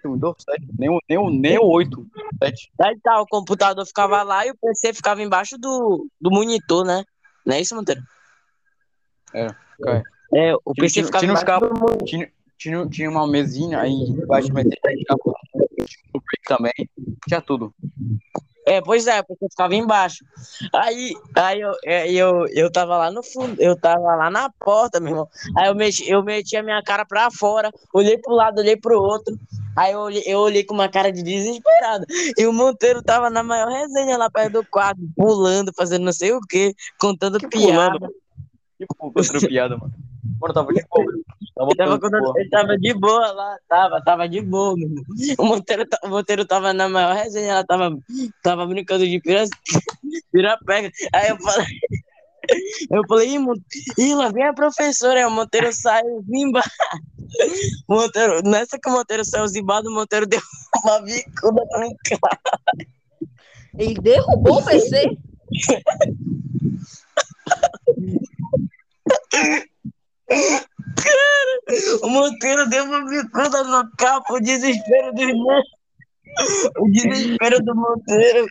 O 0.06 0.14
Windows 0.14 0.38
7. 0.50 0.66
Nem 0.80 0.90
o, 0.90 1.00
nem 1.10 1.18
o, 1.18 1.30
nem 1.30 1.60
o 1.60 1.66
8. 1.66 2.08
7. 2.42 2.72
Aí 2.80 2.98
tá, 3.04 3.20
o 3.20 3.28
computador 3.28 3.86
ficava 3.86 4.24
lá 4.24 4.48
e 4.48 4.52
o 4.52 4.58
PC 4.58 4.94
ficava 4.94 5.22
embaixo 5.22 5.58
do, 5.58 6.08
do 6.22 6.32
monitor, 6.32 6.86
né? 6.86 7.04
Não 7.46 7.54
é 7.54 7.60
isso, 7.60 7.76
Monteiro? 7.76 8.02
É, 9.34 9.48
cara. 9.84 10.04
É, 10.34 10.54
o 10.64 10.74
PC 10.74 11.04
ficava 11.04 11.26
embaixo 11.26 11.46
do 11.60 11.78
monitor. 11.78 12.30
Tinha, 12.60 12.86
tinha, 12.88 13.10
uma 13.10 13.26
mesinha 13.26 13.80
aí 13.80 13.93
embaixo, 13.93 14.50
mas 14.54 14.65
tinha 14.65 15.17
também. 16.45 16.74
Tinha 17.26 17.41
tudo. 17.41 17.74
É, 18.67 18.82
pois 18.82 19.08
é, 19.08 19.24
porque 19.24 19.48
ficava 19.50 19.74
embaixo. 19.74 20.24
Aí, 20.76 21.13
aí 21.36 21.62
eu, 21.62 21.72
é, 21.86 22.12
eu, 22.12 22.45
eu 22.50 22.72
tava 22.72 22.98
lá 22.98 23.10
no 23.10 23.24
fundo, 23.24 23.60
eu 23.60 23.80
tava 23.80 24.15
lá 24.15 24.30
na 24.30 24.50
porta, 24.60 25.00
meu 25.00 25.12
irmão. 25.12 25.30
Aí 25.58 25.69
eu 25.69 25.76
meti, 25.76 26.08
eu 26.08 26.22
meti 26.22 26.58
a 26.58 26.62
minha 26.62 26.84
cara 26.84 27.06
pra 27.06 27.32
fora, 27.32 27.72
olhei 27.93 28.17
pro 28.17 28.36
lado, 28.36 28.60
olhei 28.60 28.76
pro 28.76 29.02
outro. 29.02 29.39
Aí 29.76 29.93
eu 29.93 30.00
olhei, 30.02 30.24
eu 30.26 30.39
olhei 30.39 30.63
com 30.63 30.74
uma 30.74 30.89
cara 30.89 31.12
de 31.12 31.24
desesperado. 31.24 32.06
E 32.38 32.45
o 32.45 32.54
Monteiro 32.54 33.02
tava 33.02 33.30
na 33.30 33.41
maior 33.41 33.69
resenha 33.69 34.17
lá 34.17 34.30
perto 34.30 34.62
do 34.62 34.65
quadro, 34.65 35.04
pulando, 35.15 35.72
fazendo 35.76 36.04
não 36.04 36.13
sei 36.13 36.34
o 36.34 36.41
quê, 36.41 36.76
contando 37.00 37.39
Que 37.39 37.48
piada. 37.48 37.98
pulando, 37.98 38.13
Tipo, 38.78 38.95
outra 39.00 39.39
piada, 39.39 39.78
mano. 39.78 39.93
Mano, 40.39 40.54
tava 40.54 40.73
de 40.73 40.86
boa. 40.89 41.06
Tava, 41.56 41.71
Ele 41.71 42.10
boa. 42.10 42.34
ele 42.38 42.49
tava 42.49 42.78
de 42.78 42.93
boa 42.93 43.32
lá, 43.32 43.58
tava, 43.67 44.02
tava 44.04 44.30
de 44.30 44.41
boa, 44.41 44.75
meu 44.75 44.88
irmão. 44.88 45.04
O 45.38 45.45
Monteiro, 45.45 45.86
o 46.04 46.08
Monteiro 46.08 46.45
tava 46.45 46.71
na 46.73 46.88
maior 46.88 47.13
resenha, 47.15 47.52
ela 47.54 47.65
tava, 47.65 47.97
tava 48.41 48.65
brincando 48.65 49.06
de 49.06 49.19
pira, 49.19 49.45
pega. 50.65 50.89
Aí 51.13 51.30
eu 51.30 51.38
falei, 51.38 51.65
eu 52.91 53.04
falei, 53.08 53.30
ih, 53.36 53.39
Mon- 53.39 53.54
ih, 53.97 54.15
lá 54.15 54.30
vem 54.30 54.43
a 54.45 54.54
professora, 54.54 55.19
aí 55.19 55.25
o 55.25 55.32
Monteiro 55.32 55.71
saiu 55.73 56.23
zimbado. 56.30 56.69
O 57.88 57.95
Monteiro, 57.95 58.41
nessa 58.43 58.80
que 58.82 58.89
o 58.89 58.93
Monteiro 58.93 59.25
saiu 59.25 59.47
zimbado, 59.47 59.89
o 59.89 59.93
Monteiro 59.93 60.25
deu 60.25 60.39
uma 60.86 61.02
bicuda 61.02 61.62
no 61.62 61.95
cara. 62.21 62.39
Ele 63.78 63.93
derrubou 63.95 64.60
o 64.60 64.65
PC? 64.65 65.17
O 72.02 72.10
Monteiro 72.10 72.68
deu 72.70 72.84
uma 72.86 73.06
bicuda 73.06 73.63
no 73.63 73.89
capo, 73.98 74.36
o 74.36 74.39
desespero 74.39 75.13
do 75.13 75.22
irmão. 75.22 75.62
O 76.78 76.89
desespero 76.89 77.63
do 77.63 77.76
Monteiro. 77.76 78.48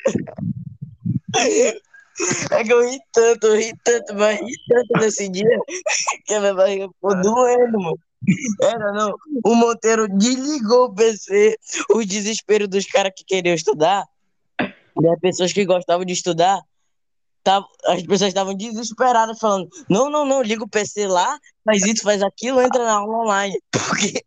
É 2.50 2.64
que 2.64 2.72
eu 2.72 2.88
ri 2.88 2.98
tanto, 3.12 3.46
eu 3.46 3.56
ri 3.56 3.72
tanto, 3.84 4.14
mas 4.14 4.40
ri 4.40 4.54
tanto 4.68 5.00
nesse 5.00 5.28
dia 5.28 5.58
que 6.26 6.34
a 6.34 6.40
minha 6.40 6.54
barriga 6.54 6.88
ficou 6.88 7.20
doendo, 7.20 7.78
mano. 7.78 7.98
Era 8.62 8.92
não. 8.92 9.14
O 9.44 9.54
Monteiro 9.54 10.08
desligou 10.08 10.86
o 10.86 10.94
PC, 10.94 11.56
o 11.90 12.04
desespero 12.04 12.66
dos 12.66 12.84
caras 12.86 13.12
que 13.16 13.24
queriam 13.24 13.54
estudar, 13.54 14.04
das 14.58 15.20
pessoas 15.20 15.52
que 15.52 15.64
gostavam 15.64 16.04
de 16.04 16.12
estudar. 16.12 16.60
As 17.86 18.02
pessoas 18.02 18.28
estavam 18.28 18.54
desesperadas, 18.54 19.38
falando: 19.38 19.68
não, 19.88 20.10
não, 20.10 20.24
não, 20.24 20.42
liga 20.42 20.64
o 20.64 20.68
PC 20.68 21.06
lá, 21.06 21.38
faz 21.64 21.84
isso, 21.84 22.02
faz 22.02 22.22
aquilo, 22.22 22.60
entra 22.60 22.84
na 22.84 22.94
aula 22.94 23.18
online. 23.18 23.58
Porque, 23.72 24.22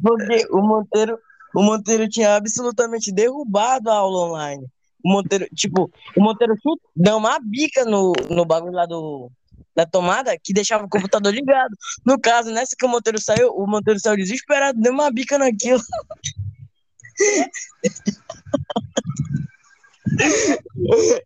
porque 0.00 0.46
o 0.50 0.62
Monteiro, 0.62 1.18
o 1.54 1.62
Monteiro 1.62 2.08
tinha 2.08 2.36
absolutamente 2.36 3.12
derrubado 3.12 3.90
a 3.90 3.96
aula 3.96 4.30
online. 4.30 4.66
O 5.04 5.12
Monteiro, 5.12 5.46
tipo, 5.54 5.90
o 6.16 6.22
Monteiro 6.22 6.54
deu 6.96 7.16
uma 7.16 7.38
bica 7.40 7.84
no, 7.84 8.12
no 8.30 8.46
bagulho 8.46 8.72
lá 8.72 8.86
do, 8.86 9.30
da 9.74 9.84
tomada 9.84 10.38
que 10.42 10.54
deixava 10.54 10.84
o 10.84 10.88
computador 10.88 11.34
ligado. 11.34 11.76
No 12.04 12.18
caso, 12.18 12.50
nessa 12.50 12.76
que 12.78 12.86
o 12.86 12.88
Monteiro 12.88 13.20
saiu, 13.20 13.50
o 13.50 13.66
Monteiro 13.66 14.00
saiu 14.00 14.16
desesperado, 14.16 14.80
deu 14.80 14.92
uma 14.92 15.10
bica 15.10 15.36
naquilo. 15.36 15.82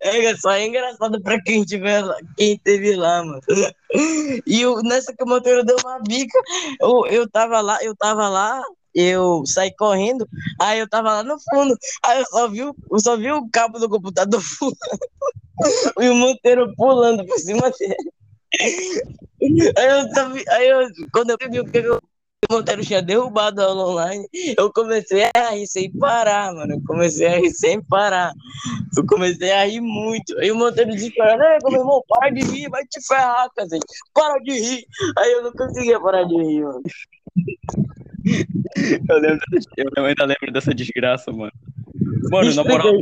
É 0.01 0.37
só 0.37 0.53
é 0.53 0.67
engraçado 0.67 1.21
pra 1.23 1.41
quem 1.43 1.65
tiver 1.65 2.05
lá, 2.05 2.17
quem 2.37 2.59
teve 2.59 2.95
lá, 2.97 3.25
mano. 3.25 3.41
E 4.47 4.61
eu, 4.61 4.81
nessa 4.83 5.15
que 5.15 5.23
o 5.23 5.27
Monteiro 5.27 5.65
deu 5.65 5.77
uma 5.83 5.99
bica, 6.01 6.39
eu, 6.81 7.07
eu 7.07 7.29
tava 7.29 7.61
lá, 7.61 7.83
eu 7.83 7.95
tava 7.97 8.29
lá, 8.29 8.63
eu 8.95 9.43
saí 9.47 9.75
correndo, 9.77 10.29
aí 10.61 10.79
eu 10.79 10.89
tava 10.89 11.11
lá 11.13 11.23
no 11.23 11.37
fundo, 11.41 11.77
aí 12.05 12.21
eu 12.21 12.27
só 12.27 12.49
vi, 12.49 12.59
eu 12.61 13.01
só 13.01 13.17
vi 13.17 13.31
o 13.33 13.49
cabo 13.51 13.79
do 13.79 13.89
computador 13.89 14.41
pulando, 14.59 14.77
e 16.01 16.09
o 16.09 16.15
Monteiro 16.15 16.73
pulando 16.77 17.27
por 17.27 17.39
cima 17.39 17.71
dele. 17.71 17.97
Aí 19.77 19.89
eu, 19.89 20.55
aí 20.55 20.69
eu 20.69 20.89
quando 21.13 21.31
eu 21.31 21.39
vi 21.51 21.61
o 21.61 21.65
que 21.65 21.79
eu- 21.79 22.01
Monteiro 22.51 22.83
tinha 22.83 23.03
derrubado 23.03 23.61
a 23.61 23.65
aula 23.65 23.89
online, 23.89 24.27
eu 24.57 24.73
comecei 24.73 25.29
a 25.35 25.51
rir 25.51 25.67
sem 25.67 25.91
parar, 25.93 26.55
mano. 26.55 26.75
Eu 26.75 26.83
comecei 26.87 27.27
a 27.27 27.37
rir 27.37 27.51
sem 27.51 27.83
parar. 27.83 28.33
Eu 28.97 29.05
comecei 29.07 29.51
a 29.51 29.65
rir 29.65 29.81
muito. 29.81 30.39
Aí 30.39 30.51
o 30.53 30.57
Monteiro 30.57 30.93
desesperado, 30.93 31.43
é, 31.43 31.59
meu 31.65 31.81
irmão, 31.81 32.03
para 32.09 32.31
de 32.31 32.45
rir, 32.45 32.71
vai 32.71 32.85
te 32.85 33.05
ferrar, 33.07 33.49
cacete. 33.57 33.85
Para 34.15 34.39
de 34.39 34.53
rir. 34.53 34.85
Aí 35.19 35.33
eu 35.33 35.43
não 35.43 35.53
conseguia 35.53 36.01
parar 36.01 36.25
de 36.25 36.37
rir, 36.37 36.63
mano. 36.63 36.83
Eu, 39.09 39.19
lembro, 39.19 39.41
eu 39.97 40.05
ainda 40.05 40.25
lembro 40.27 40.53
dessa 40.53 40.75
desgraça, 40.75 41.33
mano. 41.33 41.53
Mano, 42.31 42.55
na 42.55 42.63
moral, 42.63 42.93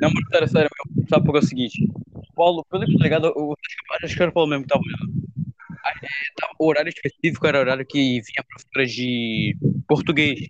na 0.00 0.08
moral, 0.08 0.28
sério, 0.32 0.48
sério, 0.48 0.70
meu, 0.74 1.06
sabe 1.08 1.24
por 1.24 1.32
que 1.32 1.38
é 1.38 1.40
o 1.40 1.46
seguinte? 1.46 1.92
Paulo, 2.34 2.64
pelo 2.68 2.84
que 2.84 2.94
eu 2.94 2.98
tô 2.98 3.04
ligado, 3.04 3.32
o, 3.36 3.54
acho 4.02 4.16
que 4.16 4.22
era 4.22 4.30
o 4.30 4.34
Paulo 4.34 4.50
mesmo 4.50 4.64
que 4.64 4.68
tava 4.68 4.82
olhando. 4.82 5.29
O 6.58 6.66
horário 6.66 6.88
específico 6.90 7.46
era 7.46 7.58
o 7.58 7.60
horário 7.60 7.86
que 7.86 7.98
vinha 7.98 8.40
a 8.40 8.44
professora 8.44 8.86
de 8.86 9.56
português. 9.88 10.48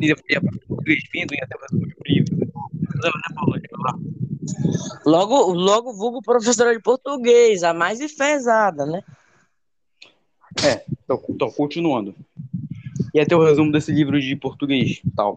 E 0.00 0.06
ia 0.06 0.14
a 0.14 0.40
português 0.66 1.02
vindo, 1.12 1.34
ia 1.34 1.44
até 1.44 1.56
né. 1.58 1.94
Logo, 5.04 5.52
logo, 5.52 5.92
vulgo 5.92 6.22
professora 6.22 6.74
de 6.74 6.82
português, 6.82 7.62
a 7.62 7.74
mais 7.74 8.00
enfesada, 8.00 8.86
né? 8.86 9.02
Tô, 11.06 11.18
tô 11.18 11.50
continuando. 11.52 12.14
Ia 13.14 13.26
ter 13.26 13.34
o 13.34 13.44
resumo 13.44 13.70
desse 13.72 13.92
livro 13.92 14.20
de 14.20 14.34
português 14.36 15.00
tal. 15.16 15.36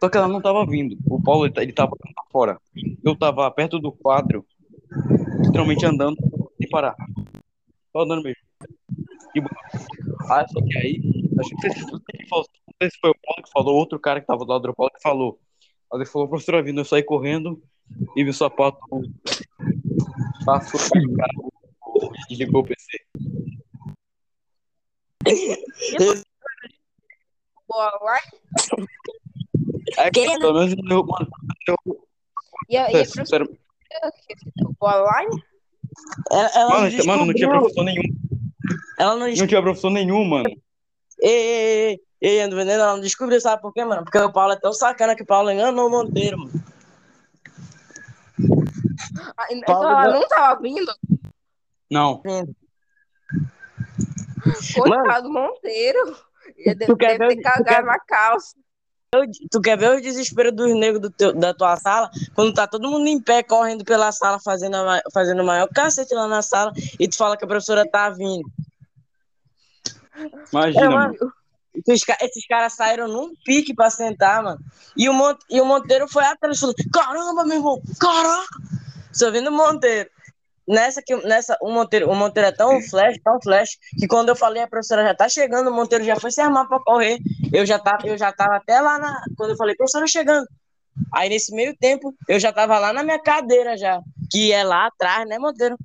Só 0.00 0.08
que 0.08 0.16
ela 0.16 0.28
não 0.28 0.40
tava 0.40 0.64
vindo. 0.64 0.96
O 1.06 1.22
Paulo, 1.22 1.46
ele, 1.46 1.52
tá- 1.52 1.62
tava 1.72 1.96
fora. 2.32 2.58
Eu 3.04 3.14
tava 3.14 3.50
perto 3.50 3.78
do 3.78 3.92
quadro, 3.92 4.44
literalmente 5.44 5.84
andando 5.84 6.16
sem 6.58 6.68
parar. 6.68 6.96
Só 7.92 8.02
andando 8.02 8.22
mesmo. 8.22 8.42
E, 9.34 9.40
ah, 10.30 10.46
só 10.48 10.60
que 10.60 10.78
aí, 10.78 11.00
acho 11.40 11.48
que 11.50 11.54
não 11.54 11.60
sei 12.80 12.90
se- 12.90 12.98
foi 13.00 13.10
o 13.10 13.14
Paulo 13.22 13.42
que 13.44 13.50
falou, 13.52 13.76
outro 13.76 13.98
cara 13.98 14.20
que 14.20 14.26
tava 14.26 14.44
do 14.44 14.50
lado 14.50 14.62
do 14.68 14.74
Paulo 14.74 14.92
que 14.94 15.02
falou. 15.02 15.38
Aí 15.92 15.98
ele 15.98 16.06
falou, 16.06 16.28
professora 16.28 16.62
vindo, 16.62 16.80
eu 16.80 16.84
saí 16.84 17.02
correndo 17.02 17.62
e 18.16 18.22
vi 18.24 18.30
o 18.30 18.34
sapato 18.34 18.78
passou 20.44 20.80
pelo 20.92 21.14
carro 21.16 21.52
e 22.14 22.28
desligou 22.28 22.62
o 22.62 22.66
PC. 22.66 22.98
Boa 27.68 27.98
lá. 28.02 28.18
É 29.98 30.10
que, 30.10 30.38
pelo 30.38 30.54
menos, 30.54 30.72
eu, 30.90 31.04
mano, 31.04 31.28
eu, 31.68 32.06
E 32.68 32.74
e 32.74 32.76
é, 32.76 33.04
sincero, 33.04 33.46
professora 33.46 34.74
boa 34.78 35.02
online? 35.02 35.42
Ela, 36.30 36.50
ela 36.54 36.70
mano, 36.70 36.90
não 36.96 37.04
mano, 37.06 37.26
não 37.26 37.34
tinha 37.34 37.48
descobriu- 37.48 37.60
professor 37.60 37.84
nenhum. 37.84 38.02
Ela 38.98 39.16
não 39.16 39.26
Não 39.28 39.46
tinha 39.46 39.62
professor 39.62 39.90
nenhum, 39.90 40.24
mano. 40.24 40.48
Ei, 41.22 41.30
ei, 41.30 41.88
ei, 41.90 42.00
ei, 42.20 42.40
Ando 42.42 42.56
Veneno, 42.56 42.82
ela 42.82 42.92
não 42.94 43.00
descobriu, 43.00 43.40
sabe 43.40 43.60
por 43.62 43.72
quê, 43.72 43.84
mano? 43.84 44.04
Porque 44.04 44.18
o 44.18 44.32
Paulo 44.32 44.52
é 44.52 44.56
tão 44.60 44.72
sacana 44.72 45.14
que 45.16 45.22
o 45.22 45.26
Paulo 45.26 45.50
enganou 45.50 45.86
o 45.88 45.90
Monteiro, 45.90 46.38
mano. 46.38 46.52
Ah, 49.36 49.46
então 49.50 49.74
Paulo 49.74 49.88
ela 49.88 50.12
não- 50.12 50.28
tava 50.28 50.60
vindo? 50.62 50.92
Não. 51.90 52.22
Coitado 54.74 55.22
do 55.28 55.32
Monteiro. 55.32 56.16
Ele 56.56 56.74
deve, 56.74 56.92
Tu 56.92 56.96
quer 56.96 57.18
deve 57.18 57.34
ver- 57.34 57.36
ter 57.36 57.42
tu 57.42 57.42
cagado 57.42 57.64
quer- 57.64 57.84
na 57.84 57.98
calça. 58.00 58.56
Tu 59.50 59.60
quer 59.60 59.76
ver 59.76 59.90
o 59.90 60.00
desespero 60.00 60.52
dos 60.52 60.72
negros 60.72 61.02
do 61.02 61.10
teu- 61.10 61.32
da 61.34 61.52
tua 61.52 61.76
sala? 61.76 62.08
Quando 62.32 62.54
tá 62.54 62.64
todo 62.68 62.88
mundo 62.88 63.08
em 63.08 63.20
pé, 63.20 63.42
correndo 63.42 63.84
pela 63.84 64.12
sala, 64.12 64.38
fazendo, 64.38 64.76
a 64.76 65.02
fazendo 65.12 65.42
o 65.42 65.44
maior 65.44 65.68
cacete 65.68 66.14
lá 66.14 66.28
na 66.28 66.42
sala, 66.42 66.72
e 66.98 67.08
tu 67.08 67.16
fala 67.16 67.36
que 67.36 67.44
a 67.44 67.48
professora 67.48 67.84
tá 67.84 68.08
vindo. 68.10 68.48
Imagina, 70.52 70.84
É, 70.84 70.88
mano. 70.88 71.14
Esses, 71.74 72.02
esses 72.20 72.46
caras 72.46 72.72
saíram 72.74 73.08
num 73.08 73.32
pique 73.44 73.74
pra 73.74 73.90
sentar, 73.90 74.44
mano. 74.44 74.60
E 74.96 75.08
o, 75.08 75.12
Mon- 75.12 75.36
e 75.50 75.60
o 75.60 75.64
Monteiro 75.64 76.06
foi 76.08 76.24
atrás 76.24 76.56
e 76.56 76.60
falou: 76.60 76.74
Caramba, 76.92 77.44
meu 77.44 77.56
irmão, 77.56 77.82
caraca! 77.98 78.46
Só 79.12 79.28
vendo 79.32 79.48
o 79.48 79.52
Monteiro. 79.52 80.08
Nessa 80.70 81.02
que 81.04 81.16
nessa, 81.26 81.56
o 81.60 81.68
Monteiro, 81.72 82.08
o 82.08 82.14
Monteiro 82.14 82.48
é 82.48 82.52
tão 82.52 82.80
flash, 82.80 83.18
tão 83.24 83.40
flash, 83.42 83.70
que 83.98 84.06
quando 84.06 84.28
eu 84.28 84.36
falei 84.36 84.62
a 84.62 84.68
professora 84.68 85.02
já 85.02 85.12
tá 85.14 85.28
chegando, 85.28 85.68
o 85.68 85.74
Monteiro 85.74 86.04
já 86.04 86.14
foi 86.14 86.30
se 86.30 86.40
armar 86.40 86.68
pra 86.68 86.78
correr. 86.78 87.18
Eu 87.52 87.66
já 87.66 87.76
tava, 87.76 88.06
eu 88.06 88.16
já 88.16 88.30
tava 88.32 88.56
até 88.56 88.80
lá 88.80 88.96
na. 88.96 89.20
Quando 89.36 89.50
eu 89.50 89.56
falei, 89.56 89.74
professora 89.74 90.06
chegando. 90.06 90.46
Aí 91.12 91.28
nesse 91.28 91.52
meio 91.52 91.76
tempo, 91.76 92.14
eu 92.28 92.38
já 92.38 92.52
tava 92.52 92.78
lá 92.78 92.92
na 92.92 93.02
minha 93.02 93.18
cadeira 93.18 93.76
já. 93.76 94.00
Que 94.30 94.52
é 94.52 94.62
lá 94.62 94.86
atrás, 94.86 95.28
né, 95.28 95.38
Monteiro? 95.40 95.76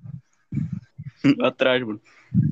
Atrás, 1.41 1.81
mano. 1.81 1.99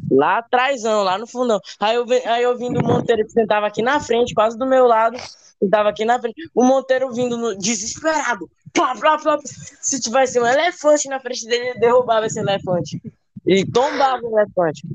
Lá 0.10 0.38
atrásão, 0.40 1.04
lá 1.04 1.18
no 1.18 1.28
fundão. 1.28 1.60
Aí 1.80 1.96
eu, 1.96 2.06
aí 2.26 2.42
eu 2.44 2.58
vim 2.58 2.72
do 2.72 2.82
Monteiro, 2.82 3.24
que 3.26 3.32
sentava 3.32 3.68
aqui 3.68 3.82
na 3.82 4.00
frente, 4.00 4.34
quase 4.34 4.58
do 4.58 4.66
meu 4.66 4.88
lado. 4.88 5.18
Sentava 5.60 5.90
aqui 5.90 6.06
na 6.06 6.20
frente. 6.20 6.50
O 6.56 6.64
Monteiro 6.64 7.12
vindo 7.12 7.38
no- 7.38 7.56
desesperado. 7.58 8.50
Plá, 8.74 8.96
plá, 8.96 9.18
plá. 9.18 9.40
Se 9.44 10.00
tivesse 10.00 10.40
um 10.40 10.46
elefante 10.46 11.08
na 11.08 11.20
frente 11.20 11.46
dele, 11.46 11.70
ele 11.70 11.80
derrubava 11.80 12.26
esse 12.26 12.40
elefante. 12.40 13.02
Ele 13.46 13.66
tombava 13.66 14.22
o 14.24 14.40
elefante. 14.40 14.88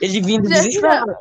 Ele 0.00 0.20
vindo 0.20 0.48
desesperado. 0.48 1.12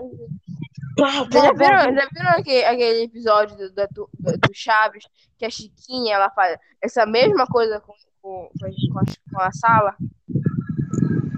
já 1.32 1.54
viram, 1.54 1.94
já 1.94 2.10
viram 2.14 2.30
aquele, 2.32 2.66
aquele 2.66 3.04
episódio 3.04 3.58
do, 3.58 3.70
do, 3.70 4.10
do, 4.20 4.54
Chaves, 4.54 5.06
que 5.38 5.46
a 5.46 5.50
Chiquinha 5.50 6.16
ela 6.16 6.30
faz 6.30 6.58
essa 6.82 7.06
mesma 7.06 7.46
coisa 7.48 7.80
com, 7.80 7.94
com, 8.22 8.50
com, 8.60 9.00
a, 9.00 9.04
com 9.32 9.42
a 9.42 9.52
sala? 9.52 9.96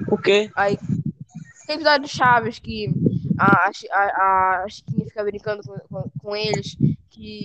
O 0.10 0.18
quê? 0.18 0.49
Aí, 0.55 0.78
tem 1.68 1.76
episódio 1.76 2.03
do 2.03 2.08
Chaves 2.08 2.60
que 2.60 2.89
a, 3.38 3.70
a, 3.91 4.64
a 4.64 4.70
Chiquinha 4.70 5.05
fica 5.05 5.24
brincando 5.24 5.62
com, 5.64 5.78
com, 5.89 6.10
com 6.20 6.36
eles, 6.36 6.76
que, 7.10 7.43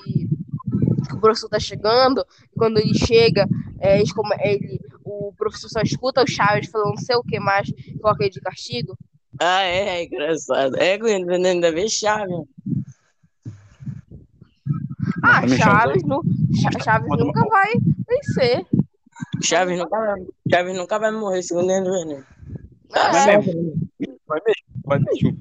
que 1.09 1.15
o 1.15 1.21
professor 1.21 1.49
tá 1.49 1.59
chegando, 1.59 2.25
e 2.53 2.57
quando 2.57 2.79
ele 2.79 2.95
chega, 2.95 3.47
é, 3.81 4.01
come- 4.15 4.37
ele, 4.41 4.81
o 5.05 5.33
professor 5.37 5.69
só 5.69 5.81
escuta 5.81 6.23
o 6.23 6.27
Chaves 6.27 6.71
falando 6.71 6.91
não 6.91 6.97
sei 6.97 7.17
o 7.17 7.23
que 7.23 7.39
mais, 7.41 7.69
e 7.69 7.99
coloca 7.99 8.23
ele 8.23 8.33
de 8.33 8.41
castigo. 8.41 8.97
Ah, 9.41 9.63
é, 9.63 10.01
é 10.01 10.05
engraçado. 10.05 10.77
É, 10.77 10.99
ainda 11.49 11.73
vê 11.73 11.89
chave. 11.89 12.33
Ah, 15.23 15.47
Chaves, 15.49 16.03
Cha- 16.61 16.85
Chaves 16.85 17.09
nunca 17.19 17.45
vai 17.49 17.73
vencer. 18.09 18.67
Chaves 19.43 19.79
nunca 19.79 19.99
vai, 19.99 20.27
Chaves 20.51 20.77
nunca 20.77 20.99
vai 20.99 21.13
morrer, 21.13 21.43
segundo 21.43 21.71
ele, 21.71 22.05
né? 22.15 22.25
Vai 22.91 23.35
É, 23.35 23.39
mesmo. 23.39 23.75
Vai 24.27 24.41
mesmo. 24.47 24.63
Vai 24.85 24.99
mesmo. 24.99 25.39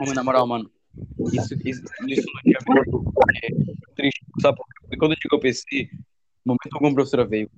Mas, 0.00 0.12
na 0.12 0.22
moral, 0.24 0.46
mano. 0.46 0.70
Isso, 1.32 1.54
isso, 1.64 1.82
isso 2.06 2.26
não 2.34 2.42
tinha 2.42 2.58
vindo. 2.66 3.12
É 3.42 3.94
triste. 3.94 4.24
Sabe? 4.40 4.58
Porque 4.80 4.96
quando 4.96 5.16
chegou 5.20 5.38
o 5.38 5.42
PC, 5.42 5.90
no 6.44 6.54
momento 6.54 6.74
algum 6.74 6.88
a 6.88 6.94
professora 6.94 7.26
veio. 7.26 7.50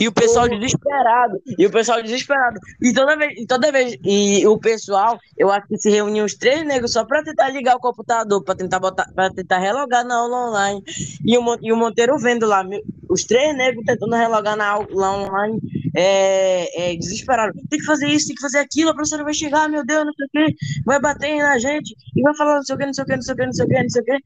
E 0.00 0.08
o 0.08 0.12
pessoal 0.12 0.48
desesperado. 0.48 1.40
E 1.58 1.66
o 1.66 1.70
pessoal 1.70 2.02
desesperado. 2.02 2.58
E 2.80 2.92
toda 2.92 3.16
vez, 3.16 3.38
e 3.38 3.46
toda 3.46 3.72
vez. 3.72 3.96
E 4.04 4.46
o 4.46 4.58
pessoal, 4.58 5.18
eu 5.36 5.50
acho 5.50 5.66
que 5.68 5.78
se 5.78 5.90
reuniu 5.90 6.24
os 6.24 6.34
três 6.34 6.66
negros 6.66 6.92
só 6.92 7.04
pra 7.04 7.22
tentar 7.22 7.48
ligar 7.50 7.76
o 7.76 7.80
computador, 7.80 8.42
pra 8.42 8.54
tentar 8.54 8.78
botar, 8.78 9.10
para 9.14 9.30
tentar 9.32 9.58
relogar 9.58 10.04
na 10.04 10.16
aula 10.16 10.48
online. 10.48 10.82
E 11.24 11.38
o, 11.38 11.58
e 11.62 11.72
o 11.72 11.76
Monteiro 11.76 12.18
vendo 12.18 12.46
lá, 12.46 12.64
os 13.08 13.24
três 13.24 13.56
negros 13.56 13.84
tentando 13.84 14.14
relogar 14.14 14.56
na 14.56 14.68
aula 14.68 15.10
online, 15.12 15.60
é, 15.96 16.92
é, 16.92 16.96
desesperado. 16.96 17.52
Tem 17.68 17.78
que 17.78 17.84
fazer 17.84 18.08
isso, 18.08 18.28
tem 18.28 18.36
que 18.36 18.42
fazer 18.42 18.58
aquilo, 18.58 18.90
a 18.90 18.94
professora 18.94 19.24
vai 19.24 19.34
chegar, 19.34 19.68
meu 19.68 19.84
Deus, 19.84 20.06
não 20.06 20.12
sei 20.12 20.26
o 20.26 20.30
quê, 20.30 20.54
vai 20.84 21.00
bater 21.00 21.36
na 21.38 21.58
gente, 21.58 21.96
e 22.14 22.22
vai 22.22 22.34
falar 22.36 22.56
não 22.56 22.62
sei 22.62 22.74
o 22.74 22.78
quê, 22.78 22.86
não 22.86 22.94
sei 22.94 23.04
o 23.04 23.06
quê, 23.06 23.16
não 23.16 23.22
sei 23.22 23.34
o 23.34 23.36
quê, 23.36 23.46
não 23.46 23.52
sei 23.52 23.64
o 23.64 23.68
quê, 23.68 23.82
não 23.82 23.90
sei 23.90 24.02
o 24.02 24.04
quê. 24.04 24.18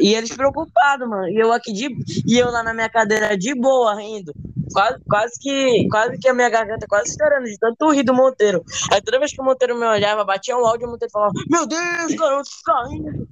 E 0.00 0.14
eles 0.14 0.34
preocupados, 0.34 1.08
mano. 1.08 1.28
E 1.28 1.36
eu 1.36 1.52
aqui 1.52 1.72
de. 1.72 1.88
E 2.26 2.38
eu 2.38 2.50
lá 2.50 2.62
na 2.62 2.72
minha 2.72 2.88
cadeira 2.88 3.36
de 3.36 3.54
boa, 3.54 3.94
rindo. 3.94 4.32
Quase, 4.72 4.98
quase 5.08 5.40
que. 5.40 5.88
Quase 5.88 6.18
que 6.18 6.28
a 6.28 6.34
minha 6.34 6.48
garganta 6.48 6.86
quase 6.88 7.10
estourando 7.10 7.44
de 7.44 7.58
tanto 7.58 7.90
rir 7.90 8.02
do 8.02 8.14
Monteiro. 8.14 8.64
Aí 8.92 9.00
toda 9.02 9.18
vez 9.18 9.32
que 9.32 9.40
o 9.40 9.44
Monteiro 9.44 9.76
me 9.76 9.86
olhava, 9.86 10.24
batia 10.24 10.56
um 10.56 10.66
áudio, 10.66 10.86
o 10.86 10.90
Monteiro 10.90 11.12
falava, 11.12 11.32
meu 11.48 11.66
Deus, 11.66 12.14
garoto, 12.14 12.50
caindo. 12.64 13.28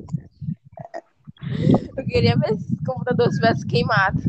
eu 1.97 2.05
queria 2.05 2.36
ver 2.36 2.57
se 2.57 2.74
o 2.74 2.84
computador 2.84 3.28
tivesse 3.30 3.66
queimado. 3.66 4.20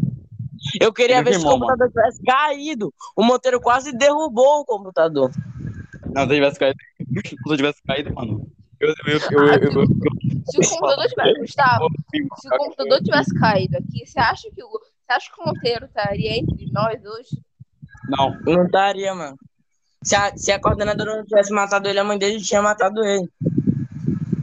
Eu 0.80 0.94
queria 0.94 1.18
Ele 1.18 1.24
ver 1.24 1.34
se 1.34 1.40
o 1.40 1.42
queimou, 1.42 1.60
computador 1.60 1.88
tivesse 1.90 2.22
caído. 2.24 2.94
O 3.16 3.24
Monteiro 3.24 3.60
quase 3.60 3.92
derrubou 3.92 4.62
o 4.62 4.66
computador. 4.66 5.32
Não, 6.14 6.28
se 6.28 6.32
eu 6.32 6.36
tivesse 6.36 6.60
caído. 6.60 6.80
Se 6.98 7.54
eu 7.54 7.58
tivesse 7.58 7.84
caído, 7.84 8.14
mano. 8.14 8.50
Eu, 8.80 8.90
eu, 8.90 8.96
eu, 9.08 9.20
eu, 9.32 9.48
eu, 9.48 9.82
eu, 9.82 9.88
Se 10.50 10.58
o 10.58 10.70
computador 10.70 11.08
tivesse, 11.08 11.40
Gustavo, 11.42 11.88
se 12.40 12.48
o 12.48 12.58
computador 12.58 13.04
tivesse 13.04 13.40
caído 13.40 13.78
aqui, 13.78 14.06
você 14.06 14.20
acha 14.20 14.50
que 14.52 14.64
o, 14.64 14.70
você 15.10 15.14
acha 15.14 15.32
que 15.34 15.42
o 15.42 15.46
Monteiro 15.46 15.86
estaria 15.86 16.38
entre 16.38 16.72
nós 16.72 17.04
hoje? 17.04 17.42
Não, 18.08 18.40
Não 18.42 18.66
estaria, 18.66 19.14
mano. 19.16 19.36
Se 20.04 20.16
a, 20.16 20.38
se 20.38 20.52
a 20.52 20.60
coordenadora 20.62 21.18
não 21.18 21.26
tivesse 21.26 21.52
matado 21.52 21.88
ele, 21.90 22.00
a 22.00 22.04
mãe 22.04 22.18
dele 22.18 22.40
tinha 22.42 22.62
matado 22.62 23.04
ele. 23.04 23.28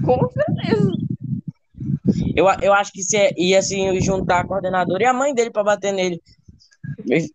Com 0.05 0.29
certeza. 0.31 0.91
Eu, 2.35 2.47
eu 2.61 2.73
acho 2.75 2.93
que 2.93 3.03
se 3.03 3.33
ia 3.39 3.59
assim, 3.61 3.99
juntar 4.01 4.41
a 4.41 4.47
coordenadora 4.47 5.03
e 5.05 5.07
a 5.07 5.13
mãe 5.15 5.35
dele 5.35 5.51
pra 5.51 5.65
bater 5.65 5.93
nele. 5.93 6.21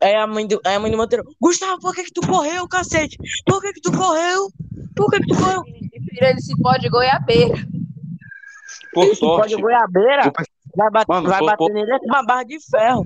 Aí 0.01 0.15
a 0.15 0.27
mãe 0.27 0.45
do, 0.45 0.59
aí 0.65 0.75
a 0.75 0.79
mãe 0.79 0.91
do 0.91 0.97
Monteiro, 0.97 1.23
Gustavo, 1.41 1.79
por 1.79 1.95
que 1.95 2.03
que 2.03 2.11
tu 2.13 2.21
correu, 2.27 2.67
cacete? 2.67 3.17
Por 3.45 3.61
que 3.61 3.73
que 3.73 3.81
tu 3.81 3.91
correu? 3.91 4.49
Por 4.95 5.09
que 5.09 5.19
que 5.19 5.27
tu 5.27 5.37
correu? 5.37 5.63
Virando 6.11 6.37
esse 6.37 6.55
pó 6.61 6.73
de 6.77 6.89
goiabeira. 6.89 7.55
por 8.93 9.05
Pode 9.05 9.15
sorte. 9.17 9.55
goiabeira, 9.55 10.27
o 10.27 10.31
pe- 10.33 10.43
vai, 10.75 10.89
bat, 10.91 11.05
Mano, 11.07 11.27
vai 11.29 11.39
por- 11.39 11.45
bater 11.45 11.57
por- 11.57 11.73
nele 11.73 11.99
com 11.99 12.05
uma 12.05 12.23
barra 12.25 12.43
de 12.43 12.59
ferro. 12.59 13.05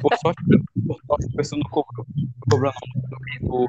Por 0.00 0.16
sorte, 0.18 0.42
por 0.86 0.98
sorte, 1.06 1.26
a 1.32 1.36
pessoa 1.36 1.60
não 1.62 1.70
cobrou. 1.70 2.06
Não 2.50 2.50
cobrou, 2.50 2.72
não. 3.42 3.66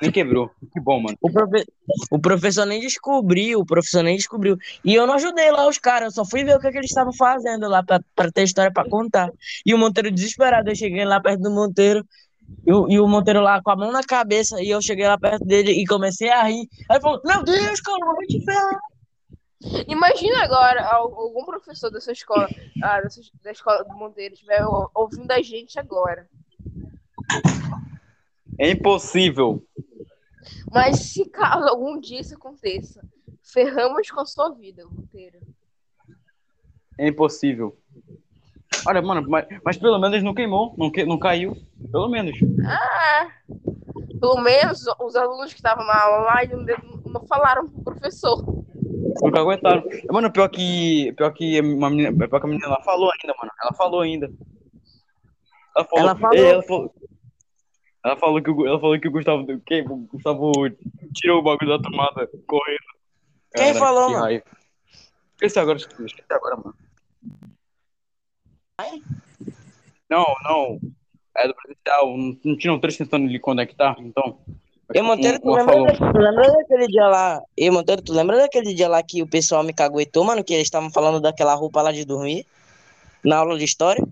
E 0.00 0.02
nem 0.02 0.10
quebrou. 0.12 0.50
Que 0.72 0.80
bom, 0.80 1.00
mano. 1.00 1.16
O, 1.20 1.30
profe- 1.30 1.64
o 2.10 2.18
professor 2.18 2.64
nem 2.66 2.80
descobriu, 2.80 3.60
o 3.60 3.66
professor 3.66 4.02
nem 4.02 4.16
descobriu. 4.16 4.56
E 4.84 4.94
eu 4.94 5.06
não 5.06 5.14
ajudei 5.14 5.50
lá 5.50 5.66
os 5.68 5.78
caras, 5.78 6.16
eu 6.16 6.24
só 6.24 6.30
fui 6.30 6.44
ver 6.44 6.56
o 6.56 6.60
que, 6.60 6.70
que 6.70 6.78
eles 6.78 6.90
estavam 6.90 7.12
fazendo 7.12 7.68
lá 7.68 7.82
pra, 7.82 8.00
pra 8.14 8.30
ter 8.30 8.44
história 8.44 8.72
pra 8.72 8.88
contar. 8.88 9.30
E 9.66 9.74
o 9.74 9.78
Monteiro 9.78 10.10
desesperado, 10.10 10.70
eu 10.70 10.76
cheguei 10.76 11.04
lá 11.04 11.20
perto 11.20 11.40
do 11.42 11.50
Monteiro 11.50 12.04
E, 12.66 12.72
o- 12.72 12.88
e 12.90 12.98
o 12.98 13.06
Monteiro 13.06 13.40
lá 13.42 13.60
com 13.62 13.70
a 13.70 13.76
mão 13.76 13.92
na 13.92 14.02
cabeça, 14.02 14.62
e 14.62 14.70
eu 14.70 14.80
cheguei 14.80 15.06
lá 15.06 15.18
perto 15.18 15.44
dele 15.44 15.70
e 15.72 15.84
comecei 15.84 16.30
a 16.30 16.44
rir. 16.44 16.66
Aí 16.88 16.96
ele 16.96 17.00
falou, 17.00 17.20
meu 17.22 17.42
Deus, 17.44 17.78
cara, 17.80 17.98
eu 18.00 18.06
vou 18.06 18.26
te 18.26 18.42
ferrar. 18.42 18.80
Imagina 19.88 20.44
agora 20.44 20.86
al- 20.86 21.12
algum 21.14 21.44
professor 21.44 21.90
da 21.90 22.00
sua 22.00 22.12
escola, 22.12 22.48
ah, 22.82 23.00
da, 23.42 23.50
escola 23.50 23.82
do 23.84 23.94
Monteiro, 23.94 24.34
estiver 24.34 24.64
ou- 24.64 24.90
ouvindo 24.94 25.30
a 25.32 25.42
gente 25.42 25.78
agora. 25.80 26.28
É 28.58 28.70
impossível. 28.70 29.62
Mas 30.72 30.98
se 31.00 31.28
caso 31.28 31.66
algum 31.68 31.98
dia 32.00 32.20
isso 32.20 32.34
aconteça, 32.34 33.02
ferramos 33.42 34.10
com 34.10 34.20
a 34.20 34.26
sua 34.26 34.50
vida, 34.50 34.86
Monteiro. 34.86 35.38
É 36.96 37.08
impossível. 37.08 37.76
Olha, 38.86 39.02
mano, 39.02 39.28
mas, 39.28 39.46
mas 39.64 39.76
pelo 39.76 39.98
menos 39.98 40.22
não 40.22 40.34
queimou, 40.34 40.74
não, 40.76 40.90
que, 40.90 41.04
não 41.04 41.18
caiu. 41.18 41.56
Pelo 41.90 42.08
menos. 42.08 42.36
Ah, 42.64 43.28
pelo 44.20 44.40
menos 44.40 44.84
os 45.00 45.16
alunos 45.16 45.52
que 45.52 45.58
estavam 45.58 45.84
na 45.84 46.00
aula 46.00 46.18
lá 46.24 46.40
não, 46.46 47.12
não 47.12 47.26
falaram 47.26 47.68
pro 47.68 47.82
professor. 47.84 48.44
Nunca 49.22 49.40
aguentaram. 49.40 49.82
Mano, 50.10 50.32
pior 50.32 50.48
que. 50.48 51.12
Pior 51.16 51.32
que 51.32 51.60
uma 51.60 51.90
menina. 51.90 52.16
Pior 52.16 52.40
que 52.40 52.46
a 52.46 52.48
menina 52.48 52.66
ela 52.66 52.82
falou 52.82 53.10
ainda, 53.10 53.34
mano. 53.38 53.52
Ela 53.62 53.72
falou 53.74 54.00
ainda. 54.00 54.30
Ela 55.76 55.84
falou. 55.84 56.04
Ela 56.04 56.16
falou? 56.16 56.36
Ela 56.38 56.62
falou, 56.62 56.94
ela 58.04 58.16
falou 58.16 58.42
que, 58.42 58.50
o, 58.50 58.66
ela 58.66 58.80
falou 58.80 59.00
que 59.00 59.08
o 59.08 59.10
Gustavo. 59.10 59.46
Que, 59.60 59.82
o 59.82 59.96
Gustavo 59.96 60.52
tirou 61.14 61.40
o 61.40 61.42
bagulho 61.42 61.76
da 61.76 61.82
tomada 61.82 62.28
correndo. 62.46 62.78
Quem 63.54 63.74
falou, 63.74 64.06
que 64.06 64.12
mano? 64.12 64.24
raiva. 64.24 64.44
Esqueci 65.34 65.58
agora, 65.58 65.78
esqueci 65.78 66.24
agora, 66.30 66.56
mano. 66.56 66.74
Não, 70.08 70.24
não. 70.44 70.80
É 71.36 71.48
do 71.48 71.54
presencial. 71.54 72.16
Não, 72.16 72.38
não 72.44 72.56
tinha 72.56 72.72
um 72.72 72.80
trecho 72.80 72.98
tentando 72.98 73.26
lhe 73.26 73.38
conectar, 73.38 73.96
então. 73.98 74.40
E 74.94 75.02
Monteiro, 75.02 75.38
tu 75.38 75.50
lembra, 75.50 75.64
falou. 75.74 75.86
da- 75.86 75.92
tu 76.12 76.18
lembra 76.18 76.50
daquele 76.52 76.86
dia 76.86 77.06
lá? 77.06 77.42
E 77.56 77.70
Monteiro, 77.70 78.00
tu 78.02 78.12
lembra 78.14 78.36
daquele 78.38 78.72
dia 78.74 78.88
lá 78.88 79.02
que 79.02 79.22
o 79.22 79.26
pessoal 79.28 79.62
me 79.62 79.72
caguetou, 79.74 80.24
mano? 80.24 80.42
Que 80.42 80.54
eles 80.54 80.66
estavam 80.66 80.90
falando 80.90 81.20
daquela 81.20 81.54
roupa 81.54 81.82
lá 81.82 81.92
de 81.92 82.04
dormir? 82.06 82.46
Na 83.22 83.36
aula 83.38 83.58
de 83.58 83.64
história? 83.64 84.02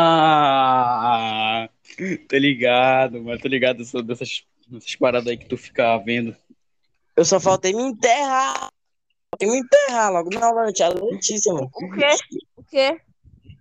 Ah, 0.00 1.68
tô 2.28 2.36
ligado, 2.36 3.20
mano. 3.22 3.38
Tô 3.40 3.48
ligado 3.48 3.78
dessa- 3.78 4.02
dessas, 4.02 4.44
dessas 4.68 4.94
paradas 4.94 5.26
aí 5.28 5.36
que 5.36 5.46
tu 5.46 5.56
fica 5.56 5.96
vendo. 5.98 6.36
Eu 7.16 7.24
só 7.24 7.40
faltei 7.40 7.72
me 7.72 7.82
enterrar. 7.82 8.68
Faltei 9.32 9.50
me 9.50 9.58
enterrar 9.58 10.12
logo 10.12 10.30
na 10.30 10.46
aula 10.46 10.66
da 10.66 10.72
tia 10.72 10.88
Letícia, 10.88 11.52
mano. 11.52 11.68
O 11.74 11.90
quê? 11.92 12.10
O 12.56 12.62
quê? 12.62 13.00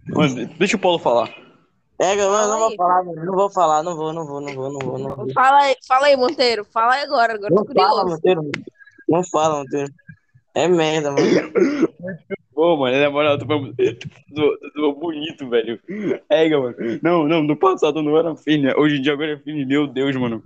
Mano, 0.09 0.45
deixa 0.57 0.77
o 0.77 0.79
Paulo 0.79 0.99
falar. 0.99 1.33
Pega, 1.97 2.29
mano, 2.29 2.47
não 2.47 2.47
Fala 2.47 2.57
vou 2.59 2.69
aí. 2.69 2.75
falar, 2.77 3.03
mano. 3.03 3.25
Não 3.25 3.33
vou 3.35 3.49
falar, 3.49 3.83
não 3.83 3.95
vou, 3.95 4.13
não 4.13 4.25
vou, 4.25 4.39
não 4.41 4.53
vou, 4.53 4.71
não 4.71 4.79
vou, 4.79 4.99
não 4.99 5.15
vou. 5.15 5.33
Fala 5.33 5.63
aí, 5.63 5.75
fala 5.87 6.07
aí, 6.07 6.15
Monteiro. 6.15 6.63
Fala 6.65 6.93
aí 6.93 7.03
agora, 7.03 7.33
agora 7.33 7.53
Não 7.53 7.65
tô 7.65 7.73
fala, 7.73 7.89
curioso. 7.89 8.09
Monteiro. 8.15 8.51
Não 9.09 9.23
fala, 9.23 9.59
Monteiro. 9.59 9.91
É 10.53 10.67
merda, 10.67 11.11
mano. 11.11 11.89
Pô, 12.53 12.75
mano, 12.77 12.99
na 12.99 13.09
moral, 13.09 13.37
tu 13.37 13.45
foi 13.45 14.93
bonito, 14.93 15.49
velho. 15.49 15.79
É, 16.29 16.49
mano. 16.49 16.75
Não, 17.01 17.27
não, 17.27 17.43
no 17.43 17.55
passado 17.55 18.01
não 18.01 18.17
era 18.17 18.35
fine. 18.35 18.73
Hoje 18.75 18.97
em 18.97 19.01
dia 19.01 19.13
agora 19.13 19.33
é 19.33 19.37
fine. 19.37 19.65
Meu 19.65 19.87
Deus, 19.87 20.15
mano. 20.15 20.41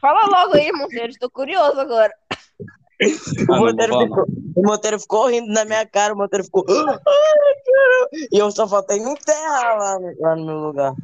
Fala 0.00 0.26
logo 0.26 0.56
aí, 0.56 0.72
Monteiro. 0.72 1.12
Tô 1.18 1.30
curioso 1.30 1.78
agora. 1.80 2.12
O 3.00 3.52
Ah, 3.52 3.56
não, 3.56 3.66
Monteiro, 3.66 3.92
não 3.92 4.06
ficou, 4.08 4.24
o 4.56 4.62
Monteiro 4.62 5.00
ficou 5.00 5.26
rindo 5.28 5.52
na 5.52 5.64
minha 5.64 5.86
cara, 5.86 6.14
o 6.14 6.16
Monteiro 6.16 6.44
ficou. 6.44 6.64
E 8.32 8.38
eu 8.38 8.50
só 8.50 8.66
faltei 8.66 8.98
me 8.98 9.10
enterrar 9.12 9.78
lá, 9.78 9.98
no- 10.00 10.14
lá 10.20 10.36
no 10.36 10.44
meu 10.46 10.58
lugar. 10.58 10.94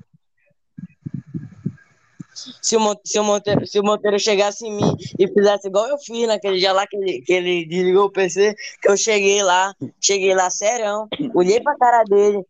Se 2.61 2.77
o, 2.77 2.81
Mon- 2.81 2.97
se, 3.05 3.17
o 3.19 3.23
Monteiro, 3.25 3.65
se 3.65 3.79
o 3.79 3.85
Monteiro 3.85 4.19
chegasse 4.19 4.67
em 4.67 4.73
mim 4.77 4.97
e 5.19 5.29
fizesse 5.29 5.69
igual 5.69 5.87
eu 5.87 5.97
fiz 5.99 6.27
naquele 6.27 6.59
dia 6.59 6.73
lá 6.73 6.85
que 6.85 6.97
ele, 6.97 7.23
que 7.23 7.33
ele 7.33 7.65
desligou 7.65 8.07
o 8.07 8.11
PC, 8.11 8.57
que 8.83 8.89
eu 8.91 8.97
cheguei 8.97 9.41
lá, 9.43 9.73
cheguei 10.01 10.35
lá 10.35 10.51
serão, 10.51 11.07
olhei 11.33 11.61
pra 11.61 11.77
cara 11.77 12.03
dele 12.03 12.45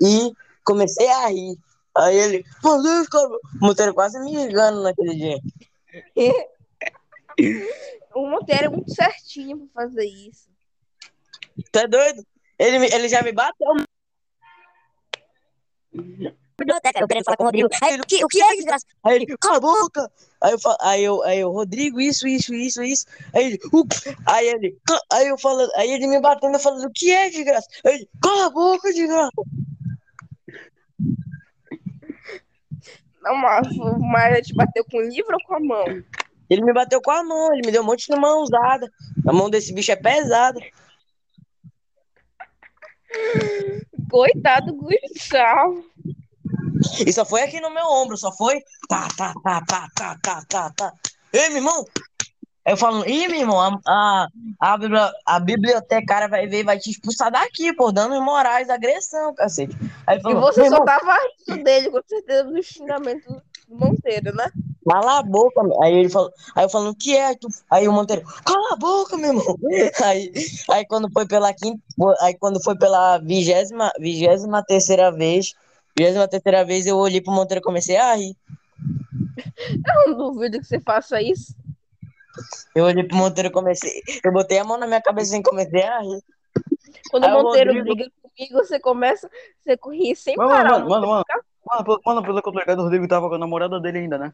e 0.00 0.32
comecei 0.64 1.06
a 1.08 1.26
rir. 1.28 1.54
Aí 1.94 2.16
ele, 2.16 2.44
cara, 2.62 3.28
o 3.28 3.38
Monteiro 3.60 3.92
quase 3.92 4.18
me 4.20 4.34
ligando 4.46 4.82
naquele 4.82 5.14
dia. 5.14 5.38
O 8.16 8.26
Monteiro 8.26 8.64
é 8.64 8.68
muito 8.70 8.94
certinho 8.94 9.68
pra 9.68 9.82
fazer 9.82 10.06
isso. 10.06 10.48
É 11.74 11.86
doido? 11.86 12.26
Ele, 12.58 12.86
ele 12.86 13.08
já 13.10 13.22
me 13.22 13.30
bateu. 13.30 13.68
Biblioteca, 16.56 16.98
eu 16.98 17.06
querendo 17.06 17.24
falar 17.24 17.36
com 17.36 17.42
o 17.42 17.46
Rodrigo. 17.46 17.68
Aí 17.82 17.92
ele, 17.92 18.02
o 18.02 18.06
que, 18.06 18.24
o 18.24 18.28
que 18.28 18.40
é 18.40 18.56
desgraça? 18.56 18.86
Aí 19.04 19.16
ele, 19.16 19.26
cala 19.38 19.58
a 19.58 19.60
boca. 19.60 20.10
Aí 20.40 20.52
eu, 20.52 20.58
aí 20.80 21.04
eu, 21.04 21.22
aí 21.24 21.40
eu, 21.40 21.50
Rodrigo, 21.52 22.00
isso, 22.00 22.26
isso, 22.26 22.54
isso, 22.54 22.82
isso. 22.82 23.04
Aí 23.34 23.44
ele, 23.44 23.58
aí 24.24 24.48
ele, 24.48 24.78
aí 25.12 25.28
eu 25.28 25.36
falando, 25.36 25.70
aí 25.74 25.90
ele 25.90 26.06
me 26.06 26.18
batendo, 26.18 26.58
falando, 26.58 26.86
o 26.86 26.92
que 26.92 27.10
é 27.10 27.28
desgraça? 27.28 27.68
Aí 27.84 27.96
ele, 27.96 28.08
cala 28.22 28.46
a 28.46 28.50
boca, 28.50 28.94
desgraça. 28.94 29.30
Não, 33.20 33.36
mas, 33.36 33.68
mas 34.10 34.32
ele 34.32 34.42
te 34.42 34.54
bateu 34.54 34.84
com 34.90 34.96
o 34.96 35.02
livro 35.02 35.34
ou 35.34 35.46
com 35.46 35.54
a 35.56 35.60
mão? 35.60 35.84
Ele 36.48 36.62
me 36.64 36.72
bateu 36.72 37.00
com 37.00 37.10
a 37.10 37.22
mão, 37.24 37.52
ele 37.52 37.66
me 37.66 37.72
deu 37.72 37.82
um 37.82 37.86
monte 37.86 38.06
de 38.06 38.18
mãozada. 38.18 38.90
A 39.26 39.32
mão 39.32 39.50
desse 39.50 39.72
bicho 39.72 39.92
é 39.92 39.96
pesada. 39.96 40.60
Coitado 44.10 44.72
do 44.72 44.88
Gustavo. 45.12 45.84
E 47.06 47.12
só 47.12 47.24
foi 47.24 47.42
aqui 47.42 47.60
no 47.60 47.70
meu 47.70 47.86
ombro, 47.86 48.16
só 48.16 48.30
foi. 48.32 48.60
Tá, 48.88 49.08
tá, 49.16 49.34
tá, 49.42 49.60
tá, 49.66 49.88
tá, 49.94 50.16
tá, 50.22 50.42
tá, 50.48 50.70
tá. 50.76 50.92
Ei, 51.32 51.48
meu 51.48 51.58
irmão! 51.58 51.84
Eu 52.64 52.76
falo, 52.76 53.06
ih, 53.08 53.28
meu 53.28 53.40
irmão, 53.40 53.60
a, 53.60 53.78
a, 53.86 54.26
a, 54.58 54.76
bibli- 54.76 54.98
a 55.24 55.38
bibliotecária 55.38 56.26
vai 56.28 56.48
ver 56.48 56.64
vai 56.64 56.76
te 56.76 56.90
expulsar 56.90 57.30
daqui, 57.30 57.72
por 57.72 57.92
danos 57.92 58.20
morais, 58.20 58.68
agressão, 58.68 59.32
cacete. 59.36 59.76
Aí 60.04 60.18
ele 60.18 60.32
E 60.32 60.34
você 60.34 60.62
só 60.62 60.64
irmão, 60.66 60.84
tava 60.84 61.16
rindo 61.46 61.62
dele, 61.62 61.90
com 61.90 62.00
certeza, 62.04 62.42
do 62.44 62.60
xingamento 62.62 63.40
do 63.68 63.76
Monteiro, 63.76 64.34
né? 64.34 64.50
Cala 64.88 65.18
a 65.18 65.22
boca, 65.22 65.62
meu. 65.62 65.82
Aí 65.82 65.94
ele 65.94 66.08
falou, 66.08 66.30
aí 66.54 66.64
eu 66.64 66.68
falando, 66.68 66.90
o 66.90 66.94
que 66.96 67.16
é? 67.16 67.26
Aí, 67.26 67.36
tu... 67.36 67.48
aí 67.70 67.88
o 67.88 67.92
Monteiro, 67.92 68.22
cala 68.44 68.72
a 68.72 68.76
boca, 68.76 69.16
meu 69.16 69.30
irmão. 69.30 69.56
Aí, 70.04 70.32
aí 70.70 70.86
quando 70.86 71.10
foi 71.10 71.26
pela 71.26 71.52
quinta, 71.52 71.82
aí 72.20 72.34
quando 72.38 72.62
foi 72.62 72.76
pela 72.76 73.18
vigésima, 73.18 73.90
vigésima 73.98 74.62
terceira 74.62 75.10
vez, 75.10 75.54
vigésima 75.96 76.28
terceira 76.28 76.64
vez, 76.64 76.86
eu 76.86 76.96
olhei 76.96 77.20
pro 77.20 77.32
Monteiro 77.32 77.60
e 77.60 77.64
comecei 77.64 77.96
a 77.96 78.14
rir. 78.14 78.36
Eu 80.06 80.10
não 80.10 80.32
duvido 80.32 80.58
que 80.58 80.66
você 80.66 80.80
faça 80.80 81.20
isso. 81.20 81.54
Eu 82.74 82.84
olhei 82.84 83.04
pro 83.04 83.16
Monteiro 83.16 83.48
e 83.48 83.52
comecei. 83.52 84.02
Eu 84.24 84.32
botei 84.32 84.58
a 84.58 84.64
mão 84.64 84.78
na 84.78 84.86
minha 84.86 85.00
cabeça 85.00 85.36
e 85.36 85.42
comecei 85.42 85.82
a 85.82 86.00
rir. 86.00 86.22
Quando 87.10 87.24
Aí 87.24 87.32
o 87.32 87.42
Monteiro 87.42 87.72
Rodrigo- 87.72 87.94
briga 87.96 88.10
comigo, 88.22 88.54
você 88.66 88.78
começa, 88.78 89.30
você 89.62 89.78
ri 89.92 90.14
sem 90.16 90.36
Mano, 90.36 90.50
parar. 90.50 90.72
mano, 90.72 90.88
mano, 90.88 91.06
mano. 91.08 91.24
Mano, 91.68 91.84
pelo, 91.84 92.00
mano, 92.04 92.22
pelo 92.22 92.42
que 92.42 92.48
eu 92.48 92.52
tô 92.52 92.58
ligado, 92.60 92.78
o 92.78 92.82
Rodrigo 92.82 93.08
tava 93.08 93.28
com 93.28 93.34
a 93.34 93.38
namorada 93.38 93.80
dele 93.80 93.98
ainda, 93.98 94.18
né? 94.18 94.32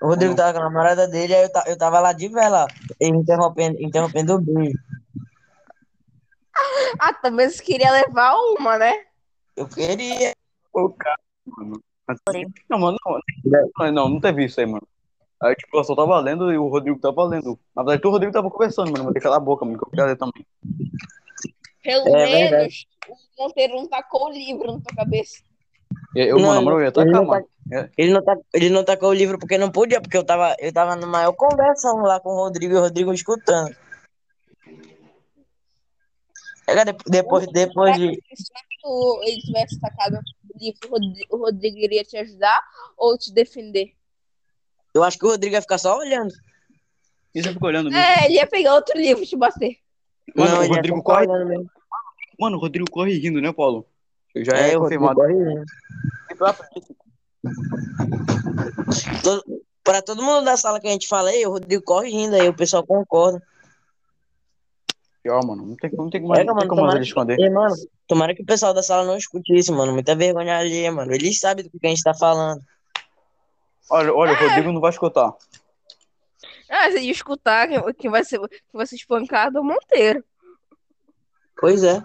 O 0.00 0.08
Rodrigo 0.08 0.34
tava 0.36 0.52
com 0.52 0.58
a 0.58 0.64
namorada 0.64 1.08
dele, 1.08 1.34
aí 1.34 1.42
eu, 1.44 1.52
ta- 1.52 1.64
eu 1.66 1.76
tava 1.78 2.00
lá 2.00 2.12
de 2.12 2.28
vela, 2.28 2.66
ele 3.00 3.16
interrompendo, 3.16 3.82
interrompendo 3.82 4.34
o 4.34 4.40
beijo. 4.40 4.78
Ah, 6.98 7.12
também 7.14 7.48
você 7.48 7.62
queria 7.62 7.90
levar 7.90 8.34
uma, 8.58 8.78
né? 8.78 9.04
Eu 9.56 9.66
queria. 9.68 10.32
Ô, 10.72 10.90
cara, 10.90 11.18
mano. 11.46 11.80
Não, 12.70 12.78
mano, 12.78 12.96
não, 13.04 13.20
não, 13.78 13.92
não, 13.92 14.08
não 14.10 14.20
teve 14.20 14.44
isso 14.44 14.60
aí, 14.60 14.66
mano. 14.66 14.86
Aí, 15.42 15.54
tipo, 15.54 15.76
eu 15.76 15.84
só 15.84 15.94
tava 15.94 16.18
lendo 16.20 16.52
e 16.52 16.56
o 16.58 16.68
Rodrigo 16.68 16.98
tava 16.98 17.24
lendo. 17.24 17.58
Na 17.74 17.82
verdade, 17.82 18.06
o 18.06 18.10
Rodrigo 18.10 18.32
tava 18.32 18.50
conversando, 18.50 18.90
mano. 18.92 19.04
Vou 19.04 19.12
ter 19.12 19.18
que 19.20 19.24
calar 19.24 19.38
a 19.38 19.44
boca, 19.44 19.64
mano, 19.64 19.78
que 19.78 19.84
eu 19.84 19.90
queria 19.90 20.06
ler 20.06 20.16
também. 20.16 20.46
Pelo 21.82 22.06
É 22.08 22.24
menos 22.24 22.50
verdade. 22.50 22.88
o 23.08 23.42
Monteiro 23.42 23.74
não 23.76 23.86
tacou 23.88 24.26
o 24.26 24.30
livro 24.32 24.72
na 24.72 24.80
tua 24.80 24.94
cabeça. 24.94 25.42
Eu, 26.16 26.38
Não, 26.38 26.46
mano, 26.48 26.62
mano, 26.64 26.80
ia 26.80 26.86
ele 26.86 26.92
tacar, 26.92 27.12
não 27.12 27.24
mano. 27.26 27.48
Ele 27.98 28.12
não, 28.12 28.24
tá, 28.24 28.36
ele 28.54 28.70
não 28.70 28.84
tacou 28.84 29.10
o 29.10 29.14
livro 29.14 29.38
porque 29.38 29.58
não 29.58 29.70
podia, 29.70 30.00
porque 30.00 30.16
eu 30.16 30.24
tava, 30.24 30.54
eu 30.58 30.72
tava 30.72 30.96
numa 30.96 31.06
maior 31.08 31.32
conversação 31.32 31.98
lá 31.98 32.18
com 32.20 32.30
o 32.30 32.36
Rodrigo 32.36 32.74
e 32.74 32.76
o 32.76 32.80
Rodrigo 32.80 33.12
escutando. 33.12 33.74
Depois, 37.06 37.46
depois 37.48 37.96
de. 37.96 38.20
Se 38.34 38.52
tu- 38.82 39.20
ele 39.24 39.40
tivesse 39.40 39.80
tacado 39.80 40.16
o 40.16 40.58
livro, 40.58 40.88
o 41.30 41.36
Rodrigo, 41.36 41.76
iria 41.78 42.02
te 42.02 42.16
ajudar 42.16 42.60
ou 42.96 43.16
te 43.16 43.32
defender? 43.32 43.92
Eu 44.94 45.04
acho 45.04 45.18
que 45.18 45.26
o 45.26 45.30
Rodrigo 45.30 45.54
ia 45.54 45.62
ficar 45.62 45.78
só 45.78 45.98
olhando. 45.98 46.32
E 47.34 47.42
você 47.42 47.52
ficou 47.52 47.68
olhando 47.68 47.90
mesmo. 47.90 48.02
É, 48.04 48.24
ele 48.24 48.34
ia 48.34 48.46
pegar 48.46 48.74
outro 48.74 48.98
livro 48.98 49.22
e 49.22 49.26
te 49.26 49.36
bater. 49.36 49.76
Mano, 50.34 50.52
não, 50.52 50.60
o 50.60 50.64
ele 50.64 50.74
Rodrigo 50.74 51.02
corre. 51.02 51.26
Mano, 52.38 52.56
o 52.56 52.60
Rodrigo 52.60 52.90
corre 52.90 53.18
rindo, 53.18 53.40
né, 53.40 53.52
Paulo? 53.52 53.86
Já 54.44 54.52
É, 54.56 54.70
é, 54.74 54.78
confirmado. 54.78 55.14
corre 55.16 55.32
rindo. 55.34 55.64
Todo, 59.22 59.44
pra 59.82 60.02
todo 60.02 60.22
mundo 60.22 60.44
da 60.44 60.56
sala 60.56 60.80
que 60.80 60.88
a 60.88 60.90
gente 60.90 61.08
fala, 61.08 61.30
aí, 61.30 61.46
o 61.46 61.50
Rodrigo 61.50 61.82
corre 61.82 62.10
rindo 62.10 62.34
aí, 62.36 62.48
o 62.48 62.54
pessoal 62.54 62.84
concorda. 62.86 63.42
Pior, 65.22 65.44
mano. 65.44 65.66
Não 65.66 65.76
tem, 65.76 65.90
não 65.92 66.10
tem, 66.10 66.22
mais, 66.22 66.40
É, 66.40 66.44
não 66.44 66.56
tem 66.56 66.68
mano, 66.68 66.68
como 66.68 66.82
mais 66.82 66.92
tomara 66.92 66.96
ele 66.98 67.04
que, 67.04 67.08
esconder. 67.08 67.38
e, 67.40 67.50
mano, 67.50 67.74
tomara 68.06 68.34
que 68.34 68.42
o 68.42 68.46
pessoal 68.46 68.72
da 68.74 68.82
sala 68.82 69.04
não 69.04 69.16
escute 69.16 69.54
isso, 69.56 69.72
mano. 69.74 69.92
Muita 69.92 70.14
vergonha 70.14 70.58
alheia, 70.58 70.92
mano. 70.92 71.12
Eles 71.12 71.38
sabem 71.40 71.64
do 71.64 71.70
que 71.78 71.86
a 71.86 71.90
gente 71.90 72.02
tá 72.02 72.14
falando. 72.14 72.60
Olha, 73.90 74.12
olha, 74.14 74.32
o 74.32 74.36
Rodrigo 74.36 74.72
não 74.72 74.80
vai 74.80 74.90
escutar. 74.90 75.32
Ah, 76.68 76.90
se 76.90 77.08
escutar, 77.08 77.68
quem, 77.68 77.80
quem 77.94 78.10
vai 78.10 78.24
ser, 78.24 78.38
quem 78.40 78.58
vai 78.74 78.86
ser 78.86 78.96
espancado 78.96 79.58
é 79.58 79.60
o 79.60 79.64
Monteiro. 79.64 80.24
Pois 81.58 81.82
é. 81.84 82.02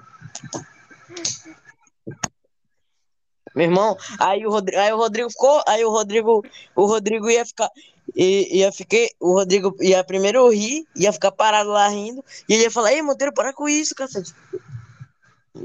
Meu 3.55 3.65
irmão, 3.65 3.97
aí 4.19 4.45
o 4.45 4.49
Rodrigo, 4.49 4.79
aí 4.81 4.93
o 4.93 4.97
Rodrigo 4.97 5.29
ficou, 5.29 5.61
aí 5.67 5.83
o 5.83 5.89
Rodrigo, 5.89 6.45
o 6.75 6.85
Rodrigo 6.85 7.29
ia 7.29 7.45
ficar, 7.45 7.69
ia 8.15 8.71
ficar, 8.71 9.07
o 9.19 9.33
Rodrigo 9.33 9.75
ia 9.81 10.03
primeiro 10.05 10.47
rir, 10.49 10.85
ia 10.95 11.11
ficar 11.11 11.31
parado 11.33 11.69
lá 11.69 11.87
rindo, 11.89 12.23
e 12.47 12.53
ele 12.53 12.63
ia 12.63 12.71
falar, 12.71 12.93
ei, 12.93 13.01
Monteiro, 13.01 13.33
para 13.33 13.53
com 13.53 13.67
isso, 13.67 13.93
cacete. 13.93 14.33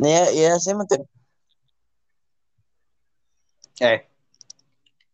Ia, 0.03 0.33
ia 0.33 0.59
ser 0.59 0.75
Monteiro. 0.75 1.07
É. 3.81 4.05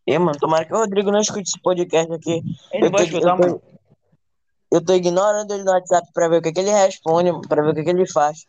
E, 0.06 0.18
mano, 0.18 0.38
tomara 0.38 0.64
que 0.64 0.72
o 0.72 0.78
Rodrigo 0.78 1.10
não 1.10 1.20
escute 1.20 1.48
esse 1.48 1.60
podcast 1.60 2.12
aqui. 2.12 2.42
Ele 2.72 2.86
Eu 2.86 2.90
vai 2.90 3.00
tô, 3.06 3.18
escutar, 3.18 3.28
eu 3.32 3.36
tô- 3.36 3.42
mano. 3.42 3.62
eu 4.70 4.84
tô 4.84 4.94
ignorando 4.94 5.52
ele 5.52 5.62
no 5.62 5.72
WhatsApp 5.72 6.08
pra 6.12 6.28
ver 6.28 6.38
o 6.38 6.42
que, 6.42 6.52
que 6.52 6.60
ele 6.60 6.70
responde, 6.70 7.30
pra 7.48 7.62
ver 7.62 7.70
o 7.70 7.74
que, 7.74 7.84
que 7.84 7.90
ele 7.90 8.06
faz. 8.10 8.46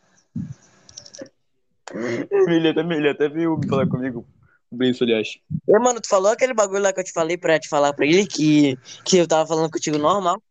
Ele 2.48 2.68
até, 2.68 2.80
ele 2.80 3.08
até 3.08 3.28
veio 3.28 3.60
falar 3.68 3.88
comigo. 3.88 4.26
Sobre 4.68 4.90
isso, 4.90 5.04
aliás. 5.04 5.38
E, 5.68 5.78
mano, 5.78 6.00
tu 6.00 6.08
falou 6.08 6.32
aquele 6.32 6.52
bagulho 6.52 6.82
lá 6.82 6.92
que 6.92 6.98
eu 7.00 7.04
te 7.04 7.12
falei 7.12 7.36
pra 7.36 7.60
te 7.60 7.68
falar 7.68 7.92
pra 7.92 8.04
ele 8.04 8.26
que, 8.26 8.76
que 9.04 9.18
eu 9.18 9.28
tava 9.28 9.46
falando 9.46 9.70
contigo 9.70 9.98
normal. 9.98 10.42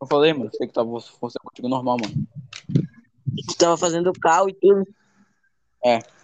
Eu 0.00 0.06
falei, 0.06 0.32
mano, 0.32 0.50
sei 0.54 0.68
que 0.68 0.72
tava 0.72 0.88
você 0.88 1.10
contigo 1.42 1.68
normal, 1.68 1.96
mano. 2.00 2.14
Tu 3.48 3.56
tava 3.58 3.76
fazendo 3.76 4.12
cal 4.12 4.48
e 4.48 4.54
tudo. 4.54 4.86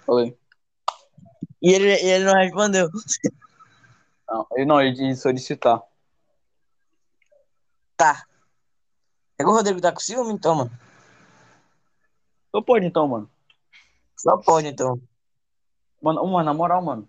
Falei. 0.06 0.36
E 1.62 1.72
ele, 1.72 1.88
e 1.88 2.06
ele 2.06 2.24
não 2.24 2.34
respondeu. 2.34 2.88
Não, 4.28 4.46
ele 4.52 4.64
não, 4.64 4.80
ele 4.80 4.94
disse 4.94 5.22
solicitar. 5.22 5.82
Tá. 7.96 8.24
É 9.38 9.42
que 9.42 9.48
o 9.48 9.52
Rodrigo 9.52 9.80
tá 9.80 9.92
com 9.92 10.00
ciúme, 10.00 10.32
então, 10.32 10.54
mano. 10.54 10.70
Então 12.48 12.62
pode 12.62 12.86
então, 12.86 13.08
mano. 13.08 13.30
Só 14.20 14.36
pode, 14.36 14.68
então. 14.68 15.00
Mano, 16.02 16.22
mano, 16.26 16.44
na 16.44 16.52
moral, 16.52 16.82
mano. 16.82 17.08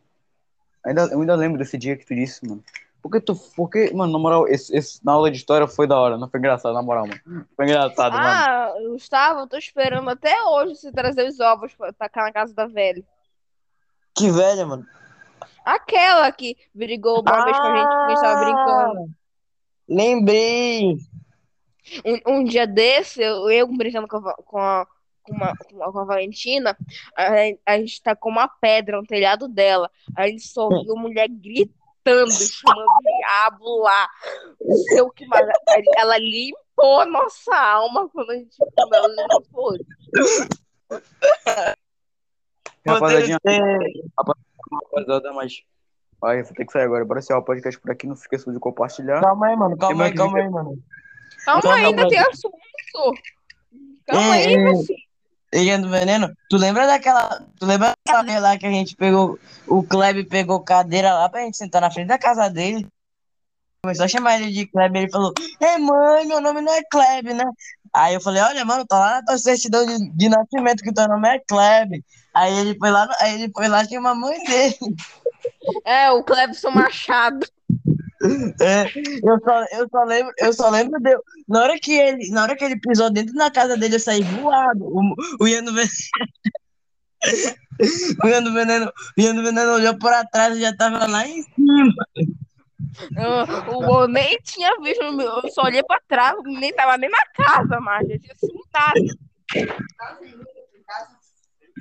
Ainda, 0.86 1.04
eu 1.12 1.20
ainda 1.20 1.36
lembro 1.36 1.58
desse 1.58 1.78
dia 1.78 1.98
que 1.98 2.06
tu 2.06 2.16
disse, 2.16 2.48
mano. 2.48 2.64
Porque 3.02 3.20
tu. 3.20 3.36
Porque, 3.54 3.92
mano, 3.94 4.14
na 4.14 4.20
moral, 4.20 4.48
esse, 4.48 4.74
esse, 4.74 5.04
na 5.04 5.12
aula 5.12 5.30
de 5.30 5.36
história 5.36 5.68
foi 5.68 5.88
da 5.88 6.00
hora, 6.00 6.18
não 6.18 6.30
foi 6.30 6.40
engraçado, 6.40 6.74
na 6.74 6.82
moral, 6.82 7.08
mano. 7.08 7.46
Foi 7.54 7.66
engraçado, 7.66 8.14
mano. 8.14 8.26
Ah, 8.26 8.74
Gustavo, 8.92 9.42
eu 9.42 9.48
tô 9.48 9.58
esperando 9.58 10.10
até 10.10 10.42
hoje 10.44 10.76
você 10.76 10.92
trazer 10.92 11.28
os 11.28 11.40
ovos 11.42 11.74
pra 11.74 11.92
tacar 11.92 12.24
na 12.24 12.32
casa 12.32 12.54
da 12.54 12.66
velha. 12.66 13.04
Que 14.16 14.32
velha, 14.32 14.66
mano. 14.66 14.86
Aquela 15.66 16.32
que 16.32 16.56
brigou 16.74 17.22
uma 17.22 17.44
vez 17.44 17.58
com 17.58 17.64
a 17.64 17.76
gente 17.76 17.88
porque 17.88 18.04
a 18.04 18.10
gente 18.10 18.22
tava 18.22 18.46
brincando. 18.46 19.14
Lembrei. 19.90 20.98
Um, 22.06 22.36
um 22.36 22.44
dia 22.46 22.66
desse, 22.66 23.22
eu, 23.22 23.50
eu 23.50 23.68
brincando 23.68 24.08
com 24.08 24.18
a, 24.18 24.34
com 24.34 24.58
a, 24.58 24.88
com 25.24 25.34
uma- 25.34 25.56
com 25.58 25.84
a- 25.84 25.92
com 25.92 26.00
a 26.00 26.04
Valentina, 26.06 26.78
a, 27.16 27.74
a 27.74 27.78
gente 27.80 28.02
tá 28.02 28.16
com 28.16 28.30
uma 28.30 28.48
pedra 28.48 28.98
no 28.98 29.06
telhado 29.08 29.48
dela. 29.48 29.90
A 30.16 30.28
gente 30.28 30.48
só 30.48 30.68
viu 30.70 30.96
mulher 30.96 31.28
gritando, 31.30 32.32
chamando 32.32 32.86
o 32.86 33.02
diabo 33.20 33.78
lá. 33.84 34.08
Não 34.60 34.76
sei 34.78 35.02
o 35.02 35.10
que 35.12 35.26
mais. 35.28 35.48
Ela 35.98 36.18
limpou 36.18 37.02
a 37.02 37.06
nossa 37.06 37.56
alma 37.56 38.10
quando 38.10 38.32
a 38.32 38.36
gente 38.36 38.56
quando 38.76 38.94
ela 38.94 39.08
limpou. 39.08 39.74
Rapaziadinha, 42.88 43.38
Você- 43.44 44.04
rapaziada, 44.18 45.34
mas. 45.34 45.62
Ai, 46.24 46.40
eu 46.42 46.46
vou 46.46 46.54
ter 46.54 46.66
que 46.66 46.72
sair 46.72 46.84
agora. 46.84 47.04
Bora 47.06 47.20
encerrar 47.20 47.40
o 47.40 47.44
podcast 47.46 47.80
por 47.80 47.92
aqui. 47.92 48.06
Não 48.08 48.16
se 48.16 48.22
esqueça 48.24 48.52
de 48.52 48.60
compartilhar. 48.60 49.22
Calma 49.22 49.48
aí, 49.48 49.56
mano. 49.56 49.78
Calma 49.78 50.06
aí, 50.06 50.14
calma 50.14 50.38
aí, 50.40 50.50
mano. 50.50 50.78
Calma 51.46 51.62
Não, 51.64 51.72
aí, 51.72 51.82
não, 51.82 51.90
ainda 51.90 52.02
não. 52.04 52.10
tem 52.10 52.20
assunto. 52.20 52.58
Calma 54.06 54.38
É, 54.38 54.46
aí, 54.46 54.54
é. 54.54 54.58
meu 54.58 54.78
filho. 54.84 55.00
Ilha 55.54 55.78
do 55.78 55.90
Veneno, 55.90 56.34
tu 56.50 56.58
lembra 56.58 56.88
daquela. 56.88 57.46
Tu 57.60 57.66
lembra 57.66 57.94
daquela 58.06 58.24
vez 58.24 58.42
lá 58.42 58.58
que 58.58 58.66
a 58.66 58.72
gente 58.72 58.96
pegou. 58.96 59.38
O 59.68 59.84
Kleber 59.84 60.28
pegou 60.28 60.62
cadeira 60.62 61.14
lá 61.14 61.28
pra 61.28 61.42
gente 61.42 61.58
sentar 61.58 61.82
na 61.82 61.92
frente 61.92 62.08
da 62.08 62.18
casa 62.18 62.50
dele. 62.50 62.88
Começou 63.84 64.06
a 64.06 64.08
chamar 64.08 64.40
ele 64.40 64.52
de 64.52 64.66
Kleber. 64.68 65.02
Ele 65.02 65.12
falou: 65.12 65.34
Ei, 65.60 65.78
mãe, 65.78 66.26
meu 66.26 66.40
nome 66.40 66.62
não 66.62 66.74
é 66.74 66.82
Kleber, 66.90 67.36
né? 67.36 67.44
Aí 67.94 68.14
eu 68.14 68.22
falei: 68.22 68.42
Olha, 68.42 68.64
mano, 68.64 68.86
tá 68.86 68.98
lá 68.98 69.16
na 69.16 69.26
tua 69.26 69.38
certidão 69.38 69.86
de, 69.86 70.10
de 70.12 70.30
nascimento 70.30 70.84
que 70.84 70.94
teu 70.94 71.08
nome 71.08 71.28
é 71.28 71.40
Kleber. 71.40 72.02
Aí 72.34 72.58
ele 72.60 72.78
foi 72.80 72.90
lá, 72.90 73.10
aí 73.20 73.42
ele 73.42 73.52
foi 73.54 73.68
lá 73.68 73.84
chamar 73.86 74.12
a 74.12 74.16
mãe 74.16 74.42
dele. 74.46 74.78
É, 75.84 76.12
o 76.12 76.24
Clebson 76.24 76.72
Machado. 76.72 77.46
É, 78.60 78.86
eu, 79.24 79.40
só, 79.44 79.66
eu, 79.72 79.90
só 79.90 80.04
lembro, 80.04 80.34
eu 80.38 80.54
só 80.54 80.70
lembro 80.70 81.00
de, 81.00 81.18
na 81.48 81.64
hora 81.64 81.80
que 81.80 81.94
ele, 81.94 82.30
na 82.30 82.44
hora 82.44 82.56
que 82.56 82.64
ele 82.64 82.80
pisou 82.80 83.10
dentro 83.10 83.34
da 83.34 83.50
casa 83.50 83.76
dele, 83.76 83.96
eu 83.96 84.00
saí 84.00 84.22
voado. 84.22 84.86
O, 84.86 85.16
o 85.40 85.48
Ian 85.48 85.64
do 85.64 85.74
Veneno. 85.74 85.92
O 88.24 88.28
Ian 88.28 88.44
do 88.44 88.54
Veneno, 88.54 88.86
o 88.86 89.44
Veneno 89.44 89.74
olhou 89.74 89.98
pra 89.98 90.24
trás 90.26 90.56
e 90.56 90.62
já 90.62 90.76
tava 90.76 91.08
lá 91.08 91.26
em 91.26 91.42
cima. 91.42 92.06
Eu, 93.16 93.92
eu 93.92 94.08
nem 94.08 94.38
tinha 94.44 94.70
visto, 94.80 95.02
eu 95.02 95.50
só 95.52 95.64
olhei 95.64 95.82
pra 95.82 96.00
trás, 96.08 96.36
nem 96.46 96.72
tava 96.74 96.98
nem 96.98 97.10
na 97.10 97.26
casa, 97.34 97.80
mas 97.80 98.08
já 98.08 98.20
tinha 98.20 98.36
se 98.36 98.54
mudado. 98.54 99.02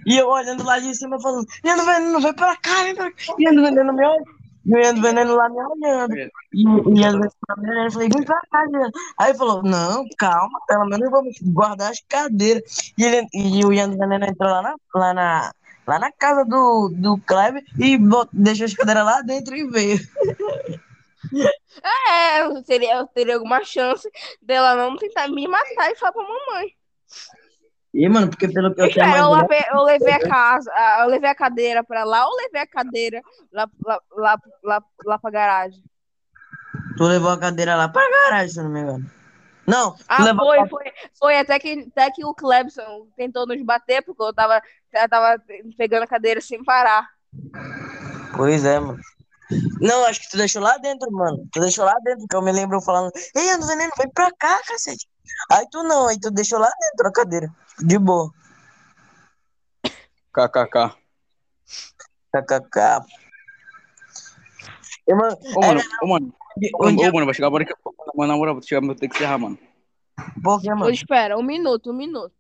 E 0.06 0.16
eu 0.16 0.28
olhando 0.28 0.64
lá 0.64 0.78
de 0.78 0.94
cima, 0.94 1.20
falando: 1.20 1.46
Ian 1.64 1.76
do 1.76 1.84
Veneno, 1.84 2.20
vem 2.20 2.34
pra 2.34 2.56
cá, 2.56 2.82
vem 2.84 2.94
pra 2.94 3.12
cá. 3.12 3.34
Ian 3.38 3.54
do 3.54 3.62
Veneno 3.62 3.92
me 3.92 4.06
olhando. 4.06 4.39
E 4.70 4.74
o 4.74 4.78
Ian 4.78 4.94
do 4.94 5.02
Veneno 5.02 5.34
lá 5.34 5.48
me 5.48 5.56
olhando. 5.56 6.14
E 6.52 6.66
o 6.68 6.96
Ian 6.96 7.12
do 7.12 7.18
Veneno 7.20 7.32
lá 7.48 7.56
me 7.56 7.70
olhando. 7.70 7.86
Eu 7.86 7.92
falei: 7.92 8.08
Vem 8.08 8.24
pra 8.24 8.40
cá, 8.50 8.64
Ian. 8.72 8.90
Aí 9.18 9.30
ele 9.30 9.38
falou: 9.38 9.62
Não, 9.64 10.04
calma, 10.16 10.60
pelo 10.68 10.84
menos 10.86 11.10
vamos 11.10 11.36
guardar 11.42 11.90
as 11.90 12.00
cadeiras. 12.08 12.92
E, 12.96 13.04
ele, 13.04 13.26
e 13.34 13.64
o 13.64 13.72
Ian 13.72 13.88
do 13.88 13.98
Veneno 13.98 14.24
entrou 14.26 14.48
lá 14.50 14.62
na, 14.62 14.74
lá 14.94 15.14
na, 15.14 15.52
lá 15.86 15.98
na 15.98 16.12
casa 16.12 16.44
do, 16.44 16.90
do 16.94 17.18
Kleber 17.26 17.64
e 17.78 17.98
bot- 17.98 18.30
deixou 18.32 18.66
as 18.66 18.74
cadeiras 18.74 19.04
lá 19.04 19.22
dentro 19.22 19.56
e 19.56 19.66
veio. 19.68 19.98
É, 22.08 22.40
eu 22.40 22.62
teria, 22.64 22.96
eu 22.96 23.06
teria 23.06 23.34
alguma 23.34 23.62
chance 23.62 24.10
dela 24.42 24.74
não 24.74 24.96
tentar 24.96 25.28
me 25.28 25.46
matar 25.46 25.90
e 25.90 25.96
falar 25.96 26.12
pra 26.12 26.22
mamãe. 26.22 26.74
E, 27.92 28.08
mano, 28.08 28.28
porque 28.28 28.48
pelo 28.48 28.72
que 28.74 28.80
eu 28.80 28.88
Cara, 28.94 29.08
mãe 29.08 29.20
eu, 29.20 29.30
levei, 29.30 29.64
eu 29.72 29.82
levei 29.82 30.12
a 30.12 30.20
casa, 30.20 30.70
a- 30.72 31.00
eu 31.02 31.08
levei 31.08 31.28
a 31.28 31.34
cadeira 31.34 31.82
pra 31.82 32.04
lá 32.04 32.26
ou 32.26 32.36
levei 32.36 32.60
a 32.60 32.66
cadeira 32.66 33.20
lá, 33.52 33.68
lá, 33.84 34.00
lá, 34.12 34.38
lá, 34.62 34.84
lá 35.04 35.18
pra 35.18 35.30
garagem? 35.30 35.82
tu 36.96 37.04
levou 37.04 37.30
a 37.30 37.38
cadeira 37.38 37.74
lá 37.76 37.88
pra 37.88 38.02
garagem, 38.08 38.48
se 38.54 38.62
não 38.62 38.70
me 38.70 38.80
engano. 38.80 39.04
Não, 39.66 39.96
Ah, 40.08 40.24
levou 40.24 40.46
foi, 40.46 40.68
foi, 40.68 40.84
foi 41.18 41.38
até 41.38 41.58
que, 41.58 41.88
até 41.90 42.10
que 42.10 42.24
o 42.24 42.34
Clebson 42.34 43.08
tentou 43.16 43.46
nos 43.46 43.60
bater, 43.62 44.02
porque 44.04 44.22
eu 44.22 44.32
tava, 44.32 44.60
eu 44.92 45.08
tava 45.08 45.42
pegando 45.76 46.04
a 46.04 46.08
cadeira 46.08 46.40
sem 46.40 46.62
parar. 46.62 47.08
Pois 48.36 48.64
é, 48.64 48.78
mano. 48.78 48.98
Não, 49.80 50.04
acho 50.06 50.20
que 50.20 50.30
tu 50.30 50.36
deixou 50.36 50.62
lá 50.62 50.76
dentro, 50.78 51.10
mano. 51.10 51.46
Tu 51.52 51.60
deixou 51.60 51.84
lá 51.84 51.94
dentro, 52.04 52.26
que 52.28 52.36
eu 52.36 52.42
me 52.42 52.52
lembro 52.52 52.80
falando, 52.80 53.10
ei, 53.34 53.50
Ando 53.50 53.66
Veneno, 53.66 53.92
vem 53.98 54.08
pra 54.10 54.30
cá, 54.38 54.60
cacete. 54.66 55.06
Aí 55.52 55.66
tu 55.70 55.82
não, 55.82 56.08
aí 56.08 56.18
tu 56.18 56.30
deixou 56.30 56.58
lá 56.58 56.70
dentro 56.80 57.08
a 57.08 57.12
cadeira. 57.12 57.54
De 57.78 57.98
boa. 57.98 58.32
KKK. 60.32 60.96
KKK. 62.32 63.04
Mano, 65.08 65.36
Ô, 65.56 65.60
mano, 65.60 65.80
ô, 66.02 66.06
mano. 66.06 66.34
Ô, 66.74 66.90
dia... 66.90 67.10
ô, 67.10 67.12
mano, 67.12 67.26
vai 67.26 67.34
chegar 67.34 67.48
agora 67.48 67.64
que. 67.64 67.74
Mano, 68.14 68.32
na 68.32 68.38
moral, 68.38 68.54
vou 68.54 68.62
chegar, 68.62 68.80
vou 68.80 68.94
ter 68.94 69.08
que 69.08 69.16
encerrar, 69.16 69.38
mano. 69.38 69.58
Por 70.42 70.60
que, 70.60 70.68
mano? 70.68 70.90
espera, 70.90 71.36
um 71.36 71.42
minuto, 71.42 71.90
um 71.90 71.94
minuto. 71.94 72.34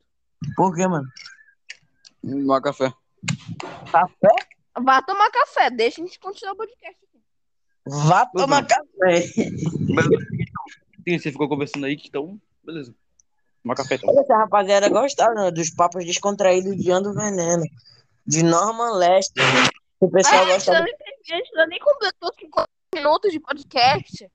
Por 0.56 0.74
que, 0.74 0.86
mano? 0.86 1.06
Tomar 2.22 2.60
café. 2.60 2.92
Café? 3.90 4.34
Vá 4.78 5.02
tomar 5.02 5.30
café, 5.30 5.70
deixa 5.70 6.00
a 6.00 6.06
gente 6.06 6.18
continuar 6.18 6.52
o 6.52 6.56
podcast. 6.56 6.96
aqui. 7.02 7.22
Vá 7.86 8.26
tomar 8.26 8.66
café. 8.66 9.22
Sim, 9.22 11.18
você 11.18 11.32
ficou 11.32 11.48
conversando 11.48 11.86
aí, 11.86 11.94
então. 11.94 12.40
Beleza. 12.64 12.94
Tomar 13.62 13.74
café, 13.74 13.94
então. 13.96 14.10
Olha, 14.10 14.20
essa 14.20 14.36
rapaziada 14.36 14.88
gostaram 14.88 15.34
né, 15.34 15.50
dos 15.50 15.70
papos 15.70 16.04
descontraídos 16.04 16.76
de 16.76 16.90
Ando 16.90 17.12
Veneno. 17.14 17.64
De 18.26 18.42
Norman 18.42 18.92
Lester. 18.96 19.42
O 20.00 20.10
pessoal 20.10 20.42
Ah, 20.42 20.46
gosta 20.46 20.72
ainda 20.72 20.84
nem, 20.84 20.94
a 20.94 21.36
gente 21.36 21.48
ainda 21.50 21.66
nem 21.66 21.78
completou 21.80 22.30
50 22.38 22.68
minutos 22.94 23.32
de 23.32 23.40
podcast. 23.40 24.30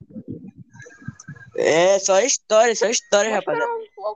É, 1.56 1.98
só 1.98 2.20
história, 2.20 2.74
só 2.76 2.86
história, 2.86 3.34
rapaziada. 3.34 3.70
um. 3.72 4.14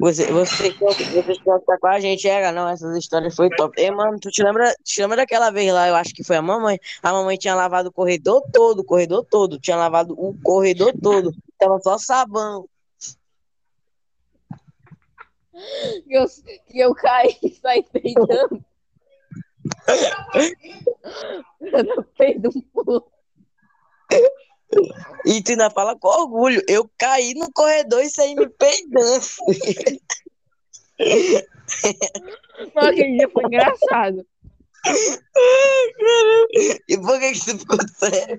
Você, 0.00 0.30
você, 0.30 0.70
quer- 0.72 0.94
você 0.94 1.34
quer 1.34 1.58
ficar 1.58 1.78
com 1.80 1.86
a 1.88 1.98
gente, 1.98 2.28
é, 2.28 2.52
não, 2.52 2.68
essas 2.68 2.96
histórias 2.96 3.34
foi 3.34 3.48
top. 3.50 3.80
Ei, 3.80 3.90
mano, 3.90 4.16
tu 4.20 4.30
te 4.30 4.44
lembra, 4.44 4.72
te 4.84 5.00
lembra 5.00 5.16
daquela 5.16 5.50
vez 5.50 5.72
lá, 5.72 5.88
eu 5.88 5.96
acho 5.96 6.14
que 6.14 6.22
foi 6.22 6.36
a 6.36 6.42
mamãe, 6.42 6.78
a 7.02 7.12
mamãe 7.12 7.36
tinha 7.36 7.52
lavado 7.54 7.88
o 7.88 7.92
corredor 7.92 8.40
todo, 8.52 8.78
o 8.80 8.84
corredor 8.84 9.24
todo, 9.28 9.58
tinha 9.58 9.76
lavado 9.76 10.14
o 10.16 10.38
corredor 10.40 10.92
todo, 11.02 11.32
tava 11.58 11.80
só 11.80 11.98
sabão. 11.98 12.68
Que 16.06 16.14
eu, 16.14 16.26
que 16.66 16.78
eu 16.78 16.94
caí 16.94 17.36
e 17.42 17.50
saí 17.60 17.82
peidando. 17.84 18.64
eu 21.60 22.04
peido 22.16 22.50
um 22.54 22.60
pulo. 22.60 23.10
E 25.24 25.42
tu 25.42 25.50
ainda 25.52 25.70
fala 25.70 25.98
com 25.98 26.08
orgulho. 26.08 26.62
Eu 26.68 26.88
caí 26.98 27.34
no 27.34 27.50
corredor 27.52 28.02
e 28.02 28.10
saí 28.10 28.34
me 28.34 28.48
peidando. 28.48 29.26
Não, 32.74 32.82
aquele 32.82 33.18
dia 33.18 33.28
foi 33.28 33.44
engraçado. 33.44 34.26
E 36.88 36.96
por 36.98 37.18
que, 37.18 37.32
que 37.32 37.40
tu 37.40 37.58
ficou 37.58 37.78
sério? 37.88 38.38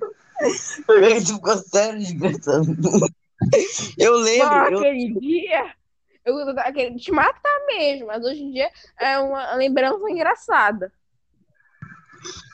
Por 0.86 1.00
que, 1.02 1.16
que 1.16 1.26
tu 1.26 1.36
ficou 1.36 1.58
sério, 1.58 2.00
desgraçado? 2.00 2.66
Eu 3.98 4.16
lembro. 4.18 4.56
eu- 4.72 4.80
aquele 4.80 5.20
dia, 5.20 5.74
eu 6.38 6.74
queria 6.74 6.96
te 6.96 7.12
matar 7.12 7.66
mesmo, 7.68 8.08
mas 8.08 8.24
hoje 8.24 8.44
em 8.44 8.52
dia 8.52 8.70
é 9.00 9.18
uma 9.20 9.56
lembrança 9.56 10.10
engraçada. 10.10 10.92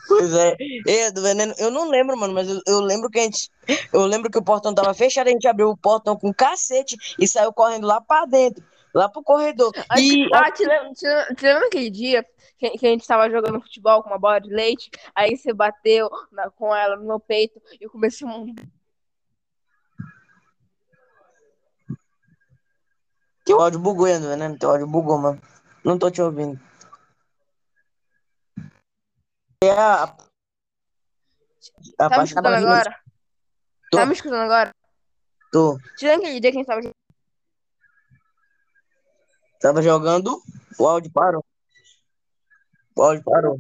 Pois 0.08 0.34
é. 0.34 0.56
É, 0.88 1.12
do 1.12 1.22
veneno. 1.22 1.54
Eu 1.58 1.72
não 1.72 1.90
lembro, 1.90 2.16
mano, 2.16 2.34
mas 2.34 2.48
eu, 2.48 2.62
eu 2.68 2.80
lembro 2.80 3.10
que 3.10 3.20
a 3.20 3.24
gente. 3.24 3.50
Eu 3.92 4.06
lembro 4.06 4.30
que 4.30 4.38
o 4.38 4.44
portão 4.44 4.74
tava 4.74 4.94
fechado, 4.94 5.28
a 5.28 5.32
gente 5.32 5.48
abriu 5.48 5.70
o 5.70 5.78
portão 5.78 6.16
com 6.16 6.34
cacete 6.34 6.96
e 7.20 7.28
saiu 7.28 7.52
correndo 7.52 7.88
lá 7.88 8.00
pra 8.00 8.26
dentro, 8.26 8.64
lá 8.94 9.10
pro 9.10 9.24
corredor. 9.24 9.72
E 10.00 10.28
Ah, 10.32 10.52
te 10.52 10.64
lembra, 10.66 10.94
te 10.94 11.08
lembra, 11.08 11.36
te 11.36 11.44
lembra 11.46 11.68
aquele 11.68 11.90
dia 11.90 12.26
que, 12.58 12.70
que 12.70 12.86
a 12.86 12.90
gente 12.92 13.08
tava 13.08 13.30
jogando 13.30 13.60
futebol 13.62 14.04
com 14.04 14.10
uma 14.10 14.20
bola 14.20 14.40
de 14.40 14.50
leite? 14.50 14.92
Aí 15.16 15.36
você 15.36 15.52
bateu 15.52 16.10
na- 16.32 16.52
com 16.52 16.74
ela 16.76 16.96
no 16.96 17.06
meu 17.06 17.20
peito 17.20 17.60
e 17.82 17.86
eu 17.86 17.90
comecei 17.90 18.28
um. 18.28 18.54
Teu 23.46 23.62
áudio 23.62 23.80
bugou, 23.80 24.08
né, 24.08 24.20
veneno? 24.20 24.58
Teu 24.58 24.72
áudio 24.72 24.88
bugou, 24.88 25.18
mano. 25.18 25.42
Não 25.84 25.98
tô 25.98 26.10
te 26.10 26.22
ouvindo. 26.22 26.60
É 29.64 29.72
a. 29.72 30.04
a 32.00 32.10
Tá 32.10 32.18
me 32.18 32.24
escutando 32.26 32.56
agora? 32.56 33.00
Tô. 33.92 33.98
Tá 33.98 34.06
me 34.06 34.14
escutando 34.14 34.42
agora? 34.42 34.76
Tô. 35.52 35.80
Lembra 36.02 36.28
aquele 36.28 36.40
dia 36.40 36.52
que 36.52 36.58
a 36.58 36.60
gente 36.60 36.68
tava 36.68 36.82
Tava 39.62 39.82
jogando, 39.82 40.42
o 40.78 40.88
áudio 40.88 41.12
parou. 41.12 41.44
O 42.96 43.02
áudio 43.02 43.24
parou. 43.24 43.60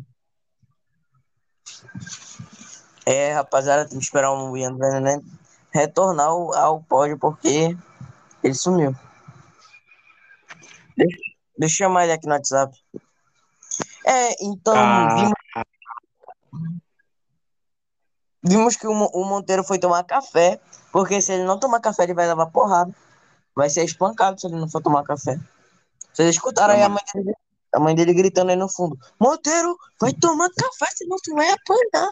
É, 3.05 3.33
rapaziada, 3.33 3.87
tem 3.87 3.97
que 3.99 4.03
esperar 4.03 4.31
o 4.31 4.57
Ian 4.57 4.77
Veneno 4.77 5.23
retornar 5.71 6.27
ao 6.27 6.81
pódio 6.83 7.19
porque 7.19 7.77
ele 8.41 8.53
sumiu. 8.53 8.95
Deixa, 10.97 11.17
deixa 11.57 11.73
eu 11.83 11.87
chamar 11.87 12.03
ele 12.03 12.13
aqui 12.13 12.27
no 12.27 12.33
WhatsApp. 12.33 12.77
É, 14.05 14.43
então, 14.45 14.75
Ah. 14.77 15.15
vimos, 15.15 15.33
vimos 18.43 18.75
que 18.75 18.87
o, 18.87 18.91
o 18.91 19.25
Monteiro 19.25 19.63
foi 19.63 19.79
tomar 19.79 20.03
café, 20.03 20.59
porque 20.91 21.21
se 21.21 21.33
ele 21.33 21.43
não 21.43 21.59
tomar 21.59 21.79
café, 21.79 22.03
ele 22.03 22.13
vai 22.13 22.27
levar 22.27 22.47
porrada. 22.47 22.93
Vai 23.55 23.69
ser 23.69 23.83
espancado 23.83 24.39
se 24.39 24.47
ele 24.47 24.57
não 24.57 24.69
for 24.69 24.81
tomar 24.81 25.03
café. 25.03 25.39
Vocês 26.13 26.29
escutaram 26.35 26.73
aí 26.73 26.83
a 26.83 26.89
mãe 26.89 27.03
dele, 27.13 27.33
a 27.73 27.79
mãe 27.79 27.95
dele 27.95 28.13
gritando 28.13 28.51
aí 28.51 28.55
no 28.55 28.69
fundo: 28.69 28.97
Monteiro, 29.19 29.77
vai 29.99 30.13
tomar 30.13 30.49
café, 30.49 30.91
senão 30.93 31.17
tu 31.23 31.33
vai 31.33 31.49
apanhar. 31.49 32.09